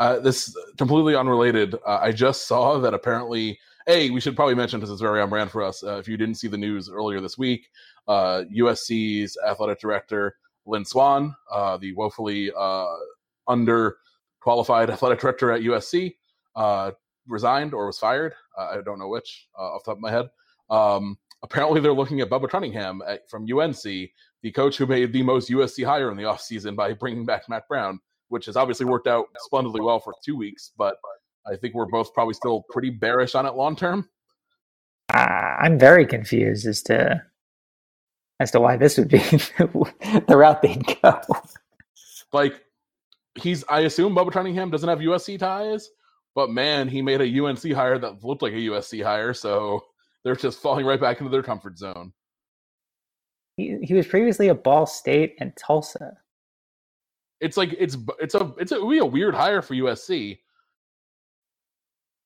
Uh, 0.00 0.18
this 0.18 0.56
completely 0.76 1.14
unrelated. 1.14 1.76
Uh, 1.86 1.98
I 2.02 2.10
just 2.10 2.48
saw 2.48 2.78
that 2.78 2.94
apparently, 2.94 3.58
a 3.86 4.10
we 4.10 4.20
should 4.20 4.36
probably 4.36 4.54
mention 4.54 4.80
because 4.80 4.90
it's 4.90 5.00
very 5.00 5.20
on 5.20 5.28
brand 5.28 5.50
for 5.50 5.62
us. 5.62 5.82
Uh, 5.82 5.98
if 5.98 6.08
you 6.08 6.16
didn't 6.16 6.36
see 6.36 6.48
the 6.48 6.58
news 6.58 6.88
earlier 6.88 7.20
this 7.20 7.38
week, 7.38 7.68
USC's 8.08 9.36
uh, 9.44 9.50
athletic 9.50 9.80
director 9.80 10.36
Lynn 10.66 10.84
Swann, 10.84 11.34
uh, 11.52 11.76
the 11.76 11.92
woefully 11.92 12.50
uh, 12.56 12.86
under 13.48 13.98
qualified 14.40 14.90
athletic 14.90 15.20
director 15.20 15.52
at 15.52 15.62
USC, 15.62 16.14
resigned 17.26 17.74
or 17.74 17.86
was 17.86 17.98
fired. 17.98 18.34
I 18.58 18.78
don't 18.84 18.98
know 18.98 19.08
which 19.08 19.48
off 19.56 19.84
the 19.84 19.90
top 19.90 19.98
of 19.98 20.02
my 20.02 20.10
head. 20.10 20.30
Um, 20.70 21.18
apparently, 21.42 21.80
they're 21.80 21.92
looking 21.92 22.20
at 22.20 22.30
Bubba 22.30 22.48
Cunningham 22.48 23.02
at, 23.06 23.28
from 23.28 23.46
UNC, 23.50 23.82
the 23.82 24.52
coach 24.54 24.78
who 24.78 24.86
made 24.86 25.12
the 25.12 25.22
most 25.22 25.50
USC 25.50 25.84
hire 25.84 26.10
in 26.10 26.16
the 26.16 26.22
offseason 26.22 26.76
by 26.76 26.92
bringing 26.92 27.26
back 27.26 27.48
Mack 27.48 27.68
Brown 27.68 28.00
which 28.28 28.46
has 28.46 28.56
obviously 28.56 28.86
worked 28.86 29.06
out 29.06 29.26
splendidly 29.38 29.80
well 29.80 30.00
for 30.00 30.12
two 30.24 30.36
weeks. 30.36 30.72
But 30.76 30.96
I 31.46 31.56
think 31.56 31.74
we're 31.74 31.86
both 31.86 32.14
probably 32.14 32.34
still 32.34 32.64
pretty 32.70 32.90
bearish 32.90 33.34
on 33.34 33.46
it 33.46 33.54
long 33.54 33.76
term. 33.76 34.08
Uh, 35.12 35.56
I'm 35.60 35.78
very 35.78 36.06
confused 36.06 36.66
as 36.66 36.82
to 36.84 37.22
as 38.40 38.50
to 38.52 38.60
why 38.60 38.76
this 38.76 38.98
would 38.98 39.08
be 39.08 39.18
the 39.58 40.36
route 40.36 40.62
they'd 40.62 40.84
go. 41.02 41.20
Like 42.32 42.60
he's, 43.36 43.64
I 43.68 43.80
assume 43.80 44.14
Bubba 44.14 44.32
Cunningham 44.32 44.70
doesn't 44.70 44.88
have 44.88 44.98
USC 44.98 45.38
ties, 45.38 45.90
but 46.34 46.50
man, 46.50 46.88
he 46.88 47.00
made 47.00 47.20
a 47.20 47.44
UNC 47.44 47.72
hire 47.72 47.98
that 47.98 48.24
looked 48.24 48.42
like 48.42 48.52
a 48.52 48.56
USC 48.56 49.04
hire, 49.04 49.32
so 49.32 49.80
they're 50.24 50.34
just 50.34 50.60
falling 50.60 50.84
right 50.84 51.00
back 51.00 51.20
into 51.20 51.30
their 51.30 51.44
comfort 51.44 51.78
zone. 51.78 52.12
He, 53.56 53.78
he 53.82 53.94
was 53.94 54.06
previously 54.06 54.48
at 54.50 54.64
Ball 54.64 54.84
State 54.84 55.36
and 55.38 55.54
Tulsa 55.56 56.16
it's 57.44 57.56
like 57.58 57.74
it's 57.78 57.96
it's 58.18 58.34
a 58.34 58.54
it's 58.58 58.72
a, 58.72 58.76
it 58.76 58.90
be 58.90 58.98
a 58.98 59.04
weird 59.04 59.34
hire 59.34 59.60
for 59.60 59.74
USC. 59.74 60.38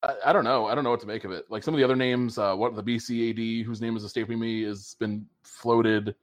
I, 0.02 0.14
I, 0.26 0.32
don't 0.32 0.44
know. 0.44 0.66
I 0.66 0.74
don't 0.74 0.84
know 0.84 0.90
what 0.90 1.00
to 1.00 1.06
make 1.06 1.24
of 1.24 1.32
it. 1.32 1.46
Like 1.50 1.62
some 1.62 1.74
of 1.74 1.78
the 1.78 1.84
other 1.84 1.96
names, 1.96 2.38
uh, 2.38 2.54
what 2.54 2.74
the 2.74 2.82
BCAD, 2.82 3.64
whose 3.64 3.80
name 3.80 3.96
is 3.96 4.04
escaping 4.04 4.38
me, 4.38 4.62
has 4.62 4.96
been 4.98 5.26
floated. 5.42 6.14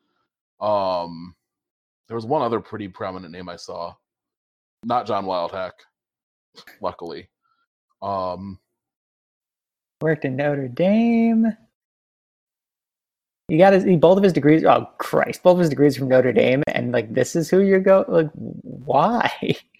Um, 0.59 1.35
there 2.07 2.15
was 2.15 2.25
one 2.25 2.41
other 2.41 2.59
pretty 2.59 2.87
prominent 2.87 3.33
name 3.33 3.49
I 3.49 3.55
saw, 3.55 3.93
not 4.83 5.07
John 5.07 5.25
Wildhack, 5.25 5.71
luckily. 6.81 7.27
Um, 8.01 8.59
worked 10.01 10.25
in 10.25 10.35
Notre 10.35 10.67
Dame. 10.67 11.47
You 13.47 13.57
got 13.57 13.73
his, 13.73 13.85
both 13.97 14.17
of 14.17 14.23
his 14.23 14.33
degrees. 14.33 14.63
Oh 14.63 14.89
Christ, 14.97 15.43
both 15.43 15.53
of 15.53 15.59
his 15.59 15.69
degrees 15.69 15.97
from 15.97 16.07
Notre 16.07 16.33
Dame, 16.33 16.63
and 16.67 16.91
like 16.91 17.13
this 17.13 17.35
is 17.35 17.49
who 17.49 17.61
you're 17.61 17.79
go. 17.79 18.05
Like, 18.07 18.29
why? 18.33 19.31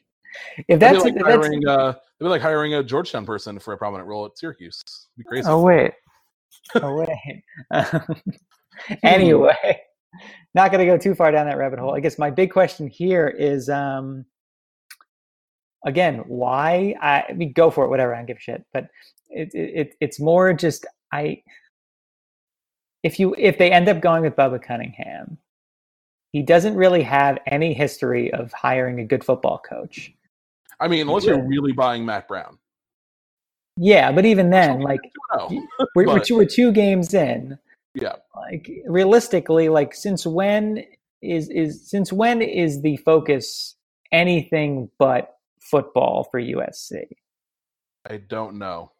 if 0.68 0.80
that's 0.80 1.04
like 1.04 1.16
if 1.16 1.22
hiring, 1.22 1.62
that's, 1.62 1.78
uh, 1.78 1.90
it'd 1.90 2.00
be 2.20 2.26
like 2.28 2.42
hiring 2.42 2.76
a 2.76 2.84
Georgetown 2.84 3.26
person 3.26 3.60
for 3.60 3.74
a 3.74 3.78
prominent 3.78 4.08
role 4.08 4.26
at 4.26 4.38
Syracuse. 4.38 4.82
It'd 4.86 5.18
be 5.18 5.24
crazy. 5.24 5.48
Oh 5.48 5.62
wait, 5.62 5.92
oh 6.76 6.96
wait. 6.96 7.44
anyway, 9.04 9.82
not 10.54 10.72
going 10.72 10.86
to 10.86 10.92
go 10.92 10.98
too 10.98 11.16
far 11.16 11.32
down 11.32 11.48
that 11.48 11.58
rabbit 11.58 11.80
hole. 11.80 11.96
I 11.96 12.00
guess 12.00 12.18
my 12.18 12.30
big 12.30 12.52
question 12.52 12.88
here 12.88 13.28
is, 13.28 13.70
um, 13.70 14.26
again, 15.86 16.24
why? 16.28 16.96
I, 17.02 17.26
I 17.30 17.34
mean, 17.34 17.54
go 17.54 17.70
for 17.72 17.86
it, 17.86 17.90
whatever. 17.90 18.14
I 18.14 18.18
don't 18.18 18.26
give 18.26 18.38
a 18.38 18.42
shit. 18.42 18.66
But 18.74 18.88
it, 19.30 19.54
it, 19.54 19.96
it's 20.00 20.20
more 20.20 20.54
just 20.54 20.86
I 21.12 21.42
if 23.04 23.20
you 23.20 23.36
if 23.38 23.58
they 23.58 23.72
end 23.72 23.88
up 23.88 24.02
going 24.02 24.24
with 24.24 24.36
Bubba 24.36 24.62
Cunningham, 24.62 25.38
he 26.32 26.42
doesn't 26.42 26.76
really 26.76 27.04
have 27.04 27.38
any 27.48 27.74
history 27.74 28.34
of 28.34 28.52
hiring 28.52 29.00
a 29.00 29.06
good 29.06 29.24
football 29.24 29.60
coach. 29.60 30.14
I 30.80 30.88
mean, 30.88 31.08
unless 31.08 31.26
yeah. 31.26 31.34
you're 31.34 31.48
really 31.48 31.72
buying 31.72 32.06
Mack 32.06 32.28
Brown. 32.28 32.58
Yeah, 33.78 34.12
but 34.12 34.26
even 34.26 34.50
then, 34.50 34.80
like 34.80 35.02
we're, 35.96 36.06
we're, 36.06 36.20
two, 36.20 36.36
we're 36.36 36.46
two 36.46 36.72
games 36.72 37.14
in. 37.14 37.58
Yeah. 37.94 38.16
Like 38.36 38.70
realistically, 38.86 39.70
like 39.70 39.94
since 39.94 40.26
when 40.26 40.84
is 41.22 41.50
is 41.50 41.90
since 41.90 42.14
when 42.14 42.42
is 42.42 42.82
the 42.82 42.98
focus 42.98 43.76
anything 44.12 44.90
but 44.98 45.36
football 45.60 46.28
for 46.32 46.40
USC? 46.40 47.04
I 48.10 48.18
don't 48.18 48.58
know. 48.58 48.92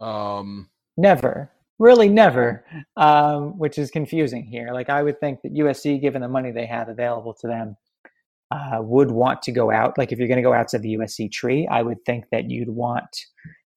Um 0.00 0.68
Never 0.96 1.50
really 1.80 2.08
never, 2.08 2.64
um, 2.96 3.58
which 3.58 3.76
is 3.76 3.90
confusing 3.90 4.44
here. 4.44 4.70
Like 4.72 4.88
I 4.88 5.02
would 5.02 5.18
think 5.18 5.42
that 5.42 5.52
USC, 5.52 6.00
given 6.00 6.22
the 6.22 6.28
money 6.28 6.52
they 6.52 6.66
have 6.66 6.88
available 6.88 7.34
to 7.40 7.48
them, 7.48 7.76
uh, 8.50 8.78
would 8.80 9.10
want 9.10 9.42
to 9.42 9.52
go 9.52 9.70
out. 9.70 9.96
Like 9.96 10.12
if 10.12 10.18
you're 10.18 10.28
going 10.28 10.38
to 10.38 10.42
go 10.42 10.52
outside 10.52 10.82
the 10.82 10.96
USC 10.96 11.30
tree, 11.30 11.68
I 11.70 11.82
would 11.82 12.04
think 12.04 12.24
that 12.32 12.50
you'd 12.50 12.70
want 12.70 13.16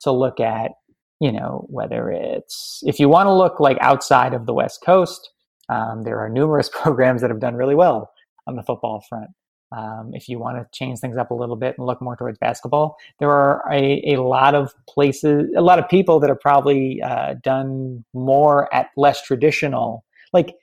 to 0.01 0.11
look 0.11 0.39
at, 0.39 0.71
you 1.19 1.31
know, 1.31 1.65
whether 1.69 2.09
it's 2.09 2.81
if 2.85 2.99
you 2.99 3.07
want 3.09 3.27
to 3.27 3.33
look 3.33 3.59
like 3.59 3.77
outside 3.81 4.33
of 4.33 4.45
the 4.45 4.53
West 4.53 4.81
Coast. 4.85 5.29
Um, 5.69 6.03
there 6.03 6.19
are 6.19 6.27
numerous 6.27 6.69
programs 6.73 7.21
that 7.21 7.29
have 7.29 7.39
done 7.39 7.55
really 7.55 7.75
well 7.75 8.11
on 8.47 8.55
the 8.55 8.63
football 8.63 9.03
front. 9.07 9.29
Um, 9.75 10.11
if 10.13 10.29
you 10.29 10.37
want 10.37 10.57
to 10.57 10.67
change 10.77 10.99
things 10.99 11.17
up 11.17 11.31
a 11.31 11.33
little 11.33 11.55
bit 11.55 11.75
and 11.77 11.87
look 11.87 11.99
more 11.99 12.15
towards 12.15 12.37
basketball, 12.37 12.97
there 13.19 13.31
are 13.31 13.63
a, 13.71 14.13
a 14.13 14.21
lot 14.21 14.53
of 14.53 14.71
places, 14.87 15.49
a 15.57 15.61
lot 15.61 15.79
of 15.79 15.89
people 15.89 16.19
that 16.19 16.29
have 16.29 16.39
probably 16.39 17.01
uh, 17.01 17.35
done 17.41 18.05
more 18.13 18.71
at 18.73 18.89
less 18.97 19.23
traditional. 19.23 20.03
Like, 20.31 20.55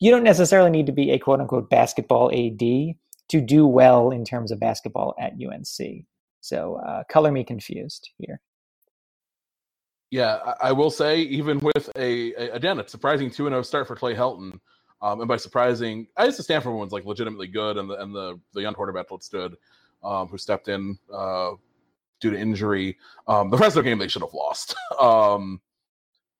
you 0.00 0.10
don't 0.10 0.24
necessarily 0.24 0.70
need 0.70 0.86
to 0.86 0.92
be 0.92 1.12
a 1.12 1.18
quote 1.18 1.40
unquote 1.40 1.70
basketball 1.70 2.32
AD 2.32 2.96
to 3.28 3.40
do 3.40 3.66
well 3.66 4.10
in 4.10 4.24
terms 4.24 4.50
of 4.50 4.60
basketball 4.60 5.14
at 5.20 5.32
UNC. 5.32 6.04
So, 6.40 6.76
uh, 6.76 7.04
color 7.10 7.30
me 7.30 7.44
confused 7.44 8.10
here. 8.18 8.40
Yeah, 10.10 10.54
I 10.62 10.72
will 10.72 10.90
say, 10.90 11.20
even 11.20 11.58
with 11.58 11.90
a, 11.96 12.32
a 12.32 12.50
again, 12.52 12.80
a 12.80 12.88
surprising 12.88 13.30
2 13.30 13.48
0 13.48 13.62
start 13.62 13.86
for 13.86 13.94
Clay 13.94 14.14
Helton, 14.14 14.58
um, 15.02 15.20
and 15.20 15.28
by 15.28 15.36
surprising, 15.36 16.06
I 16.16 16.26
guess 16.26 16.38
the 16.38 16.42
Stanford 16.42 16.72
one's 16.72 16.92
like 16.92 17.04
legitimately 17.04 17.48
good, 17.48 17.76
and 17.76 17.90
the 17.90 18.00
and 18.00 18.14
the 18.14 18.40
the 18.54 18.62
young 18.62 18.72
quarterback 18.72 19.06
stood, 19.20 19.56
um, 20.02 20.28
who 20.28 20.38
stepped 20.38 20.68
in 20.68 20.98
uh, 21.12 21.52
due 22.20 22.30
to 22.30 22.38
injury. 22.38 22.96
Um, 23.26 23.50
the 23.50 23.58
rest 23.58 23.76
of 23.76 23.84
the 23.84 23.90
game 23.90 23.98
they 23.98 24.08
should 24.08 24.22
have 24.22 24.32
lost. 24.32 24.74
um, 25.00 25.60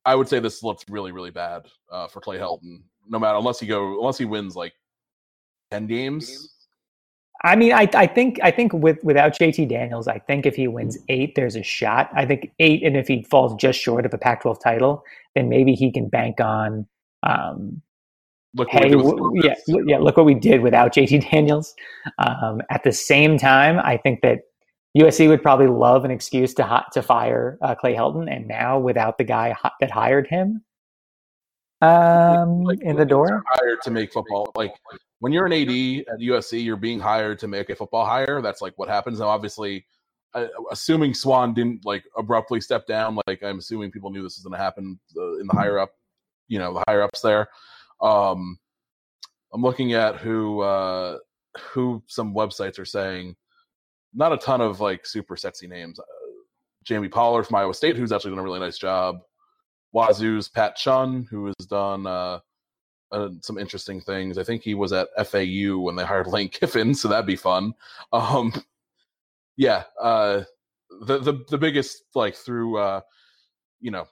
I 0.05 0.15
would 0.15 0.29
say 0.29 0.41
this 0.41 0.63
looks 0.63 0.85
really 0.89 1.13
really 1.13 1.31
bad 1.31 1.67
uh, 1.91 2.09
for 2.09 2.21
Clay 2.21 2.39
Helton. 2.39 2.83
No 3.07 3.19
matter 3.19 3.37
unless 3.37 3.61
he 3.61 3.67
go 3.67 3.99
unless 4.01 4.17
he 4.17 4.25
wins 4.25 4.57
like 4.57 4.73
ten 5.71 5.87
games. 5.87 6.55
I 7.45 7.55
mean, 7.55 7.73
I, 7.73 7.89
I 7.95 8.07
think 8.07 8.41
I 8.43 8.51
think 8.51 8.73
with 8.73 9.03
without 9.05 9.39
JT 9.39 9.69
Daniels, 9.69 10.09
I 10.09 10.19
think 10.19 10.45
if 10.45 10.57
he 10.57 10.67
wins 10.67 10.99
eight, 11.09 11.35
there's 11.37 11.55
a 11.55 11.63
shot. 11.63 12.11
I 12.13 12.27
think 12.27 12.51
eight, 12.59 12.83
and 12.83 12.97
if 12.97 13.07
he 13.07 13.23
falls 13.23 13.55
just 13.55 13.79
short 13.79 14.05
of 14.05 14.13
a 14.13 14.19
Pac-12 14.19 14.61
title, 14.61 15.05
then 15.37 15.49
maybe 15.49 15.75
he 15.75 15.93
can 15.93 16.09
bank 16.09 16.41
on 16.41 16.87
um, 17.23 17.81
Look 18.55 18.71
hey, 18.71 18.93
yeah, 19.35 19.55
yeah. 19.87 19.99
Look 19.99 20.17
what 20.17 20.25
we 20.25 20.35
did 20.35 20.63
without 20.63 20.95
JT 20.95 21.31
Daniels. 21.31 21.75
Um, 22.19 22.63
at 22.71 22.83
the 22.83 22.93
same 22.93 23.39
time, 23.39 23.79
I 23.79 23.99
think 23.99 24.23
that 24.23 24.41
USC 24.97 25.29
would 25.29 25.43
probably 25.43 25.67
love 25.67 26.05
an 26.05 26.11
excuse 26.11 26.55
to 26.55 26.85
to 26.93 27.03
fire 27.03 27.59
uh, 27.63 27.75
Clay 27.75 27.95
Helton, 27.95 28.35
and 28.35 28.49
now 28.49 28.79
without 28.79 29.19
the 29.19 29.25
guy 29.25 29.55
that 29.81 29.91
hired 29.91 30.27
him 30.27 30.65
um, 31.81 32.63
like, 32.65 32.81
in 32.83 32.97
the 32.97 33.05
door, 33.05 33.43
hired 33.47 33.83
to 33.83 33.91
make 33.91 34.13
football. 34.13 34.51
Like 34.55 34.75
when 35.21 35.33
you're 35.33 35.47
an 35.47 35.53
AD 35.53 35.69
at 36.13 36.21
USC, 36.21 36.65
you're 36.65 36.77
being 36.77 37.01
hired 37.01 37.39
to 37.41 37.49
make 37.49 37.71
a 37.71 37.77
football 37.77 38.05
hire. 38.05 38.43
That's 38.43 38.63
like 38.63 38.77
what 38.77 38.89
happens. 38.89 39.21
Now, 39.21 39.29
obviously, 39.29 39.87
uh, 40.35 40.47
assuming 40.71 41.15
Swann 41.15 41.55
didn't 41.55 41.85
like 41.85 42.05
abruptly 42.17 42.61
step 42.61 42.87
down, 42.87 43.19
like 43.27 43.43
I'm 43.43 43.59
assuming 43.59 43.91
people 43.91 44.11
knew 44.11 44.23
this 44.23 44.37
was 44.37 44.45
going 44.45 44.59
to 44.59 44.63
happen 44.63 44.99
uh, 45.17 45.39
in 45.39 45.47
the 45.47 45.55
higher 45.55 45.79
up, 45.79 45.93
you 46.49 46.59
know, 46.59 46.75
the 46.75 46.85
higher 46.89 47.03
ups 47.03 47.21
there. 47.21 47.49
Um, 48.01 48.59
I'm 49.53 49.63
looking 49.63 49.95
at 49.95 50.17
who 50.17 50.61
uh, 50.61 51.19
who 51.73 52.03
some 52.07 52.35
websites 52.35 52.79
are 52.79 52.85
saying. 52.85 53.37
Not 54.15 54.33
a 54.33 54.39
ton 54.39 54.61
of 54.61 54.81
like 54.81 55.07
super 55.07 55.37
sexy 55.37 55.67
names. 55.67 55.99
Uh, 55.99 56.05
Jamie 56.85 57.09
Pollard 57.09 57.45
from 57.45 57.57
Iowa 57.57 57.75
State, 57.75 57.97
who's 57.97 58.13
actually 58.13 58.31
done 58.31 58.39
a 58.39 58.43
really 58.43 58.61
nice 58.61 58.79
job. 58.79 59.21
Wazoo's 59.93 60.49
Pat 60.49 60.77
Chun, 60.77 61.27
who 61.31 61.47
has 61.47 61.67
done 61.67 62.07
uh, 62.07 62.41
uh, 63.13 63.31
some 63.41 63.59
interesting 63.59 64.01
things. 64.01 64.39
I 64.39 64.45
think 64.45 64.63
he 64.63 64.75
was 64.75 64.93
at 64.93 65.09
FAU 65.27 65.79
when 65.79 65.97
they 65.97 66.05
hired 66.05 66.27
Lane 66.29 66.49
Kiffin, 66.49 66.95
so 66.95 67.09
that'd 67.09 67.27
be 67.27 67.37
fun. 67.37 67.75
Um, 68.13 68.53
yeah, 69.57 69.85
uh, 70.01 70.43
the 71.03 71.19
the 71.19 71.45
the 71.49 71.59
biggest 71.59 72.05
like 72.15 72.35
through 72.35 72.79
uh, 72.79 73.01
you 73.81 73.91
know 73.91 74.07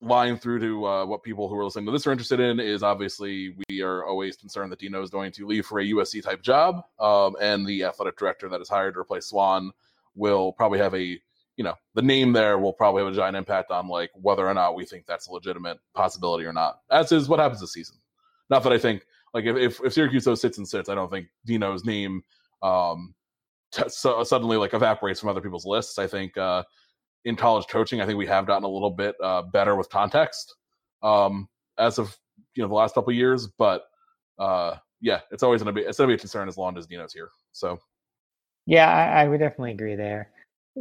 line 0.00 0.38
through 0.38 0.60
to 0.60 0.86
uh, 0.86 1.04
what 1.04 1.24
people 1.24 1.48
who 1.48 1.56
are 1.56 1.64
listening 1.64 1.86
to 1.86 1.90
this 1.90 2.06
are 2.06 2.12
interested 2.12 2.38
in 2.38 2.60
is 2.60 2.84
obviously 2.84 3.56
we 3.68 3.82
are 3.82 4.04
always 4.04 4.36
concerned 4.36 4.70
that 4.70 4.78
Dino 4.78 5.02
is 5.02 5.10
going 5.10 5.32
to 5.32 5.46
leave 5.46 5.66
for 5.66 5.80
a 5.80 5.84
USC 5.84 6.22
type 6.22 6.42
job, 6.42 6.84
um, 7.00 7.34
and 7.40 7.66
the 7.66 7.84
athletic 7.84 8.16
director 8.16 8.48
that 8.48 8.60
is 8.60 8.68
hired 8.68 8.94
to 8.94 9.00
replace 9.00 9.26
Swann 9.26 9.72
will 10.14 10.52
probably 10.52 10.78
have 10.78 10.94
a 10.94 11.20
you 11.58 11.64
know 11.64 11.74
the 11.94 12.00
name 12.00 12.32
there 12.32 12.56
will 12.56 12.72
probably 12.72 13.02
have 13.02 13.12
a 13.12 13.16
giant 13.16 13.36
impact 13.36 13.70
on 13.72 13.88
like 13.88 14.10
whether 14.14 14.48
or 14.48 14.54
not 14.54 14.76
we 14.76 14.86
think 14.86 15.04
that's 15.06 15.26
a 15.26 15.32
legitimate 15.32 15.78
possibility 15.92 16.46
or 16.46 16.52
not. 16.52 16.80
As 16.90 17.12
is 17.12 17.28
what 17.28 17.40
happens 17.40 17.60
this 17.60 17.72
season. 17.72 17.96
Not 18.48 18.62
that 18.62 18.72
I 18.72 18.78
think 18.78 19.04
like 19.34 19.44
if 19.44 19.56
if, 19.56 19.80
if 19.84 19.92
Syracuse 19.92 20.24
sits 20.40 20.56
and 20.56 20.66
sits, 20.66 20.88
I 20.88 20.94
don't 20.94 21.10
think 21.10 21.26
Dino's 21.44 21.84
name 21.84 22.22
um, 22.62 23.12
t- 23.72 23.88
so 23.88 24.22
suddenly 24.22 24.56
like 24.56 24.72
evaporates 24.72 25.18
from 25.20 25.28
other 25.28 25.40
people's 25.40 25.66
lists. 25.66 25.98
I 25.98 26.06
think 26.06 26.38
uh, 26.38 26.62
in 27.24 27.34
college 27.34 27.66
coaching, 27.68 28.00
I 28.00 28.06
think 28.06 28.18
we 28.18 28.26
have 28.26 28.46
gotten 28.46 28.64
a 28.64 28.68
little 28.68 28.90
bit 28.90 29.16
uh, 29.20 29.42
better 29.42 29.74
with 29.74 29.90
context 29.90 30.54
um, 31.02 31.48
as 31.76 31.98
of 31.98 32.16
you 32.54 32.62
know 32.62 32.68
the 32.68 32.74
last 32.74 32.94
couple 32.94 33.12
years, 33.12 33.48
but 33.48 33.86
uh, 34.38 34.76
yeah, 35.00 35.20
it's 35.32 35.42
always 35.42 35.60
gonna 35.60 35.72
be 35.72 35.80
it's 35.80 35.98
gonna 35.98 36.06
be 36.06 36.14
a 36.14 36.18
concern 36.18 36.46
as 36.46 36.56
long 36.56 36.78
as 36.78 36.86
Dino's 36.86 37.12
here. 37.12 37.30
So 37.50 37.80
yeah, 38.64 38.88
I, 38.88 39.22
I 39.22 39.28
would 39.28 39.40
definitely 39.40 39.72
agree 39.72 39.96
there. 39.96 40.30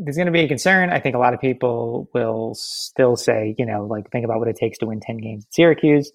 There's 0.03 0.15
going 0.15 0.27
to 0.27 0.31
be 0.31 0.41
a 0.41 0.47
concern. 0.47 0.89
I 0.89 0.99
think 0.99 1.15
a 1.15 1.19
lot 1.19 1.33
of 1.33 1.41
people 1.41 2.09
will 2.13 2.53
still 2.55 3.15
say, 3.15 3.55
you 3.57 3.65
know, 3.65 3.85
like 3.85 4.11
think 4.11 4.25
about 4.25 4.39
what 4.39 4.47
it 4.47 4.55
takes 4.55 4.77
to 4.79 4.85
win 4.85 4.99
10 4.99 5.17
games 5.17 5.45
at 5.45 5.53
Syracuse 5.53 6.11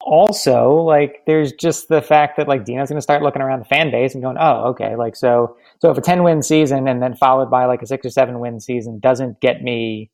also 0.00 0.74
like 0.74 1.22
there's 1.26 1.52
just 1.52 1.88
the 1.88 2.00
fact 2.00 2.36
that 2.36 2.48
like 2.48 2.64
Dino's 2.64 2.88
going 2.88 2.98
to 2.98 3.02
start 3.02 3.22
looking 3.22 3.42
around 3.42 3.60
the 3.60 3.64
fan 3.64 3.90
base 3.90 4.14
and 4.14 4.22
going, 4.22 4.36
oh, 4.38 4.68
okay, 4.68 4.96
like 4.96 5.16
so 5.16 5.56
so 5.80 5.90
if 5.90 5.98
a 5.98 6.00
ten 6.00 6.22
win 6.22 6.42
season 6.42 6.88
and 6.88 7.02
then 7.02 7.14
followed 7.14 7.50
by 7.50 7.66
like 7.66 7.82
a 7.82 7.86
six 7.86 8.06
or 8.06 8.10
seven 8.10 8.38
win 8.40 8.60
season 8.60 9.00
doesn't 9.00 9.40
get 9.40 9.62
me 9.62 10.10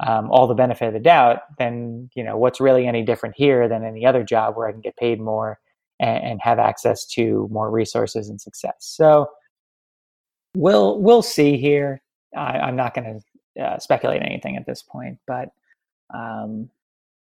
um, 0.00 0.30
all 0.30 0.46
the 0.46 0.54
benefit 0.54 0.86
of 0.86 0.94
the 0.94 1.00
doubt, 1.00 1.40
then 1.58 2.10
you 2.14 2.22
know 2.22 2.36
what's 2.36 2.60
really 2.60 2.86
any 2.86 3.02
different 3.02 3.34
here 3.36 3.68
than 3.68 3.84
any 3.84 4.06
other 4.06 4.22
job 4.22 4.56
where 4.56 4.68
I 4.68 4.72
can 4.72 4.80
get 4.80 4.96
paid 4.96 5.20
more 5.20 5.58
and, 5.98 6.24
and 6.24 6.40
have 6.42 6.58
access 6.58 7.04
to 7.14 7.48
more 7.50 7.70
resources 7.70 8.28
and 8.28 8.40
success. 8.40 8.76
So 8.78 9.28
we'll 10.54 11.00
we'll 11.00 11.22
see 11.22 11.56
here. 11.56 12.02
I, 12.36 12.68
am 12.68 12.76
not 12.76 12.94
going 12.94 13.22
to 13.56 13.62
uh, 13.62 13.78
speculate 13.78 14.22
anything 14.22 14.56
at 14.56 14.66
this 14.66 14.82
point, 14.82 15.18
but 15.26 15.50
um, 16.12 16.68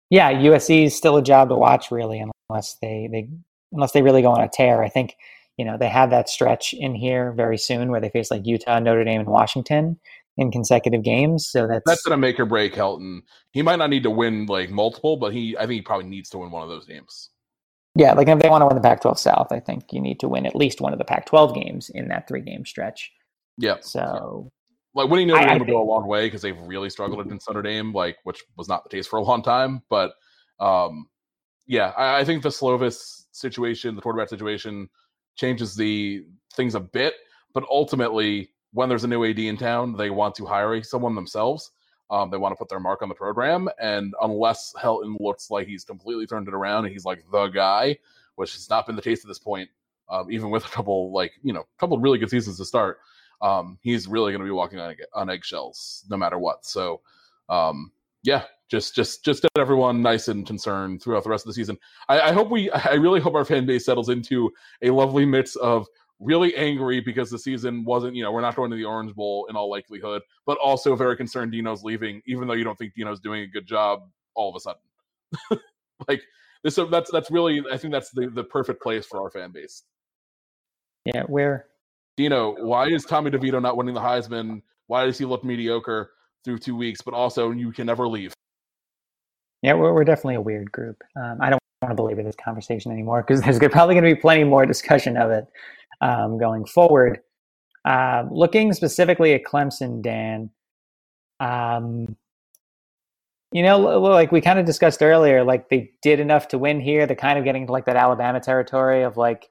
yeah, 0.09 0.31
USC 0.31 0.85
is 0.85 0.95
still 0.95 1.17
a 1.17 1.21
job 1.21 1.49
to 1.49 1.55
watch, 1.55 1.91
really, 1.91 2.23
unless 2.49 2.75
they 2.81 3.09
they 3.11 3.29
unless 3.71 3.91
they 3.91 4.01
really 4.01 4.21
go 4.21 4.31
on 4.31 4.41
a 4.41 4.49
tear. 4.49 4.83
I 4.83 4.89
think 4.89 5.15
you 5.57 5.65
know 5.65 5.77
they 5.77 5.89
have 5.89 6.09
that 6.11 6.29
stretch 6.29 6.73
in 6.73 6.95
here 6.95 7.31
very 7.31 7.57
soon 7.57 7.89
where 7.89 8.01
they 8.01 8.09
face 8.09 8.31
like 8.31 8.45
Utah, 8.45 8.79
Notre 8.79 9.03
Dame, 9.03 9.21
and 9.21 9.29
Washington 9.29 9.99
in 10.37 10.51
consecutive 10.51 11.03
games. 11.03 11.47
So 11.47 11.67
that's 11.67 11.83
that's 11.85 12.03
gonna 12.03 12.17
make 12.17 12.39
or 12.39 12.45
break 12.45 12.73
Helton. 12.73 13.21
He 13.51 13.61
might 13.61 13.77
not 13.77 13.89
need 13.89 14.03
to 14.03 14.11
win 14.11 14.45
like 14.45 14.69
multiple, 14.69 15.17
but 15.17 15.33
he 15.33 15.55
I 15.57 15.61
think 15.61 15.73
he 15.73 15.81
probably 15.81 16.07
needs 16.07 16.29
to 16.31 16.37
win 16.37 16.51
one 16.51 16.63
of 16.63 16.69
those 16.69 16.85
games. 16.85 17.29
Yeah, 17.95 18.13
like 18.13 18.27
if 18.27 18.39
they 18.39 18.49
want 18.49 18.61
to 18.61 18.65
win 18.67 18.75
the 18.75 18.81
Pac-12 18.81 19.17
South, 19.17 19.47
I 19.51 19.59
think 19.59 19.93
you 19.93 20.01
need 20.01 20.19
to 20.19 20.27
win 20.27 20.45
at 20.45 20.55
least 20.55 20.81
one 20.81 20.91
of 20.91 20.99
the 20.99 21.05
Pac-12 21.05 21.55
games 21.55 21.89
in 21.89 22.09
that 22.09 22.27
three-game 22.27 22.65
stretch. 22.65 23.11
Yeah. 23.57 23.77
So 23.81 24.51
like 24.95 25.09
winning 25.09 25.27
Notre 25.27 25.45
Dame 25.45 25.59
would 25.59 25.67
go 25.67 25.81
a 25.81 25.83
long 25.83 26.07
way 26.07 26.27
because 26.27 26.41
they've 26.41 26.59
really 26.59 26.89
struggled 26.89 27.19
against 27.19 27.47
Notre 27.49 27.61
Dame, 27.61 27.93
like 27.93 28.17
which 28.23 28.43
was 28.57 28.67
not 28.67 28.83
the 28.83 28.89
case 28.89 29.05
for 29.05 29.17
a 29.17 29.21
long 29.21 29.43
time. 29.43 29.81
But 29.89 30.13
um, 30.59 31.07
yeah, 31.67 31.93
I, 31.97 32.19
I 32.19 32.23
think 32.23 32.41
the 32.41 32.49
Slovis 32.49 33.23
situation, 33.31 33.95
the 33.95 34.01
quarterback 34.01 34.29
situation, 34.29 34.89
changes 35.35 35.75
the 35.75 36.25
things 36.53 36.75
a 36.75 36.79
bit. 36.79 37.13
But 37.53 37.65
ultimately, 37.69 38.51
when 38.71 38.89
there's 38.89 39.03
a 39.03 39.07
new 39.07 39.23
AD 39.25 39.39
in 39.39 39.57
town, 39.57 39.95
they 39.95 40.09
want 40.09 40.35
to 40.35 40.45
hire 40.45 40.81
someone 40.81 41.13
themselves. 41.13 41.71
Um, 42.09 42.29
they 42.29 42.37
want 42.37 42.51
to 42.51 42.55
put 42.55 42.69
their 42.69 42.79
mark 42.79 43.01
on 43.01 43.09
the 43.09 43.15
program, 43.15 43.67
and 43.81 44.13
unless 44.21 44.73
Helton 44.79 45.15
looks 45.19 45.49
like 45.49 45.67
he's 45.67 45.83
completely 45.83 46.27
turned 46.27 46.47
it 46.47 46.53
around 46.53 46.85
and 46.85 46.93
he's 46.93 47.05
like 47.05 47.23
the 47.31 47.47
guy, 47.47 47.97
which 48.35 48.53
has 48.53 48.69
not 48.69 48.85
been 48.85 48.95
the 48.95 49.01
case 49.01 49.23
at 49.23 49.27
this 49.27 49.39
point, 49.39 49.69
um, 50.09 50.31
even 50.31 50.51
with 50.51 50.65
a 50.65 50.69
couple 50.69 51.11
like 51.11 51.33
you 51.41 51.51
know, 51.51 51.61
a 51.61 51.79
couple 51.79 51.97
really 51.97 52.19
good 52.19 52.29
seasons 52.29 52.57
to 52.57 52.65
start 52.65 52.99
um, 53.41 53.77
he's 53.81 54.07
really 54.07 54.31
going 54.31 54.41
to 54.41 54.45
be 54.45 54.51
walking 54.51 54.79
on, 54.79 54.95
on 55.13 55.29
eggshells 55.29 56.03
no 56.09 56.17
matter 56.17 56.37
what. 56.37 56.65
So, 56.65 57.01
um, 57.49 57.91
yeah, 58.23 58.43
just 58.67 58.95
just 58.95 59.23
just 59.23 59.43
get 59.43 59.51
everyone 59.57 60.01
nice 60.01 60.27
and 60.27 60.45
concerned 60.45 61.01
throughout 61.01 61.23
the 61.23 61.29
rest 61.29 61.45
of 61.45 61.49
the 61.49 61.53
season. 61.53 61.77
I, 62.09 62.21
I 62.21 62.31
hope 62.31 62.49
we, 62.49 62.71
I 62.71 62.93
really 62.93 63.19
hope 63.19 63.35
our 63.35 63.45
fan 63.45 63.65
base 63.65 63.85
settles 63.85 64.09
into 64.09 64.51
a 64.81 64.89
lovely 64.89 65.25
mix 65.25 65.55
of 65.57 65.87
really 66.19 66.55
angry 66.55 67.01
because 67.01 67.29
the 67.29 67.39
season 67.39 67.83
wasn't, 67.83 68.15
you 68.15 68.23
know, 68.23 68.31
we're 68.31 68.41
not 68.41 68.55
going 68.55 68.71
to 68.71 68.77
the 68.77 68.85
Orange 68.85 69.13
Bowl 69.13 69.47
in 69.49 69.55
all 69.55 69.69
likelihood, 69.69 70.21
but 70.45 70.57
also 70.57 70.95
very 70.95 71.17
concerned 71.17 71.51
Dino's 71.51 71.83
leaving, 71.83 72.21
even 72.25 72.47
though 72.47 72.53
you 72.53 72.63
don't 72.63 72.77
think 72.77 72.93
Dino's 72.95 73.19
doing 73.19 73.43
a 73.43 73.47
good 73.47 73.67
job 73.67 74.07
all 74.35 74.49
of 74.49 74.55
a 74.55 74.59
sudden. 74.59 75.61
like 76.07 76.21
this, 76.63 76.79
that's 76.89 77.11
that's 77.11 77.31
really, 77.31 77.63
I 77.71 77.77
think 77.77 77.93
that's 77.93 78.11
the 78.11 78.29
the 78.29 78.43
perfect 78.43 78.81
place 78.81 79.05
for 79.05 79.21
our 79.21 79.29
fan 79.29 79.51
base. 79.51 79.83
Yeah, 81.05 81.23
where 81.23 81.67
Dino, 82.17 82.55
why 82.63 82.87
is 82.87 83.05
Tommy 83.05 83.29
DeVito 83.29 83.61
not 83.61 83.77
winning 83.77 83.93
the 83.93 84.01
Heisman? 84.01 84.61
Why 84.87 85.05
does 85.05 85.17
he 85.17 85.25
look 85.25 85.43
mediocre 85.43 86.11
through 86.43 86.59
two 86.59 86.75
weeks? 86.75 87.01
But 87.01 87.13
also, 87.13 87.51
you 87.51 87.71
can 87.71 87.85
never 87.85 88.07
leave. 88.07 88.33
Yeah, 89.61 89.73
we're, 89.73 89.93
we're 89.93 90.03
definitely 90.03 90.35
a 90.35 90.41
weird 90.41 90.71
group. 90.71 91.01
Um, 91.15 91.39
I 91.41 91.49
don't 91.49 91.59
want 91.81 91.91
to 91.91 91.95
belabor 91.95 92.23
this 92.23 92.35
conversation 92.35 92.91
anymore 92.91 93.23
because 93.23 93.41
there's 93.41 93.59
probably 93.59 93.95
going 93.95 94.05
to 94.05 94.15
be 94.15 94.19
plenty 94.19 94.43
more 94.43 94.65
discussion 94.65 95.17
of 95.17 95.31
it 95.31 95.47
um, 96.05 96.37
going 96.37 96.65
forward. 96.65 97.19
Uh, 97.83 98.25
looking 98.31 98.73
specifically 98.73 99.33
at 99.33 99.43
Clemson, 99.43 100.01
Dan, 100.01 100.49
um, 101.39 102.15
you 103.51 103.63
know, 103.63 103.79
like 103.79 104.31
we 104.31 104.41
kind 104.41 104.59
of 104.59 104.65
discussed 104.65 105.01
earlier, 105.01 105.43
like 105.43 105.69
they 105.69 105.91
did 106.01 106.19
enough 106.19 106.47
to 106.49 106.57
win 106.57 106.79
here. 106.79 107.05
They're 107.05 107.15
kind 107.15 107.39
of 107.39 107.45
getting 107.45 107.67
to 107.67 107.71
like 107.71 107.85
that 107.85 107.95
Alabama 107.95 108.39
territory 108.39 109.03
of 109.03 109.17
like, 109.17 109.49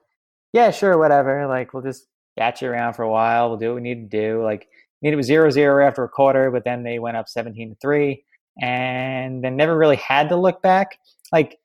yeah, 0.53 0.71
sure, 0.71 0.97
whatever. 0.97 1.47
Like 1.47 1.73
we'll 1.73 1.83
just 1.83 2.07
got 2.37 2.61
you 2.61 2.69
around 2.69 2.93
for 2.93 3.03
a 3.03 3.09
while. 3.09 3.49
We'll 3.49 3.57
do 3.57 3.69
what 3.69 3.75
we 3.75 3.81
need 3.81 4.09
to 4.09 4.21
do. 4.21 4.43
Like, 4.43 4.63
I 4.63 4.97
mean, 5.01 5.13
it 5.13 5.17
was 5.17 5.25
zero 5.25 5.49
zero 5.49 5.85
after 5.85 6.03
a 6.03 6.09
quarter, 6.09 6.51
but 6.51 6.63
then 6.63 6.83
they 6.83 6.99
went 6.99 7.17
up 7.17 7.27
17 7.27 7.69
to 7.69 7.75
three 7.81 8.23
and 8.61 9.43
then 9.43 9.55
never 9.55 9.77
really 9.77 9.97
had 9.97 10.29
to 10.29 10.35
look 10.35 10.61
back. 10.61 10.99
Like, 11.31 11.57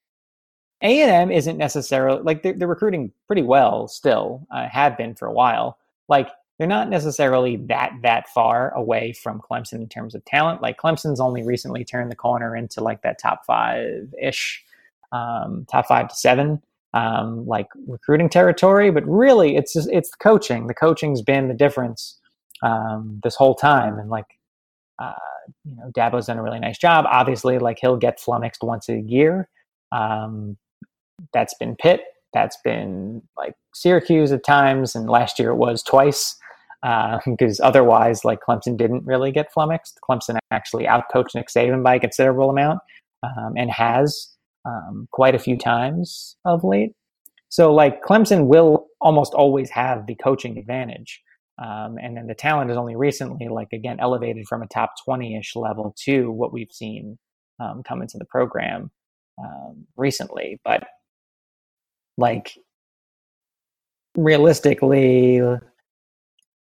A&M 0.83 1.31
isn't 1.31 1.59
necessarily 1.59 2.23
like 2.23 2.43
they're, 2.43 2.55
they're 2.55 2.69
recruiting 2.69 3.13
pretty 3.27 3.43
well 3.43 3.87
still, 3.89 4.47
uh, 4.51 4.69
have 4.69 4.97
been 4.97 5.15
for 5.15 5.27
a 5.27 5.33
while. 5.33 5.79
Like, 6.09 6.29
they're 6.59 6.69
not 6.69 6.91
necessarily 6.91 7.57
that 7.57 7.93
that 8.03 8.29
far 8.29 8.71
away 8.75 9.15
from 9.15 9.41
Clemson 9.41 9.81
in 9.81 9.89
terms 9.89 10.15
of 10.15 10.23
talent. 10.27 10.61
Like 10.61 10.79
Clemson's 10.79 11.19
only 11.19 11.43
recently 11.43 11.87
turned 11.87 12.11
the 12.11 12.17
corner 12.17 12.55
into 12.55 12.83
like 12.83 13.01
that 13.01 13.19
top 13.19 13.47
five 13.47 14.13
ish, 14.21 14.63
um, 15.11 15.67
top 15.71 15.87
five 15.87 16.09
to 16.09 16.15
seven 16.15 16.61
um, 16.93 17.47
like 17.47 17.69
recruiting 17.87 18.29
territory, 18.29 18.91
but 18.91 19.07
really 19.07 19.57
it's 19.57 19.73
just, 19.73 19.89
it's 19.91 20.11
the 20.11 20.17
coaching. 20.19 20.67
The 20.67 20.75
coaching's 20.75 21.23
been 21.23 21.49
the 21.49 21.55
difference 21.55 22.19
um, 22.63 23.21
this 23.23 23.37
whole 23.37 23.55
time, 23.55 23.99
and 23.99 24.11
like 24.11 24.39
uh, 24.99 25.13
you 25.65 25.77
know, 25.77 25.91
Dabo's 25.93 26.27
done 26.27 26.39
a 26.39 26.43
really 26.43 26.61
nice 26.61 26.79
job. 26.79 27.07
Obviously, 27.09 27.59
like 27.59 27.79
he'll 27.81 27.97
get 27.97 28.21
flummoxed 28.21 28.63
once 28.63 28.89
a 28.89 28.99
year. 28.99 29.49
Um, 29.93 30.57
that's 31.33 31.55
been 31.55 31.77
Pitt. 31.77 32.03
That's 32.33 32.57
been 32.65 33.23
like 33.37 33.55
Syracuse 33.75 34.33
at 34.33 34.45
times, 34.45 34.95
and 34.95 35.09
last 35.09 35.39
year 35.39 35.51
it 35.51 35.57
was 35.57 35.83
twice 35.83 36.37
because 37.25 37.61
uh, 37.61 37.65
otherwise, 37.65 38.25
like 38.25 38.41
Clemson 38.47 38.77
didn't 38.77 39.05
really 39.05 39.33
get 39.33 39.53
flummoxed. 39.53 39.99
Clemson 40.09 40.39
actually 40.51 40.85
outcoached 40.85 41.35
Nick 41.35 41.49
Saban 41.49 41.83
by 41.83 41.97
a 41.97 42.01
considerable 42.01 42.51
amount, 42.51 42.81
um, 43.23 43.55
and 43.57 43.71
has 43.71 44.29
um, 44.65 45.09
quite 45.11 45.35
a 45.35 45.39
few 45.39 45.57
times 45.57 46.37
of 46.45 46.65
late. 46.65 46.93
So, 47.49 47.75
like, 47.75 48.03
Clemson 48.03 48.47
will 48.47 48.87
almost 49.01 49.35
always 49.35 49.71
have 49.71 50.07
the 50.07 50.15
coaching 50.15 50.57
advantage. 50.57 51.21
Um, 51.59 51.99
and 52.01 52.17
then 52.17 52.27
the 52.27 52.35
talent 52.35 52.71
is 52.71 52.77
only 52.77 52.97
recently, 52.97 53.49
like, 53.49 53.69
again, 53.73 53.99
elevated 54.01 54.47
from 54.49 54.63
a 54.63 54.69
top 54.69 54.93
20 55.05 55.37
ish 55.37 55.57
level 55.57 55.95
to 56.05 56.31
what 56.31 56.53
we've 56.53 56.71
seen 56.71 57.19
um, 57.59 57.83
come 57.83 58.03
into 58.03 58.19
the 58.19 58.25
program 58.25 58.91
um, 59.43 59.85
recently. 59.97 60.61
But, 60.65 60.85
like, 62.21 62.57
realistically, 64.17 65.41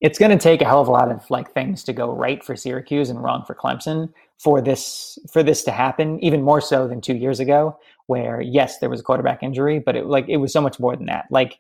it's 0.01 0.17
going 0.17 0.31
to 0.31 0.37
take 0.37 0.61
a 0.61 0.65
hell 0.65 0.81
of 0.81 0.87
a 0.87 0.91
lot 0.91 1.11
of 1.11 1.29
like 1.29 1.51
things 1.53 1.83
to 1.83 1.93
go 1.93 2.11
right 2.11 2.43
for 2.43 2.55
Syracuse 2.55 3.09
and 3.09 3.21
wrong 3.21 3.43
for 3.45 3.53
Clemson 3.53 4.13
for 4.39 4.61
this 4.61 5.19
for 5.31 5.43
this 5.43 5.63
to 5.65 5.71
happen. 5.71 6.23
Even 6.23 6.41
more 6.41 6.61
so 6.61 6.87
than 6.87 7.01
two 7.01 7.15
years 7.15 7.39
ago, 7.39 7.77
where 8.07 8.41
yes, 8.41 8.79
there 8.79 8.89
was 8.89 9.01
a 9.01 9.03
quarterback 9.03 9.43
injury, 9.43 9.79
but 9.79 9.95
it 9.95 10.05
like 10.05 10.25
it 10.29 10.37
was 10.37 10.53
so 10.53 10.61
much 10.61 10.79
more 10.79 10.95
than 10.95 11.07
that. 11.07 11.25
Like, 11.29 11.59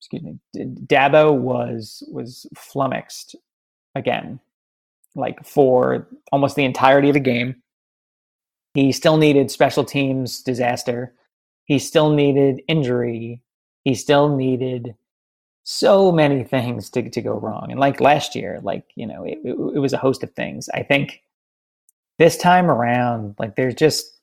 excuse 0.00 0.22
me, 0.22 0.38
Dabo 0.54 1.36
was 1.36 2.04
was 2.12 2.46
flummoxed 2.56 3.34
again, 3.96 4.38
like 5.16 5.44
for 5.44 6.06
almost 6.30 6.54
the 6.54 6.64
entirety 6.64 7.08
of 7.08 7.14
the 7.14 7.20
game. 7.20 7.56
He 8.74 8.92
still 8.92 9.16
needed 9.16 9.50
special 9.50 9.84
teams 9.84 10.42
disaster. 10.42 11.12
He 11.72 11.78
still 11.78 12.10
needed 12.10 12.60
injury. 12.68 13.40
He 13.82 13.94
still 13.94 14.36
needed 14.36 14.94
so 15.62 16.12
many 16.12 16.44
things 16.44 16.90
to, 16.90 17.08
to 17.08 17.22
go 17.22 17.32
wrong. 17.32 17.68
And 17.70 17.80
like 17.80 17.98
last 17.98 18.36
year, 18.36 18.60
like, 18.62 18.84
you 18.94 19.06
know, 19.06 19.24
it, 19.24 19.38
it, 19.42 19.52
it, 19.52 19.78
was 19.78 19.94
a 19.94 19.96
host 19.96 20.22
of 20.22 20.30
things. 20.34 20.68
I 20.74 20.82
think 20.82 21.22
this 22.18 22.36
time 22.36 22.70
around, 22.70 23.36
like 23.38 23.56
there's 23.56 23.74
just, 23.74 24.18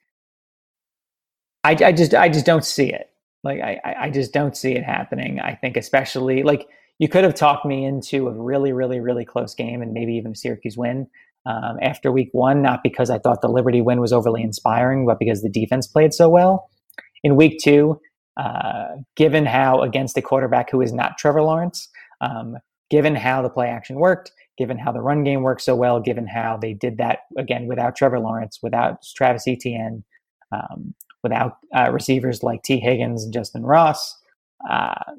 I, 1.64 1.72
I 1.72 1.92
just, 1.92 2.14
I 2.14 2.30
just 2.30 2.46
don't 2.46 2.64
see 2.64 2.94
it. 2.94 3.10
Like, 3.44 3.62
I, 3.62 3.96
I 4.02 4.10
just 4.12 4.32
don't 4.32 4.56
see 4.56 4.74
it 4.74 4.84
happening. 4.84 5.40
I 5.40 5.56
think 5.56 5.76
especially 5.76 6.44
like 6.44 6.70
you 7.00 7.10
could 7.10 7.24
have 7.24 7.34
talked 7.34 7.66
me 7.66 7.84
into 7.84 8.28
a 8.28 8.32
really, 8.32 8.74
really, 8.74 9.00
really 9.00 9.26
close 9.26 9.56
game 9.56 9.82
and 9.82 9.92
maybe 9.92 10.14
even 10.14 10.36
Syracuse 10.36 10.78
win 10.78 11.08
um, 11.48 11.80
after 11.82 12.12
week 12.12 12.30
one, 12.32 12.62
not 12.62 12.84
because 12.84 13.10
I 13.10 13.18
thought 13.18 13.42
the 13.42 13.50
Liberty 13.50 13.82
win 13.82 14.00
was 14.00 14.14
overly 14.14 14.44
inspiring, 14.44 15.08
but 15.08 15.18
because 15.18 15.42
the 15.42 15.50
defense 15.50 15.88
played 15.88 16.14
so 16.14 16.30
well. 16.30 16.70
In 17.24 17.36
week 17.36 17.60
two, 17.62 18.00
uh, 18.38 18.96
given 19.16 19.46
how 19.46 19.82
against 19.82 20.18
a 20.18 20.22
quarterback 20.22 20.70
who 20.70 20.82
is 20.82 20.94
not 20.94 21.18
Trevor 21.18 21.42
Lawrence, 21.42 21.90
um, 22.22 22.58
given 22.90 23.16
how 23.16 23.42
the 23.42 23.50
play 23.50 23.68
action 23.68 23.98
worked, 23.98 24.32
given 24.58 24.78
how 24.78 24.92
the 24.92 25.02
run 25.02 25.24
game 25.24 25.42
worked 25.42 25.62
so 25.62 25.76
well, 25.76 26.00
given 26.00 26.26
how 26.26 26.58
they 26.58 26.74
did 26.74 26.98
that 26.98 27.20
again 27.38 27.68
without 27.68 27.96
Trevor 27.96 28.20
Lawrence, 28.20 28.60
without 28.62 29.04
Travis 29.16 29.48
Etienne, 29.48 30.04
um, 30.52 30.94
without 31.24 31.58
uh, 31.76 31.92
receivers 31.92 32.44
like 32.44 32.64
Tee 32.64 32.80
Higgins 32.80 33.24
and 33.24 33.34
Justyn 33.34 33.66
Ross, 33.66 34.18
uh, 34.70 35.14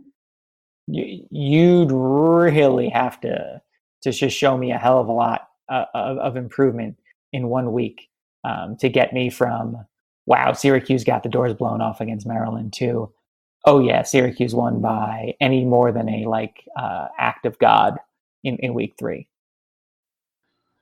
you, 0.86 1.26
you'd 1.30 1.92
really 1.92 2.88
have 2.88 3.20
to 3.20 3.60
to 4.02 4.12
just 4.12 4.36
show 4.36 4.56
me 4.56 4.72
a 4.72 4.78
hell 4.78 4.98
of 4.98 5.08
a 5.08 5.12
lot 5.12 5.48
uh, 5.68 5.84
of, 5.94 6.16
of, 6.18 6.36
improvement 6.36 6.96
in 7.34 7.48
one 7.48 7.72
week 7.72 8.08
um, 8.44 8.74
to 8.78 8.88
get 8.88 9.12
me 9.12 9.28
from 9.28 9.76
wow 10.30 10.52
Syracuse 10.52 11.02
got 11.02 11.24
the 11.24 11.28
doors 11.28 11.52
blown 11.52 11.80
off 11.82 12.00
against 12.00 12.26
Maryland 12.26 12.72
too. 12.72 13.12
oh 13.66 13.80
yeah 13.80 14.02
Syracuse 14.02 14.54
won 14.54 14.80
by 14.80 15.34
any 15.40 15.64
more 15.64 15.90
than 15.92 16.08
a 16.08 16.24
like 16.24 16.64
uh, 16.78 17.08
act 17.18 17.44
of 17.44 17.58
God 17.58 17.98
in, 18.44 18.56
in 18.58 18.72
week 18.72 18.94
three. 18.98 19.28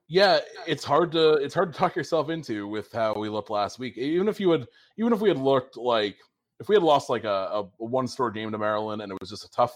Yeah, 0.06 0.38
it's 0.66 0.84
hard 0.84 1.12
to 1.12 1.32
it's 1.34 1.54
hard 1.54 1.72
to 1.72 1.78
talk 1.78 1.96
yourself 1.96 2.30
into 2.30 2.68
with 2.68 2.92
how 2.92 3.14
we 3.14 3.28
looked 3.28 3.50
last 3.50 3.78
week. 3.78 3.98
Even 3.98 4.28
if 4.28 4.38
you 4.38 4.50
had 4.50 4.66
even 4.98 5.12
if 5.12 5.20
we 5.20 5.28
had 5.28 5.38
looked 5.38 5.76
like 5.76 6.16
if 6.60 6.68
we 6.68 6.74
had 6.74 6.82
lost 6.82 7.10
like 7.10 7.24
a, 7.24 7.48
a 7.52 7.62
one 7.78 8.06
store 8.06 8.30
game 8.30 8.52
to 8.52 8.58
Maryland 8.58 9.02
and 9.02 9.10
it 9.10 9.18
was 9.20 9.30
just 9.30 9.44
a 9.44 9.50
tough 9.50 9.74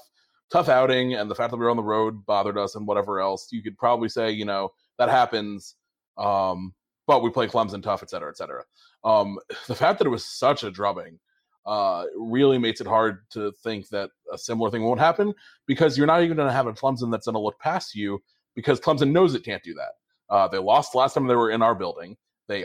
tough 0.51 0.69
outing 0.69 1.15
and 1.15 1.31
the 1.31 1.35
fact 1.35 1.51
that 1.51 1.57
we 1.57 1.65
were 1.65 1.71
on 1.71 1.77
the 1.77 1.83
road 1.83 2.27
bothered 2.27 2.59
us 2.59 2.75
and 2.75 2.87
whatever 2.87 3.21
else, 3.21 3.49
you 3.51 3.63
could 3.63 3.77
probably 3.79 4.09
say, 4.09 4.31
you 4.31 4.45
know, 4.45 4.71
that 4.99 5.09
happens. 5.09 5.77
Um, 6.19 6.75
but 7.07 7.23
we 7.23 7.31
play 7.31 7.47
Clemson 7.47 7.83
tough, 7.83 8.03
et 8.03 8.11
cetera, 8.11 8.31
et 8.31 8.37
cetera. 8.37 8.65
Um, 9.05 9.39
the 9.69 9.75
fact 9.75 9.99
that 9.99 10.07
it 10.07 10.11
was 10.11 10.25
such 10.25 10.65
a 10.65 10.71
drubbing 10.71 11.19
uh, 11.67 12.05
really 12.17 12.59
makes 12.59 12.81
it 12.81 12.87
hard 12.87 13.21
to 13.31 13.53
think 13.63 13.89
that 13.89 14.11
a 14.33 14.39
similar 14.39 14.71
thing 14.71 14.83
won't 14.83 15.01
happen 15.01 15.33
because 15.67 15.97
you're 15.97 16.07
not 16.07 16.23
even 16.23 16.37
going 16.37 16.49
to 16.49 16.53
have 16.53 16.67
a 16.67 16.73
Clemson 16.73 17.11
that's 17.11 17.27
going 17.27 17.35
to 17.35 17.41
look 17.41 17.59
past 17.61 17.95
you 17.95 18.21
because 18.55 18.81
Clemson 18.81 19.13
knows 19.13 19.35
it 19.35 19.45
can't 19.45 19.63
do 19.63 19.75
that. 19.75 19.93
Uh, 20.29 20.49
they 20.49 20.59
lost 20.59 20.95
last 20.95 21.15
time 21.15 21.27
they 21.27 21.37
were 21.37 21.51
in 21.51 21.63
our 21.63 21.75
building. 21.75 22.17
They, 22.49 22.65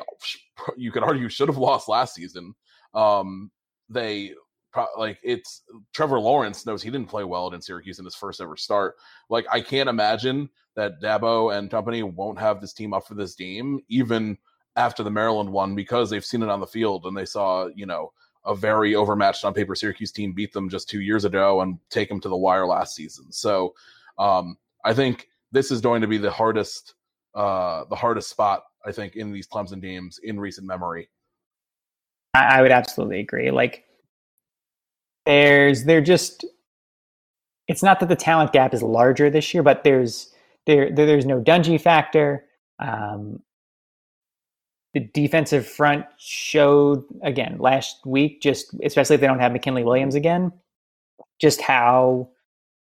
you 0.75 0.91
could 0.91 1.03
argue, 1.03 1.29
should 1.29 1.49
have 1.49 1.57
lost 1.57 1.88
last 1.88 2.15
season. 2.15 2.55
Um, 2.93 3.51
they 3.89 4.33
like 4.97 5.19
it's 5.23 5.63
Trevor 5.93 6.19
Lawrence 6.19 6.65
knows 6.65 6.82
he 6.82 6.89
didn't 6.89 7.09
play 7.09 7.23
well 7.23 7.49
in 7.53 7.61
Syracuse 7.61 7.99
in 7.99 8.05
his 8.05 8.15
first 8.15 8.41
ever 8.41 8.57
start. 8.57 8.95
Like 9.30 9.45
I 9.51 9.61
can't 9.61 9.89
imagine 9.89 10.49
that 10.75 11.01
Dabo 11.01 11.57
and 11.57 11.71
company 11.71 12.03
won't 12.03 12.39
have 12.39 12.61
this 12.61 12.73
team 12.73 12.93
up 12.93 13.07
for 13.07 13.15
this 13.15 13.36
game 13.36 13.80
even 13.89 14.38
after 14.75 15.03
the 15.03 15.09
Maryland 15.09 15.49
one 15.49 15.75
because 15.75 16.09
they've 16.09 16.25
seen 16.25 16.43
it 16.43 16.49
on 16.49 16.59
the 16.59 16.67
field 16.67 17.05
and 17.05 17.17
they 17.17 17.25
saw 17.25 17.67
you 17.75 17.86
know 17.86 18.11
a 18.45 18.55
very 18.55 18.95
overmatched 18.95 19.43
on 19.43 19.53
paper 19.53 19.75
Syracuse 19.75 20.11
team 20.11 20.32
beat 20.32 20.53
them 20.53 20.69
just 20.69 20.89
two 20.89 21.01
years 21.01 21.25
ago 21.25 21.61
and 21.61 21.78
take 21.89 22.07
them 22.07 22.21
to 22.21 22.30
the 22.30 22.38
wire 22.38 22.65
last 22.65 22.95
season. 22.95 23.32
So 23.32 23.75
um, 24.17 24.57
I 24.86 24.93
think 24.93 25.28
this 25.51 25.69
is 25.69 25.82
going 25.82 26.01
to 26.01 26.07
be 26.07 26.17
the 26.17 26.32
hardest 26.32 26.95
uh, 27.36 27.84
the 27.89 27.95
hardest 27.95 28.30
spot 28.30 28.63
I 28.86 28.91
think 28.91 29.15
in 29.15 29.32
these 29.32 29.47
Clemson 29.47 29.82
games 29.82 30.19
in 30.23 30.39
recent 30.39 30.65
memory. 30.65 31.09
I, 32.34 32.59
I 32.59 32.61
would 32.61 32.71
absolutely 32.71 33.19
agree. 33.19 33.51
Like 33.51 33.84
there's 35.28 35.84
they're 35.84 36.01
just 36.01 36.45
it's 37.67 37.84
not 37.84 37.99
that 37.99 38.09
the 38.09 38.15
talent 38.15 38.53
gap 38.53 38.73
is 38.73 38.82
larger 38.82 39.30
this 39.30 39.53
year, 39.53 39.61
but 39.61 39.84
there's 39.84 40.34
there, 40.65 40.89
there 40.91 41.05
there's 41.05 41.25
no 41.25 41.41
Dungey 41.41 41.80
factor. 41.80 42.45
Um, 42.80 43.41
the 44.93 45.01
defensive 45.13 45.67
front 45.67 46.05
showed 46.17 47.03
again 47.23 47.57
last 47.59 47.97
week, 48.05 48.41
just 48.41 48.73
especially 48.84 49.15
if 49.15 49.21
they 49.21 49.28
don't 49.28 49.39
have 49.39 49.51
McKinley 49.51 49.84
Williams 49.84 50.15
again, 50.15 50.51
just 51.39 51.61
how 51.61 52.30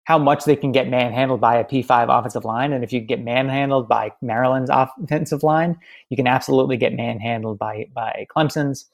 how 0.04 0.16
much 0.16 0.44
they 0.44 0.56
can 0.56 0.72
get 0.72 0.88
manhandled 0.88 1.40
by 1.40 1.56
a 1.56 1.64
P5 1.64 2.18
offensive 2.18 2.46
line. 2.46 2.72
And 2.72 2.82
if 2.82 2.94
you 2.94 3.00
get 3.00 3.22
manhandled 3.22 3.88
by 3.88 4.10
Maryland's 4.22 4.70
offensive 4.72 5.42
line, 5.42 5.76
you 6.08 6.16
can 6.16 6.26
absolutely 6.26 6.76
get 6.76 6.94
manhandled 6.94 7.58
by 7.58 7.88
by 7.92 8.26
Clemson's. 8.34 8.86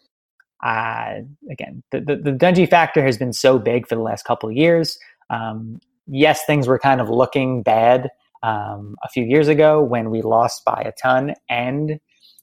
Uh, 0.62 1.20
again, 1.50 1.82
the, 1.90 2.00
the, 2.00 2.16
the 2.16 2.32
Dungey 2.32 2.68
factor 2.68 3.04
has 3.04 3.18
been 3.18 3.32
so 3.32 3.58
big 3.58 3.86
for 3.86 3.94
the 3.94 4.02
last 4.02 4.24
couple 4.24 4.48
of 4.48 4.56
years. 4.56 4.98
Um, 5.30 5.80
yes, 6.06 6.44
things 6.46 6.66
were 6.66 6.78
kind 6.78 7.00
of 7.00 7.10
looking 7.10 7.62
bad 7.62 8.08
um, 8.42 8.96
a 9.02 9.08
few 9.08 9.24
years 9.24 9.48
ago 9.48 9.82
when 9.82 10.10
we 10.10 10.22
lost 10.22 10.64
by 10.64 10.82
a 10.84 10.92
ton 10.92 11.34
and 11.48 11.98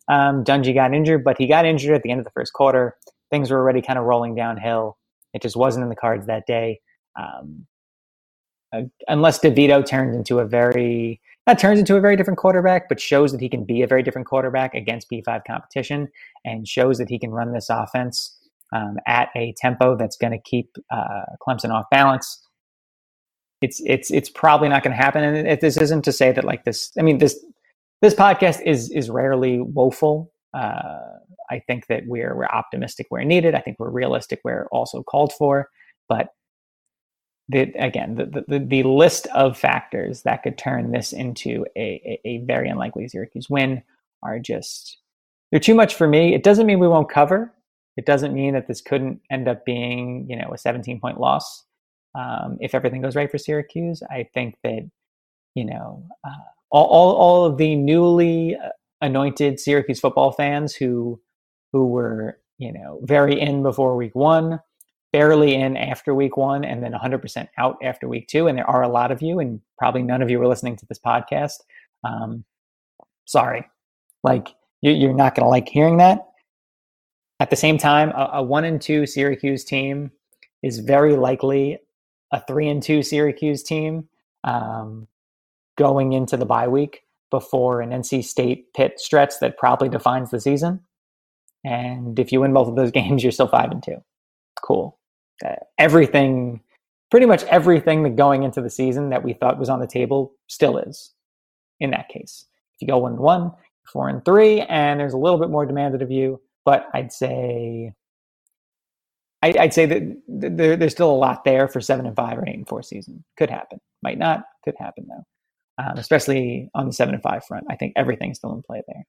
um, 0.08 0.44
Dungey 0.44 0.74
got 0.74 0.94
injured, 0.94 1.24
but 1.24 1.38
he 1.38 1.48
got 1.48 1.66
injured 1.66 1.96
at 1.96 2.04
the 2.04 2.12
end 2.12 2.20
of 2.20 2.26
the 2.26 2.32
first 2.32 2.54
quarter. 2.54 2.98
Things 3.30 3.50
were 3.50 3.58
already 3.58 3.82
kind 3.82 3.98
of 3.98 4.06
rolling 4.06 4.36
downhill. 4.36 4.98
It 5.34 5.42
just 5.42 5.56
wasn't 5.56 5.84
in 5.84 5.90
the 5.90 5.96
cards 5.96 6.26
that 6.28 6.46
day. 6.46 6.82
Um, 7.18 7.66
uh, 8.74 8.84
unless 9.08 9.40
DeVito 9.40 9.86
turned 9.86 10.16
into 10.16 10.40
a 10.40 10.46
very 10.46 11.22
not 11.48 11.58
turns 11.58 11.80
into 11.80 11.96
a 11.96 12.02
very 12.02 12.16
different 12.16 12.38
quarterback, 12.38 12.88
but 12.88 13.00
shows 13.00 13.32
that 13.32 13.42
he 13.42 13.50
can 13.50 13.64
be 13.66 13.82
a 13.82 13.88
very 13.88 14.04
different 14.04 14.28
quarterback 14.28 14.76
against 14.76 15.10
P5 15.10 15.42
competition 15.46 16.08
and 16.46 16.68
shows 16.68 16.98
that 17.00 17.10
he 17.10 17.18
can 17.18 17.32
run 17.32 17.52
this 17.52 17.70
offense 17.70 18.38
um, 18.74 18.98
at 19.08 19.30
a 19.36 19.54
tempo 19.58 19.96
that's 19.98 20.18
going 20.18 20.32
to 20.32 20.40
keep 20.40 20.78
uh, 20.92 21.24
Clemson 21.46 21.72
off 21.72 21.86
balance. 21.90 22.48
It's 23.62 23.82
it's 23.86 24.10
it's 24.12 24.30
probably 24.30 24.70
not 24.70 24.84
going 24.84 24.96
to 24.96 25.04
happen. 25.04 25.24
And 25.24 25.62
this 25.62 25.78
isn't 25.78 26.04
to 26.06 26.12
say 26.12 26.32
that 26.32 26.44
like 26.44 26.64
this, 26.64 26.92
I 26.98 27.02
mean 27.02 27.18
this 27.20 27.44
this 28.02 28.14
podcast 28.14 28.62
is 28.66 28.90
is 28.92 29.10
rarely 29.10 29.60
woeful. 29.60 30.32
Uh, 30.54 31.00
I 31.50 31.60
think 31.68 31.88
that 31.88 32.04
we're 32.08 32.36
we're 32.36 32.46
optimistic 32.46 33.08
where 33.10 33.24
needed. 33.24 33.54
I 33.54 33.62
think 33.62 33.78
we're 33.80 33.92
realistic 33.92 34.40
where 34.44 34.68
also 34.72 35.04
called 35.04 35.34
for. 35.34 35.70
But 36.08 36.30
the, 37.52 37.74
again, 37.78 38.16
the, 38.16 38.46
the, 38.48 38.60
the 38.60 38.84
list 38.84 39.28
of 39.28 39.58
factors 39.58 40.24
that 40.24 40.44
could 40.44 40.58
turn 40.58 40.92
this 40.92 41.12
into 41.12 41.66
a, 41.76 42.20
a, 42.26 42.30
a 42.30 42.38
very 42.46 42.70
unlikely 42.70 43.08
Syracuse 43.08 43.50
win 43.50 43.84
are 44.24 44.40
just 44.40 44.98
they're 45.52 45.60
too 45.60 45.76
much 45.76 45.96
for 45.96 46.08
me. 46.08 46.34
It 46.34 46.44
doesn't 46.44 46.66
mean 46.66 46.80
we 46.80 46.88
won't 46.88 47.10
cover. 47.10 47.54
It 47.98 48.06
doesn't 48.06 48.34
mean 48.34 48.54
that 48.54 48.68
this 48.68 48.80
couldn't 48.80 49.20
end 49.30 49.50
up 49.50 49.66
being, 49.66 50.26
you 50.30 50.38
know, 50.38 50.52
a 50.54 50.58
17 50.58 51.02
point 51.02 51.20
loss 51.20 51.66
um, 52.16 52.58
if 52.62 52.74
everything 52.74 53.02
goes 53.02 53.18
right 53.18 53.30
for 53.30 53.38
Syracuse. 53.38 54.02
I 54.10 54.30
think 54.34 54.56
that, 54.64 54.90
you 55.56 55.66
know, 55.66 56.06
uh, 56.24 56.32
all, 56.72 56.86
all, 56.86 57.16
all 57.16 57.46
of 57.46 57.58
the 57.58 57.76
newly 57.76 58.56
uh, 58.56 58.70
anointed 59.02 59.60
Syracuse 59.60 60.00
football 60.00 60.32
fans 60.32 60.74
who 60.74 61.20
who 61.74 61.88
were, 61.88 62.40
you 62.58 62.72
know, 62.72 63.00
very 63.04 63.40
in 63.40 63.62
before 63.64 63.98
week 63.98 64.16
one 64.16 64.60
barely 65.12 65.56
in 65.56 65.76
after 65.76 66.16
week 66.16 66.38
one 66.38 66.64
and 66.64 66.84
then 66.84 66.94
100% 66.94 67.48
out 67.58 67.78
after 67.84 68.08
week 68.08 68.28
two. 68.28 68.48
And 68.48 68.58
there 68.58 68.70
are 68.70 68.84
a 68.84 68.90
lot 68.90 69.12
of 69.12 69.22
you, 69.22 69.40
and 69.40 69.60
probably 69.78 70.04
none 70.04 70.22
of 70.22 70.30
you 70.30 70.42
are 70.42 70.48
listening 70.48 70.76
to 70.78 70.86
this 70.86 71.00
podcast. 71.00 71.60
Um, 72.04 72.44
sorry. 73.26 73.68
Like, 74.24 74.50
you, 74.82 75.10
are 75.10 75.14
not 75.14 75.36
going 75.36 75.46
to 75.46 75.50
like 75.50 75.68
hearing 75.68 75.98
that. 75.98 76.28
At 77.40 77.50
the 77.50 77.56
same 77.56 77.78
time, 77.78 78.10
a, 78.12 78.30
a 78.34 78.44
one 78.44 78.66
and 78.66 78.82
two 78.82 79.06
Syracuse 79.06 79.64
team 79.64 80.12
is 80.64 80.80
very 80.80 81.16
likely 81.16 81.80
a 82.32 82.42
three 82.46 82.70
and 82.70 82.82
two 82.82 83.04
Syracuse 83.04 83.64
team 83.64 84.08
um, 84.44 85.08
going 85.78 86.14
into 86.14 86.38
the 86.38 86.46
bye 86.46 86.68
week 86.68 87.02
before 87.32 87.82
an 87.82 87.90
NC 87.90 88.24
State 88.24 88.74
Pitt 88.74 89.00
stretch 89.00 89.34
that 89.42 89.58
probably 89.58 89.90
defines 89.90 90.32
the 90.32 90.40
season. 90.40 90.82
And 91.64 92.18
if 92.20 92.32
you 92.32 92.42
win 92.42 92.54
both 92.54 92.68
of 92.68 92.76
those 92.76 92.92
games, 93.00 93.24
you're 93.24 93.32
still 93.32 93.48
five 93.48 93.72
and 93.72 93.84
two. 93.84 93.98
Cool 94.64 95.00
everything, 95.78 96.62
pretty 97.10 97.26
much 97.26 97.44
everything 97.46 98.04
that 98.04 98.16
going 98.16 98.44
into 98.44 98.62
the 98.62 98.70
season 98.70 99.10
that 99.10 99.24
we 99.24 99.34
thought 99.34 99.60
was 99.60 99.70
on 99.70 99.80
the 99.80 99.88
table 99.88 100.34
still 100.48 100.78
is. 100.78 101.14
In 101.80 101.92
that 101.92 102.10
case, 102.10 102.46
if 102.76 102.82
you 102.82 102.88
go 102.88 103.00
one 103.00 103.14
and 103.14 103.22
one, 103.22 103.52
four 103.92 104.08
and 104.08 104.24
three, 104.24 104.62
and 104.62 105.00
there's 105.00 105.14
a 105.14 105.18
little 105.18 105.40
bit 105.40 105.50
more 105.50 105.66
demanded 105.66 106.02
of 106.02 106.12
you, 106.12 106.40
but 106.66 106.88
I'd 106.94 107.12
say. 107.12 107.94
I, 109.44 109.56
I'd 109.60 109.74
say 109.74 109.88
that 109.88 110.22
there, 110.28 110.78
there's 110.78 110.92
still 110.92 111.10
a 111.10 111.18
lot 111.18 111.44
there 111.44 111.68
for 111.68 111.82
seven 111.82 112.06
and 112.06 112.16
five 112.16 112.38
or 112.38 112.48
eight 112.48 112.58
and 112.58 112.68
four 112.68 112.84
season. 112.84 113.24
Could 113.38 113.50
happen, 113.50 113.80
might 114.04 114.20
not. 114.20 114.44
Could 114.64 114.76
happen 114.78 115.08
though, 115.10 115.84
um, 115.84 115.98
especially 115.98 116.70
on 116.76 116.86
the 116.86 116.94
seven 116.94 117.16
and 117.16 117.24
five 117.24 117.44
front. 117.46 117.66
I 117.68 117.76
think 117.76 117.94
everything's 117.96 118.38
still 118.38 118.54
in 118.54 118.62
play 118.62 118.84
there. 118.88 119.04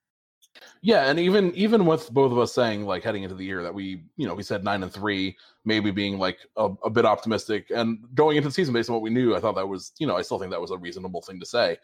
Yeah, 0.82 1.08
and 1.08 1.18
even 1.18 1.54
even 1.54 1.86
with 1.86 2.10
both 2.10 2.32
of 2.32 2.38
us 2.38 2.52
saying 2.52 2.84
like 2.84 3.04
heading 3.04 3.22
into 3.22 3.34
the 3.34 3.44
year 3.44 3.62
that 3.62 3.74
we 3.74 4.02
you 4.16 4.26
know 4.26 4.34
we 4.34 4.42
said 4.42 4.64
nine 4.64 4.82
and 4.82 4.92
three, 4.92 5.36
maybe 5.64 5.90
being 5.90 6.18
like 6.18 6.38
a, 6.56 6.70
a, 6.84 6.90
bit 6.90 7.04
optimistic 7.04 7.70
and 7.70 8.00
going 8.14 8.36
into 8.36 8.48
the 8.48 8.54
season 8.54 8.74
based 8.74 8.90
on 8.90 8.94
what 8.94 9.02
we 9.02 9.10
knew, 9.10 9.34
I 9.34 9.40
thought 9.40 9.54
that 9.54 9.68
was 9.68 9.92
you 9.98 10.06
know 10.06 10.16
I 10.16 10.22
still 10.22 10.38
think 10.38 10.50
that 10.50 10.60
was 10.60 10.72
a 10.72 10.78
reasonable 10.78 11.22
thing 11.22 11.38
to 11.40 11.46
say. 11.46 11.78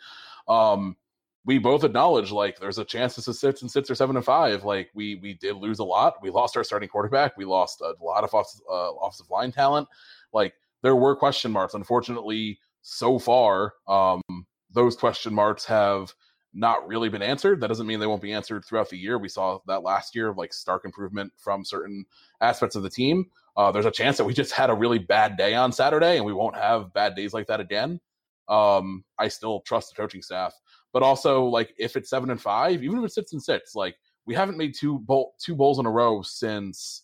Um, 0.48 0.96
we 1.44 1.58
both 1.58 1.84
acknowledge 1.84 2.30
like 2.30 2.58
there's 2.58 2.78
a 2.78 2.84
chance 2.84 3.14
this 3.16 3.28
is 3.28 3.40
six 3.40 3.62
and 3.62 3.70
six 3.70 3.90
or 3.90 3.94
seven 3.94 4.16
and 4.16 4.24
five. 4.24 4.64
Like 4.64 4.90
we 4.94 5.14
we 5.16 5.34
did 5.34 5.56
lose 5.56 5.78
a 5.78 5.84
lot. 5.84 6.20
We 6.20 6.30
lost 6.30 6.56
our 6.56 6.64
starting 6.64 6.88
quarterback. 6.88 7.36
We 7.36 7.44
lost 7.44 7.80
a 7.80 7.94
lot 8.02 8.24
of 8.24 8.34
off, 8.34 8.52
uh, 8.70 8.92
offensive 9.00 9.30
line 9.30 9.52
talent. 9.52 9.88
Like 10.32 10.54
there 10.82 10.96
were 10.96 11.16
question 11.16 11.52
marks. 11.52 11.74
Unfortunately, 11.74 12.58
so 12.82 13.18
far, 13.18 13.74
um, 13.86 14.20
those 14.70 14.96
question 14.96 15.32
marks 15.32 15.64
have 15.64 16.12
not 16.54 16.86
really 16.88 17.08
been 17.08 17.22
answered. 17.22 17.60
That 17.60 17.68
doesn't 17.68 17.86
mean 17.86 18.00
they 18.00 18.06
won't 18.06 18.22
be 18.22 18.32
answered 18.32 18.64
throughout 18.64 18.88
the 18.88 18.98
year. 18.98 19.18
We 19.18 19.28
saw 19.28 19.58
that 19.66 19.82
last 19.82 20.14
year, 20.14 20.28
of 20.28 20.36
like 20.36 20.52
stark 20.52 20.84
improvement 20.84 21.32
from 21.36 21.64
certain 21.64 22.04
aspects 22.40 22.76
of 22.76 22.82
the 22.82 22.90
team. 22.90 23.26
Uh, 23.56 23.72
there's 23.72 23.86
a 23.86 23.90
chance 23.90 24.16
that 24.16 24.24
we 24.24 24.32
just 24.32 24.52
had 24.52 24.70
a 24.70 24.74
really 24.74 24.98
bad 24.98 25.36
day 25.36 25.54
on 25.54 25.72
Saturday, 25.72 26.16
and 26.16 26.24
we 26.24 26.32
won't 26.32 26.56
have 26.56 26.92
bad 26.92 27.14
days 27.14 27.34
like 27.34 27.46
that 27.48 27.60
again. 27.60 28.00
Um, 28.48 29.04
I 29.18 29.28
still 29.28 29.60
trust 29.60 29.90
the 29.90 30.00
coaching 30.00 30.22
staff, 30.22 30.54
but 30.92 31.02
also 31.02 31.44
like 31.44 31.74
if 31.78 31.96
it's 31.96 32.08
seven 32.08 32.30
and 32.30 32.40
five, 32.40 32.82
even 32.82 32.98
if 32.98 33.04
it's 33.04 33.14
six 33.14 33.32
and 33.32 33.42
six, 33.42 33.74
like 33.74 33.96
we 34.26 34.34
haven't 34.34 34.56
made 34.56 34.74
two 34.74 34.98
bowl 35.00 35.34
two 35.38 35.54
bowls 35.54 35.78
in 35.78 35.86
a 35.86 35.90
row 35.90 36.22
since 36.22 37.02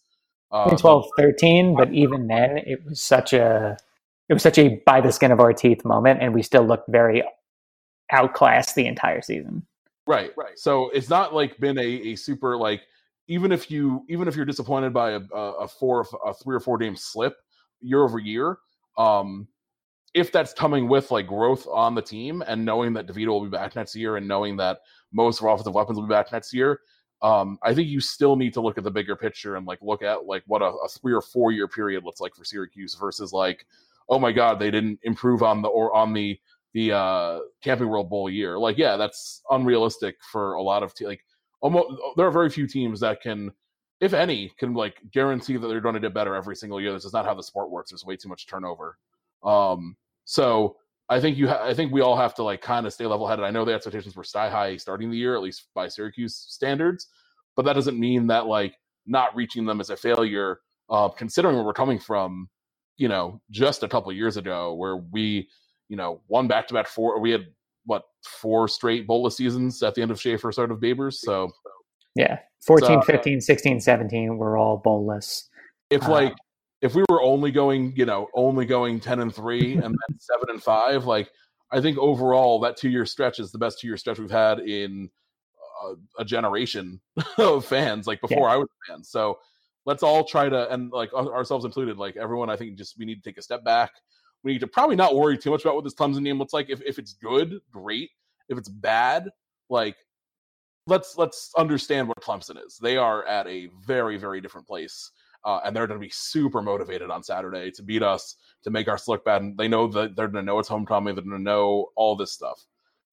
uh, 0.52 0.76
12, 0.76 1.06
13, 1.18 1.74
but 1.76 1.92
even 1.92 2.28
then, 2.28 2.58
it 2.58 2.84
was 2.84 3.02
such 3.02 3.32
a 3.32 3.76
it 4.28 4.32
was 4.32 4.42
such 4.42 4.56
a 4.56 4.80
by 4.86 5.00
the 5.00 5.10
skin 5.10 5.32
of 5.32 5.40
our 5.40 5.52
teeth 5.52 5.84
moment, 5.84 6.22
and 6.22 6.32
we 6.32 6.42
still 6.42 6.64
looked 6.64 6.88
very 6.88 7.24
outclassed 8.14 8.74
the 8.74 8.86
entire 8.86 9.22
season. 9.22 9.64
Right, 10.06 10.32
right. 10.36 10.58
So 10.58 10.90
it's 10.90 11.08
not 11.08 11.34
like 11.34 11.58
been 11.58 11.78
a, 11.78 11.82
a 11.82 12.16
super 12.16 12.56
like 12.56 12.82
even 13.26 13.52
if 13.52 13.70
you 13.70 14.04
even 14.08 14.28
if 14.28 14.36
you're 14.36 14.44
disappointed 14.44 14.92
by 14.92 15.12
a, 15.12 15.20
a 15.34 15.68
four 15.68 16.06
a 16.24 16.34
three 16.34 16.54
or 16.54 16.60
four 16.60 16.78
game 16.78 16.96
slip 16.96 17.36
year 17.80 18.02
over 18.02 18.18
year, 18.18 18.58
um, 18.98 19.48
if 20.14 20.30
that's 20.30 20.52
coming 20.52 20.88
with 20.88 21.10
like 21.10 21.26
growth 21.26 21.66
on 21.66 21.94
the 21.94 22.02
team 22.02 22.42
and 22.46 22.64
knowing 22.64 22.92
that 22.92 23.06
DeVito 23.06 23.28
will 23.28 23.44
be 23.44 23.50
back 23.50 23.74
next 23.74 23.96
year 23.96 24.16
and 24.16 24.28
knowing 24.28 24.56
that 24.56 24.78
most 25.12 25.40
of 25.40 25.46
our 25.46 25.54
offensive 25.54 25.74
weapons 25.74 25.96
will 25.96 26.06
be 26.06 26.12
back 26.12 26.30
next 26.32 26.52
year, 26.52 26.80
um, 27.22 27.58
I 27.62 27.74
think 27.74 27.88
you 27.88 28.00
still 28.00 28.36
need 28.36 28.52
to 28.54 28.60
look 28.60 28.76
at 28.76 28.84
the 28.84 28.90
bigger 28.90 29.16
picture 29.16 29.56
and 29.56 29.66
like 29.66 29.80
look 29.80 30.02
at 30.02 30.26
like 30.26 30.42
what 30.46 30.62
a, 30.62 30.66
a 30.66 30.88
three 30.88 31.14
or 31.14 31.22
four 31.22 31.50
year 31.50 31.66
period 31.66 32.04
looks 32.04 32.20
like 32.20 32.34
for 32.34 32.44
Syracuse 32.44 32.94
versus 32.94 33.32
like, 33.32 33.66
oh 34.08 34.18
my 34.18 34.30
god, 34.30 34.58
they 34.58 34.70
didn't 34.70 35.00
improve 35.02 35.42
on 35.42 35.62
the 35.62 35.68
or 35.68 35.94
on 35.96 36.12
the 36.12 36.38
the 36.74 36.92
uh, 36.92 37.38
Camping 37.62 37.88
World 37.88 38.10
Bowl 38.10 38.28
year. 38.28 38.58
Like, 38.58 38.76
yeah, 38.76 38.96
that's 38.96 39.40
unrealistic 39.50 40.16
for 40.30 40.54
a 40.54 40.62
lot 40.62 40.82
of 40.82 40.94
te- 40.94 41.06
like 41.06 41.24
almost. 41.60 41.88
There 42.16 42.26
are 42.26 42.32
very 42.32 42.50
few 42.50 42.66
teams 42.66 43.00
that 43.00 43.22
can, 43.22 43.52
if 44.00 44.12
any, 44.12 44.52
can 44.58 44.74
like 44.74 45.00
guarantee 45.12 45.56
that 45.56 45.66
they're 45.66 45.80
going 45.80 45.94
to 45.94 46.00
do 46.00 46.10
better 46.10 46.34
every 46.34 46.56
single 46.56 46.80
year. 46.80 46.92
This 46.92 47.04
is 47.04 47.12
not 47.12 47.24
how 47.24 47.34
the 47.34 47.42
sport 47.42 47.70
works. 47.70 47.90
There's 47.90 48.04
way 48.04 48.16
too 48.16 48.28
much 48.28 48.46
turnover. 48.46 48.98
Um, 49.44 49.96
so 50.24 50.76
I 51.08 51.20
think 51.20 51.36
you, 51.36 51.48
ha- 51.48 51.64
I 51.64 51.74
think 51.74 51.92
we 51.92 52.00
all 52.00 52.16
have 52.16 52.34
to 52.36 52.42
like 52.42 52.60
kind 52.60 52.86
of 52.86 52.92
stay 52.92 53.06
level 53.06 53.28
headed. 53.28 53.44
I 53.44 53.50
know 53.50 53.64
the 53.64 53.72
expectations 53.74 54.16
were 54.16 54.24
sky 54.24 54.50
high 54.50 54.76
starting 54.76 55.10
the 55.10 55.16
year, 55.16 55.36
at 55.36 55.42
least 55.42 55.68
by 55.74 55.86
Syracuse 55.88 56.34
standards, 56.34 57.08
but 57.56 57.64
that 57.66 57.74
doesn't 57.74 57.98
mean 58.00 58.26
that 58.28 58.46
like 58.46 58.74
not 59.06 59.36
reaching 59.36 59.64
them 59.64 59.80
is 59.80 59.90
a 59.90 59.96
failure. 59.96 60.60
Uh, 60.90 61.08
considering 61.08 61.56
where 61.56 61.64
we're 61.64 61.72
coming 61.72 61.98
from, 61.98 62.48
you 62.96 63.08
know, 63.08 63.40
just 63.50 63.82
a 63.82 63.88
couple 63.88 64.12
years 64.12 64.36
ago, 64.36 64.74
where 64.74 64.96
we 64.96 65.48
you 65.88 65.96
know, 65.96 66.20
one 66.26 66.48
back 66.48 66.66
to 66.68 66.74
back 66.74 66.86
four. 66.86 67.18
We 67.20 67.30
had 67.30 67.46
what 67.86 68.02
four 68.24 68.68
straight 68.68 69.06
bowl 69.06 69.28
seasons 69.30 69.82
at 69.82 69.94
the 69.94 70.02
end 70.02 70.10
of 70.10 70.20
Shafer, 70.20 70.52
start 70.52 70.70
of 70.70 70.78
Babers. 70.78 71.14
So 71.14 71.50
yeah, 72.14 72.38
14, 72.66 73.02
so, 73.02 73.02
15, 73.02 73.40
16, 73.40 73.80
17 73.80 74.36
were 74.36 74.56
all 74.56 74.78
bowlless. 74.78 75.48
If 75.90 76.04
uh, 76.04 76.12
like 76.12 76.34
if 76.80 76.94
we 76.94 77.04
were 77.08 77.22
only 77.22 77.50
going, 77.50 77.92
you 77.96 78.04
know, 78.04 78.28
only 78.34 78.66
going 78.66 79.00
ten 79.00 79.20
and 79.20 79.34
three 79.34 79.74
and 79.74 79.82
then 79.84 80.18
seven 80.18 80.50
and 80.50 80.62
five, 80.62 81.06
like 81.06 81.30
I 81.70 81.80
think 81.80 81.98
overall 81.98 82.60
that 82.60 82.76
two 82.76 82.90
year 82.90 83.06
stretch 83.06 83.40
is 83.40 83.50
the 83.50 83.58
best 83.58 83.80
two 83.80 83.86
year 83.86 83.96
stretch 83.96 84.18
we've 84.18 84.30
had 84.30 84.60
in 84.60 85.10
a, 85.84 86.22
a 86.22 86.24
generation 86.24 87.00
of 87.38 87.64
fans, 87.64 88.06
like 88.06 88.20
before 88.20 88.48
yeah. 88.48 88.54
I 88.54 88.56
was 88.56 88.68
a 88.68 88.92
fan. 88.92 89.04
So 89.04 89.38
let's 89.86 90.02
all 90.02 90.24
try 90.24 90.48
to 90.48 90.72
and 90.72 90.90
like 90.92 91.12
ourselves 91.12 91.64
included, 91.64 91.98
like 91.98 92.16
everyone, 92.16 92.48
I 92.48 92.56
think 92.56 92.76
just 92.78 92.98
we 92.98 93.04
need 93.04 93.16
to 93.16 93.28
take 93.28 93.38
a 93.38 93.42
step 93.42 93.64
back 93.64 93.90
we 94.44 94.52
need 94.52 94.60
to 94.60 94.66
probably 94.66 94.94
not 94.94 95.16
worry 95.16 95.36
too 95.36 95.50
much 95.50 95.62
about 95.62 95.74
what 95.74 95.84
this 95.84 95.94
Clemson 95.94 96.24
game 96.24 96.38
looks 96.38 96.52
like. 96.52 96.70
If 96.70 96.82
if 96.82 96.98
it's 96.98 97.14
good, 97.14 97.58
great. 97.72 98.10
If 98.48 98.58
it's 98.58 98.68
bad, 98.68 99.30
like 99.70 99.96
let's 100.86 101.16
let's 101.16 101.50
understand 101.56 102.06
what 102.06 102.20
Clemson 102.20 102.64
is. 102.64 102.78
They 102.80 102.96
are 102.96 103.24
at 103.26 103.46
a 103.46 103.70
very 103.84 104.18
very 104.18 104.40
different 104.40 104.66
place, 104.66 105.10
uh, 105.44 105.60
and 105.64 105.74
they're 105.74 105.86
going 105.86 105.98
to 105.98 106.06
be 106.06 106.12
super 106.12 106.62
motivated 106.62 107.10
on 107.10 107.22
Saturday 107.22 107.70
to 107.72 107.82
beat 107.82 108.02
us 108.02 108.36
to 108.62 108.70
make 108.70 108.86
us 108.86 109.08
look 109.08 109.24
bad. 109.24 109.42
And 109.42 109.58
they 109.58 109.66
know 109.66 109.86
that 109.88 110.14
they're 110.14 110.28
going 110.28 110.44
to 110.44 110.46
know 110.46 110.58
it's 110.58 110.68
homecoming. 110.68 111.14
They're 111.14 111.24
going 111.24 111.38
to 111.38 111.42
know 111.42 111.86
all 111.96 112.14
this 112.14 112.32
stuff. 112.32 112.64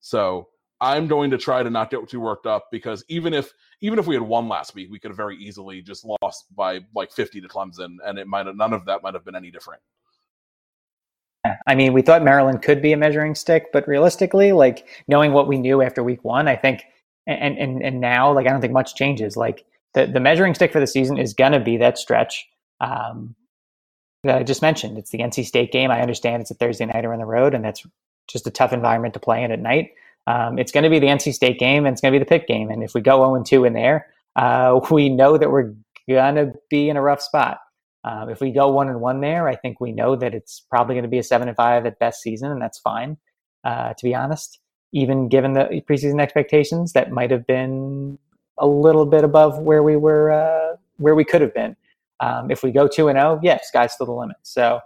So 0.01 0.49
I'm 0.81 1.07
going 1.07 1.29
to 1.31 1.37
try 1.37 1.63
to 1.63 1.69
not 1.69 1.91
get 1.91 2.09
too 2.09 2.19
worked 2.19 2.47
up 2.47 2.65
because 2.71 3.05
even 3.07 3.33
if 3.33 3.53
even 3.81 3.99
if 3.99 4.07
we 4.07 4.15
had 4.15 4.23
won 4.23 4.49
last 4.49 4.75
week, 4.75 4.89
we 4.91 4.99
could 4.99 5.11
have 5.11 5.17
very 5.17 5.37
easily 5.37 5.81
just 5.81 6.05
lost 6.21 6.45
by 6.55 6.81
like 6.93 7.11
50 7.11 7.39
to 7.39 7.47
Clemson, 7.47 7.97
and 8.05 8.19
it 8.19 8.27
might 8.27 8.53
none 8.53 8.73
of 8.73 8.83
that 8.85 9.01
might 9.01 9.13
have 9.13 9.23
been 9.23 9.35
any 9.35 9.49
different. 9.49 9.81
I 11.67 11.75
mean, 11.75 11.93
we 11.93 12.01
thought 12.01 12.23
Maryland 12.23 12.61
could 12.61 12.81
be 12.81 12.91
a 12.93 12.97
measuring 12.97 13.35
stick, 13.35 13.71
but 13.71 13.87
realistically, 13.87 14.51
like 14.51 14.87
knowing 15.07 15.33
what 15.33 15.47
we 15.47 15.57
knew 15.57 15.81
after 15.81 16.03
week 16.03 16.23
one, 16.23 16.47
I 16.47 16.55
think, 16.55 16.83
and 17.27 17.57
and 17.57 17.83
and 17.83 18.01
now, 18.01 18.33
like 18.33 18.47
I 18.47 18.49
don't 18.49 18.61
think 18.61 18.73
much 18.73 18.95
changes. 18.95 19.37
Like 19.37 19.65
the 19.93 20.07
the 20.07 20.19
measuring 20.19 20.53
stick 20.55 20.71
for 20.71 20.79
the 20.79 20.87
season 20.87 21.17
is 21.17 21.33
gonna 21.33 21.59
be 21.59 21.77
that 21.77 21.97
stretch 21.97 22.47
um, 22.79 23.35
that 24.23 24.37
I 24.37 24.43
just 24.43 24.61
mentioned. 24.61 24.97
It's 24.97 25.11
the 25.11 25.19
NC 25.19 25.45
State 25.45 25.71
game. 25.71 25.91
I 25.91 26.01
understand 26.01 26.41
it's 26.41 26.51
a 26.51 26.55
Thursday 26.55 26.85
night 26.85 27.05
or 27.05 27.13
on 27.13 27.19
the 27.19 27.25
road, 27.25 27.53
and 27.53 27.63
that's 27.63 27.85
just 28.27 28.47
a 28.47 28.51
tough 28.51 28.73
environment 28.73 29.13
to 29.13 29.19
play 29.19 29.43
in 29.43 29.51
at 29.51 29.59
night. 29.59 29.91
Um, 30.27 30.59
it's 30.59 30.71
going 30.71 30.83
to 30.83 30.89
be 30.89 30.99
the 30.99 31.07
NC 31.07 31.33
State 31.33 31.59
game, 31.59 31.85
and 31.85 31.93
it's 31.93 32.01
going 32.01 32.13
to 32.13 32.19
be 32.19 32.23
the 32.23 32.29
Pitt 32.29 32.47
game. 32.47 32.69
And 32.69 32.83
if 32.83 32.93
we 32.93 33.01
go 33.01 33.17
0 33.17 33.43
2 33.43 33.65
in 33.65 33.73
there, 33.73 34.07
uh, 34.35 34.79
we 34.91 35.09
know 35.09 35.37
that 35.37 35.51
we're 35.51 35.73
going 36.07 36.35
to 36.35 36.53
be 36.69 36.89
in 36.89 36.97
a 36.97 37.01
rough 37.01 37.21
spot. 37.21 37.59
Um, 38.03 38.29
if 38.29 38.41
we 38.41 38.51
go 38.51 38.69
one 38.69 38.89
and 38.89 38.99
one 38.99 39.21
there, 39.21 39.47
I 39.47 39.55
think 39.55 39.79
we 39.79 39.91
know 39.91 40.15
that 40.15 40.33
it's 40.33 40.65
probably 40.69 40.95
going 40.95 41.03
to 41.03 41.09
be 41.09 41.19
a 41.19 41.23
seven 41.23 41.47
and 41.47 41.55
five 41.55 41.85
at 41.85 41.99
best 41.99 42.21
season, 42.21 42.51
and 42.51 42.61
that's 42.61 42.79
fine. 42.79 43.17
Uh, 43.63 43.93
to 43.93 44.03
be 44.03 44.15
honest, 44.15 44.59
even 44.91 45.29
given 45.29 45.53
the 45.53 45.81
preseason 45.87 46.19
expectations, 46.19 46.93
that 46.93 47.11
might 47.11 47.31
have 47.31 47.45
been 47.45 48.17
a 48.57 48.67
little 48.67 49.05
bit 49.05 49.23
above 49.23 49.59
where 49.59 49.83
we 49.83 49.95
were, 49.95 50.31
uh, 50.31 50.75
where 50.97 51.15
we 51.15 51.23
could 51.23 51.41
have 51.41 51.53
been. 51.53 51.75
Um, 52.19 52.51
if 52.51 52.63
we 52.63 52.71
go 52.71 52.87
two 52.87 53.07
and 53.07 53.17
zero, 53.17 53.35
oh, 53.35 53.39
yeah, 53.41 53.59
sky's 53.63 53.93
still 53.93 54.05
the 54.05 54.11
limit. 54.13 54.37
So 54.43 54.79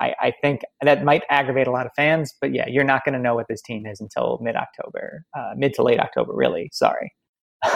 I, 0.00 0.14
I, 0.20 0.32
think 0.42 0.62
that 0.82 1.04
might 1.04 1.22
aggravate 1.30 1.68
a 1.68 1.70
lot 1.70 1.86
of 1.86 1.92
fans, 1.94 2.34
but 2.40 2.52
yeah, 2.52 2.66
you're 2.68 2.84
not 2.84 3.04
going 3.04 3.12
to 3.12 3.20
know 3.20 3.34
what 3.34 3.46
this 3.48 3.62
team 3.62 3.86
is 3.86 4.00
until 4.00 4.38
mid 4.42 4.56
October, 4.56 5.24
uh, 5.38 5.52
mid 5.56 5.74
to 5.74 5.82
late 5.82 6.00
October, 6.00 6.32
really. 6.34 6.68
Sorry. 6.72 7.12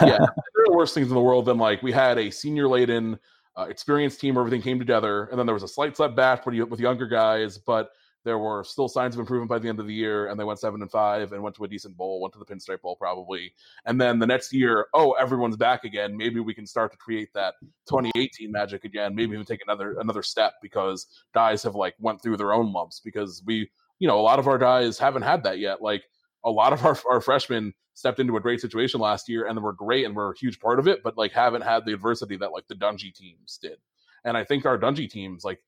yeah, 0.01 0.19
there 0.19 0.65
are 0.69 0.77
worse 0.77 0.95
things 0.95 1.09
in 1.09 1.15
the 1.15 1.21
world 1.21 1.45
than 1.47 1.59
like 1.59 1.83
we 1.83 1.93
had 1.93 2.19
a 2.19 2.31
senior 2.31 2.67
laden 2.67 3.19
uh, 3.57 3.63
experienced 3.63 4.21
team, 4.21 4.37
everything 4.37 4.63
came 4.63 4.79
together, 4.79 5.27
and 5.27 5.39
then 5.39 5.47
there 5.47 5.55
was 5.55 5.63
a 5.63 5.69
slight 5.69 5.97
setback 5.97 6.45
with, 6.47 6.57
with 6.69 6.81
younger 6.81 7.07
guys, 7.07 7.59
but 7.59 7.91
there 8.25 8.39
were 8.39 8.65
still 8.65 8.89
signs 8.89 9.15
of 9.15 9.21
improvement 9.21 9.51
by 9.51 9.59
the 9.59 9.69
end 9.69 9.79
of 9.79 9.87
the 9.87 9.95
year, 9.95 10.29
and 10.29 10.41
they 10.41 10.45
went 10.45 10.59
seven 10.59 10.81
and 10.81 10.91
five 10.91 11.33
and 11.33 11.43
went 11.43 11.55
to 11.57 11.65
a 11.65 11.69
decent 11.69 11.97
bowl, 11.97 12.21
went 12.21 12.33
to 12.33 12.39
the 12.39 12.45
Pinstripe 12.45 12.81
Bowl 12.81 12.97
probably, 12.97 13.53
and 13.85 14.01
then 14.01 14.19
the 14.19 14.27
next 14.27 14.53
year, 14.53 14.87
oh, 14.95 15.13
everyone's 15.13 15.57
back 15.57 15.85
again. 15.85 16.17
Maybe 16.17 16.41
we 16.41 16.55
can 16.55 16.67
start 16.67 16.91
to 16.93 16.99
create 16.99 17.29
that 17.35 17.55
2018 17.89 18.51
magic 18.51 18.85
again. 18.85 19.15
Maybe 19.15 19.35
even 19.35 19.45
take 19.45 19.63
another 19.63 19.99
another 20.01 20.23
step 20.23 20.55
because 20.63 21.07
guys 21.35 21.63
have 21.63 21.75
like 21.75 21.95
went 22.01 22.23
through 22.23 22.39
their 22.39 22.55
own 22.55 22.73
lumps 22.73 23.01
because 23.01 23.43
we, 23.47 23.71
you 23.99 24.09
know, 24.09 24.19
a 24.19 24.23
lot 24.23 24.39
of 24.39 24.49
our 24.49 24.59
guys 24.59 24.99
haven't 24.99 25.23
had 25.23 25.43
that 25.45 25.59
yet. 25.59 25.83
Like 25.83 26.05
a 26.45 26.51
lot 26.51 26.73
of 26.73 26.85
our, 26.85 26.99
our 27.09 27.21
freshmen 27.21 27.75
stepped 27.95 28.21
into 28.21 28.37
a 28.37 28.41
great 28.41 28.61
situation 28.61 29.01
last 29.01 29.29
year 29.29 29.47
and 29.47 29.57
they 29.57 29.63
were 29.63 29.73
great 29.73 30.05
and 30.05 30.15
were 30.15 30.33
a 30.33 30.39
huge 30.39 30.61
part 30.61 30.79
of 30.79 30.89
it, 30.89 31.03
but 31.03 31.17
like 31.17 31.33
haven't 31.33 31.63
had 31.63 31.85
the 31.85 31.93
adversity 31.93 32.37
that 32.37 32.53
like 32.53 32.67
the 32.69 32.75
Dungey 32.75 33.15
teams 33.15 33.59
did. 33.63 33.79
And 34.25 34.37
I 34.37 34.45
think 34.45 34.67
our 34.67 34.79
Dungey 34.79 35.09
teams, 35.09 35.45
like, 35.45 35.61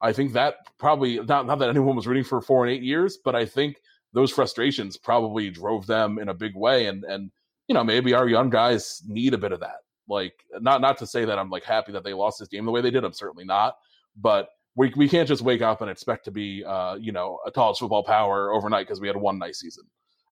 I 0.00 0.12
think 0.12 0.32
that 0.32 0.56
probably 0.78 1.20
not, 1.20 1.46
not 1.46 1.58
that 1.60 1.68
anyone 1.68 1.96
was 1.96 2.06
rooting 2.06 2.24
for 2.24 2.40
four 2.40 2.64
and 2.64 2.72
eight 2.74 2.82
years, 2.82 3.18
but 3.24 3.34
I 3.34 3.46
think 3.46 3.76
those 4.12 4.30
frustrations 4.30 4.96
probably 4.96 5.48
drove 5.48 5.86
them 5.86 6.18
in 6.18 6.28
a 6.28 6.34
big 6.34 6.54
way. 6.56 6.86
And, 6.86 7.04
and, 7.04 7.30
you 7.68 7.74
know, 7.74 7.84
maybe 7.84 8.12
our 8.12 8.28
young 8.28 8.50
guys 8.50 9.02
need 9.06 9.32
a 9.32 9.38
bit 9.38 9.52
of 9.52 9.60
that. 9.60 9.76
Like, 10.08 10.34
not, 10.60 10.80
not 10.80 10.98
to 10.98 11.06
say 11.06 11.24
that 11.24 11.38
I'm 11.38 11.50
like 11.50 11.64
happy 11.64 11.92
that 11.92 12.04
they 12.04 12.12
lost 12.12 12.38
this 12.38 12.48
game 12.48 12.64
the 12.64 12.72
way 12.72 12.80
they 12.80 12.90
did. 12.90 13.04
I'm 13.04 13.12
certainly 13.12 13.44
not, 13.44 13.76
but 14.16 14.48
we, 14.74 14.92
we 14.96 15.08
can't 15.08 15.28
just 15.28 15.42
wake 15.42 15.62
up 15.62 15.80
and 15.80 15.90
expect 15.90 16.24
to 16.24 16.30
be, 16.30 16.64
uh, 16.64 16.96
you 16.96 17.12
know, 17.12 17.38
a 17.46 17.50
college 17.50 17.78
football 17.78 18.02
power 18.02 18.52
overnight 18.52 18.86
because 18.86 19.00
we 19.00 19.06
had 19.06 19.16
one 19.16 19.38
nice 19.38 19.60
season. 19.60 19.84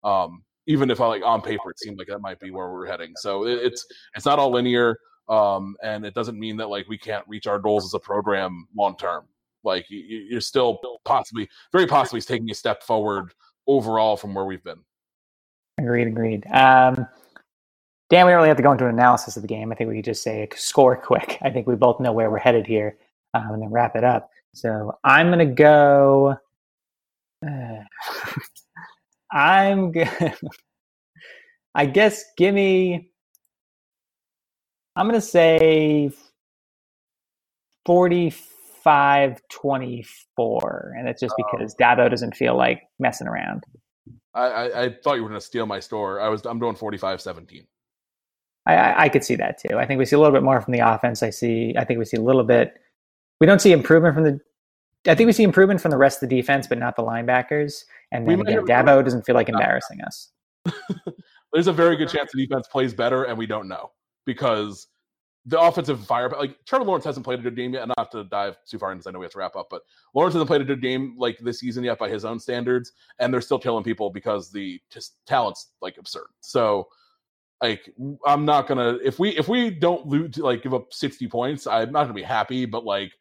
Um, 0.03 0.43
even 0.69 0.91
if 0.91 1.01
I 1.01 1.07
like 1.07 1.23
on 1.25 1.41
paper, 1.41 1.71
it 1.71 1.81
seemed 1.81 1.99
like 1.99 2.09
that 2.09 2.21
might 2.21 2.39
be 2.39 2.51
where 2.51 2.71
we're 2.71 2.87
heading. 2.87 3.15
So 3.17 3.47
it, 3.47 3.55
it's 3.55 3.87
it's 4.15 4.27
not 4.27 4.39
all 4.39 4.53
linear, 4.53 4.99
um, 5.29 5.75
and 5.83 6.05
it 6.05 6.15
doesn't 6.15 6.39
mean 6.39 6.57
that 6.59 6.69
like 6.69 6.87
we 6.89 6.99
can't 6.99 7.27
reach 7.27 7.47
our 7.47 7.59
goals 7.59 7.85
as 7.85 7.95
a 7.95 7.99
program 7.99 8.69
long 8.77 8.97
term. 8.97 9.25
Like 9.65 9.87
you, 9.89 10.37
are 10.37 10.43
still 10.43 10.79
possibly, 11.05 11.49
very 11.73 11.87
possibly, 11.87 12.21
taking 12.21 12.51
a 12.51 12.55
step 12.55 12.83
forward 12.83 13.33
overall 13.67 14.17
from 14.17 14.35
where 14.35 14.45
we've 14.45 14.63
been. 14.63 14.79
Agreed. 15.79 16.07
Agreed. 16.07 16.47
Um, 16.49 17.07
Dan, 18.11 18.25
we 18.25 18.33
don't 18.33 18.37
really 18.37 18.49
have 18.49 18.57
to 18.59 18.63
go 18.63 18.73
into 18.73 18.87
an 18.87 18.95
analysis 18.95 19.37
of 19.37 19.43
the 19.43 19.49
game. 19.49 19.73
I 19.73 19.75
think 19.75 19.89
we 19.89 19.97
could 19.97 20.05
just 20.05 20.23
say 20.23 20.49
score 20.55 20.97
quick. 20.97 21.39
I 21.43 21.51
think 21.51 21.67
we 21.67 21.77
both 21.77 21.99
know 21.99 22.13
where 22.13 22.31
we're 22.31 22.39
headed 22.39 22.67
here, 22.67 22.97
um, 23.35 23.53
and 23.53 23.63
then 23.63 23.71
wrap 23.71 23.97
it 23.97 24.05
up. 24.05 24.31
So 24.55 24.99
I'm 25.03 25.29
going 25.29 25.47
to 25.47 25.55
go. 25.55 26.37
Uh, 27.47 27.85
I'm 29.33 29.93
good. 29.93 30.09
I 31.75 31.87
guess 31.87 32.25
give 32.37 32.55
me. 32.55 33.11
I'm 34.97 35.07
going 35.07 35.21
to 35.21 35.27
say 35.27 36.11
45 37.87 39.41
24. 39.49 40.95
And 40.99 41.09
it's 41.09 41.21
just 41.21 41.35
oh. 41.39 41.45
because 41.51 41.75
Dabo 41.77 42.11
doesn't 42.11 42.35
feel 42.35 42.57
like 42.57 42.83
messing 42.99 43.29
around. 43.29 43.65
I, 44.35 44.47
I, 44.47 44.83
I 44.85 44.97
thought 45.03 45.15
you 45.15 45.23
were 45.23 45.29
going 45.29 45.41
to 45.41 45.47
steal 45.47 45.67
my 45.67 45.81
store. 45.81 46.21
I 46.21 46.29
was 46.29 46.45
I'm 46.45 46.59
doing 46.59 46.75
45-17. 46.75 47.65
I, 48.67 49.05
I 49.05 49.09
could 49.09 49.25
see 49.25 49.35
that 49.37 49.59
too. 49.59 49.79
I 49.79 49.87
think 49.87 49.99
we 49.99 50.05
see 50.05 50.17
a 50.17 50.19
little 50.19 50.35
bit 50.35 50.43
more 50.43 50.61
from 50.61 50.73
the 50.73 50.81
offense. 50.81 51.23
I 51.23 51.31
see. 51.31 51.75
I 51.79 51.85
think 51.85 51.99
we 51.99 52.05
see 52.05 52.19
a 52.19 52.23
little 52.23 52.45
bit. 52.45 52.75
We 53.41 53.47
don't 53.47 53.61
see 53.61 53.73
improvement 53.73 54.15
from 54.15 54.25
the. 54.25 54.41
I 55.07 55.15
think 55.15 55.27
we 55.27 55.33
see 55.33 55.45
improvement 55.45 55.81
from 55.81 55.91
the 55.91 55.97
rest 55.97 56.23
of 56.23 56.29
the 56.29 56.37
defense, 56.37 56.67
but 56.67 56.79
not 56.79 56.97
the 56.97 57.03
linebackers. 57.03 57.85
And 58.11 58.29
then 58.29 58.41
again, 58.41 58.65
Dabo 58.67 59.03
doesn't 59.05 59.23
feel 59.23 59.35
like 59.35 59.49
embarrassing 59.49 60.01
us. 60.03 60.31
There's 61.53 61.67
a 61.67 61.73
very 61.73 61.97
good 61.97 62.09
chance 62.09 62.33
the 62.33 62.47
defense 62.47 62.69
plays 62.69 62.93
better, 62.93 63.25
and 63.25 63.39
we 63.39 63.47
don't 63.47 63.69
know 63.69 63.93
because 64.27 64.89
the 65.47 65.59
offensive 65.59 66.05
fire, 66.05 66.29
like 66.29 66.63
Trevor 66.67 66.85
Lawrence 66.85 67.07
hasn't 67.07 67.25
played 67.25 67.39
a 67.39 67.43
good 67.43 67.57
game 67.57 67.73
yet. 67.73 67.89
Not 67.89 68.11
to 68.13 68.25
dive 68.25 68.59
too 68.67 68.79
far 68.79 68.93
into, 68.93 69.01
this, 69.01 69.07
I 69.07 69.13
know 69.13 69.19
we 69.19 69.25
have 69.25 69.33
to 69.33 69.39
wrap 69.39 69.57
up, 69.57 69.69
but 69.71 69.83
Lawrence 70.15 70.35
hasn't 70.35 70.49
played 70.49 70.61
a 70.61 70.65
good 70.65 70.83
game 70.83 71.15
like 71.17 71.39
this 71.39 71.61
season 71.61 71.85
yet 71.85 71.99
by 71.99 72.09
his 72.09 72.27
own 72.27 72.39
standards, 72.39 72.93
and 73.19 73.33
they're 73.33 73.41
still 73.41 73.59
killing 73.59 73.83
people 73.83 74.11
because 74.11 74.51
the 74.51 74.79
just 74.91 75.17
talent's 75.27 75.71
like 75.81 75.97
absurd. 75.97 76.27
So, 76.41 76.89
like, 77.63 77.91
I'm 78.27 78.45
not 78.45 78.67
gonna 78.67 78.99
if 79.03 79.19
we 79.19 79.31
if 79.31 79.49
we 79.49 79.71
don't 79.71 80.07
lose 80.07 80.37
like 80.37 80.63
give 80.63 80.75
up 80.75 80.93
60 80.93 81.27
points, 81.29 81.67
I'm 81.67 81.93
not 81.93 82.03
gonna 82.03 82.13
be 82.13 82.23
happy, 82.23 82.67
but 82.67 82.85
like, 82.85 83.13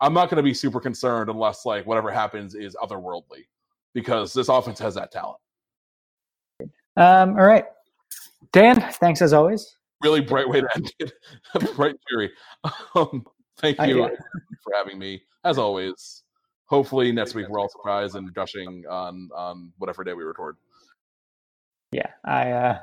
I'm 0.00 0.14
not 0.14 0.30
gonna 0.30 0.42
be 0.42 0.54
super 0.54 0.80
concerned 0.80 1.30
unless 1.30 1.66
like 1.66 1.86
whatever 1.86 2.10
happens 2.10 2.54
is 2.54 2.76
otherworldly 2.82 3.46
because 3.94 4.32
this 4.32 4.48
offense 4.48 4.78
has 4.78 4.94
that 4.94 5.10
talent. 5.10 5.38
Um, 6.96 7.30
all 7.30 7.46
right, 7.46 7.64
Dan. 8.52 8.80
Thanks 9.00 9.22
as 9.22 9.32
always 9.32 9.78
really 10.02 10.20
bright 10.20 10.48
way 10.48 10.60
to 10.60 10.68
end 10.74 10.92
it. 10.98 11.12
bright 11.76 11.96
cheery. 12.08 12.30
Um, 12.94 13.24
thank 13.58 13.80
you 13.82 14.04
uh, 14.04 14.08
for 14.62 14.72
having 14.76 14.98
me. 14.98 15.22
As 15.44 15.58
always, 15.58 16.22
hopefully 16.66 17.12
next 17.12 17.34
week 17.34 17.48
we're 17.48 17.58
all 17.58 17.68
surprised 17.68 18.16
and 18.16 18.32
gushing 18.34 18.84
on 18.88 19.30
on 19.34 19.72
whatever 19.78 20.04
day 20.04 20.12
we 20.12 20.24
record. 20.24 20.56
Yeah, 21.92 22.10
I. 22.24 22.50
uh 22.52 22.78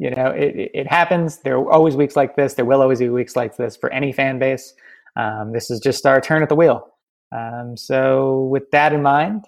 you 0.00 0.10
know, 0.10 0.26
it, 0.26 0.70
it 0.74 0.86
happens. 0.86 1.38
There 1.38 1.58
are 1.58 1.72
always 1.72 1.96
weeks 1.96 2.14
like 2.14 2.36
this. 2.36 2.54
There 2.54 2.64
will 2.64 2.82
always 2.82 3.00
be 3.00 3.08
weeks 3.08 3.34
like 3.34 3.56
this 3.56 3.76
for 3.76 3.92
any 3.92 4.12
fan 4.12 4.38
base. 4.38 4.74
Um, 5.16 5.52
this 5.52 5.70
is 5.70 5.80
just 5.80 6.06
our 6.06 6.20
turn 6.20 6.42
at 6.42 6.48
the 6.48 6.54
wheel. 6.54 6.88
Um, 7.36 7.76
so, 7.76 8.48
with 8.50 8.70
that 8.70 8.92
in 8.92 9.02
mind, 9.02 9.44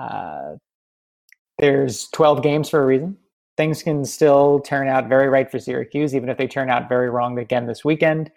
uh, 0.00 0.56
there's 1.58 2.08
12 2.08 2.42
games 2.42 2.68
for 2.68 2.82
a 2.82 2.86
reason 2.86 3.16
things 3.60 3.82
can 3.82 4.06
still 4.06 4.60
turn 4.60 4.88
out 4.88 5.06
very 5.06 5.28
right 5.28 5.50
for 5.50 5.58
Syracuse, 5.58 6.14
even 6.14 6.30
if 6.30 6.38
they 6.38 6.46
turn 6.46 6.70
out 6.70 6.88
very 6.88 7.10
wrong 7.10 7.38
again 7.38 7.66
this 7.66 7.84
weekend. 7.84 8.30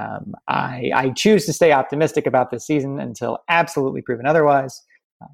Um, 0.00 0.34
I, 0.48 0.90
I, 0.94 1.10
choose 1.10 1.44
to 1.44 1.52
stay 1.52 1.72
optimistic 1.72 2.26
about 2.26 2.50
this 2.50 2.66
season 2.66 2.98
until 2.98 3.40
absolutely 3.50 4.00
proven 4.00 4.24
otherwise. 4.24 4.80
Um, 5.20 5.28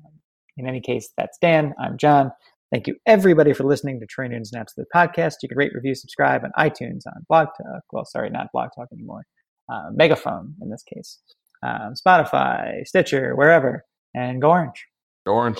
in 0.56 0.66
any 0.66 0.80
case, 0.80 1.10
that's 1.16 1.38
Dan. 1.38 1.72
I'm 1.78 1.96
John. 1.96 2.32
Thank 2.72 2.88
you, 2.88 2.96
everybody, 3.06 3.52
for 3.52 3.62
listening 3.62 4.00
to 4.00 4.06
Troy 4.06 4.26
Nunes 4.26 4.52
and 4.52 4.60
Absolute 4.60 4.88
Podcast. 4.92 5.34
You 5.44 5.48
can 5.48 5.56
rate, 5.56 5.72
review, 5.72 5.94
subscribe 5.94 6.42
on 6.42 6.50
iTunes, 6.58 7.06
on 7.06 7.24
Blog 7.28 7.46
Talk. 7.56 7.84
Well, 7.92 8.04
sorry, 8.04 8.30
not 8.30 8.50
Blog 8.52 8.70
Talk 8.74 8.88
anymore. 8.92 9.22
Uh, 9.68 9.90
Megaphone, 9.92 10.54
in 10.62 10.70
this 10.70 10.82
case. 10.82 11.18
Um, 11.62 11.94
Spotify, 11.94 12.86
Stitcher, 12.86 13.34
wherever. 13.34 13.84
And 14.14 14.40
go 14.40 14.50
orange. 14.50 14.86
Go 15.26 15.34
orange. 15.34 15.56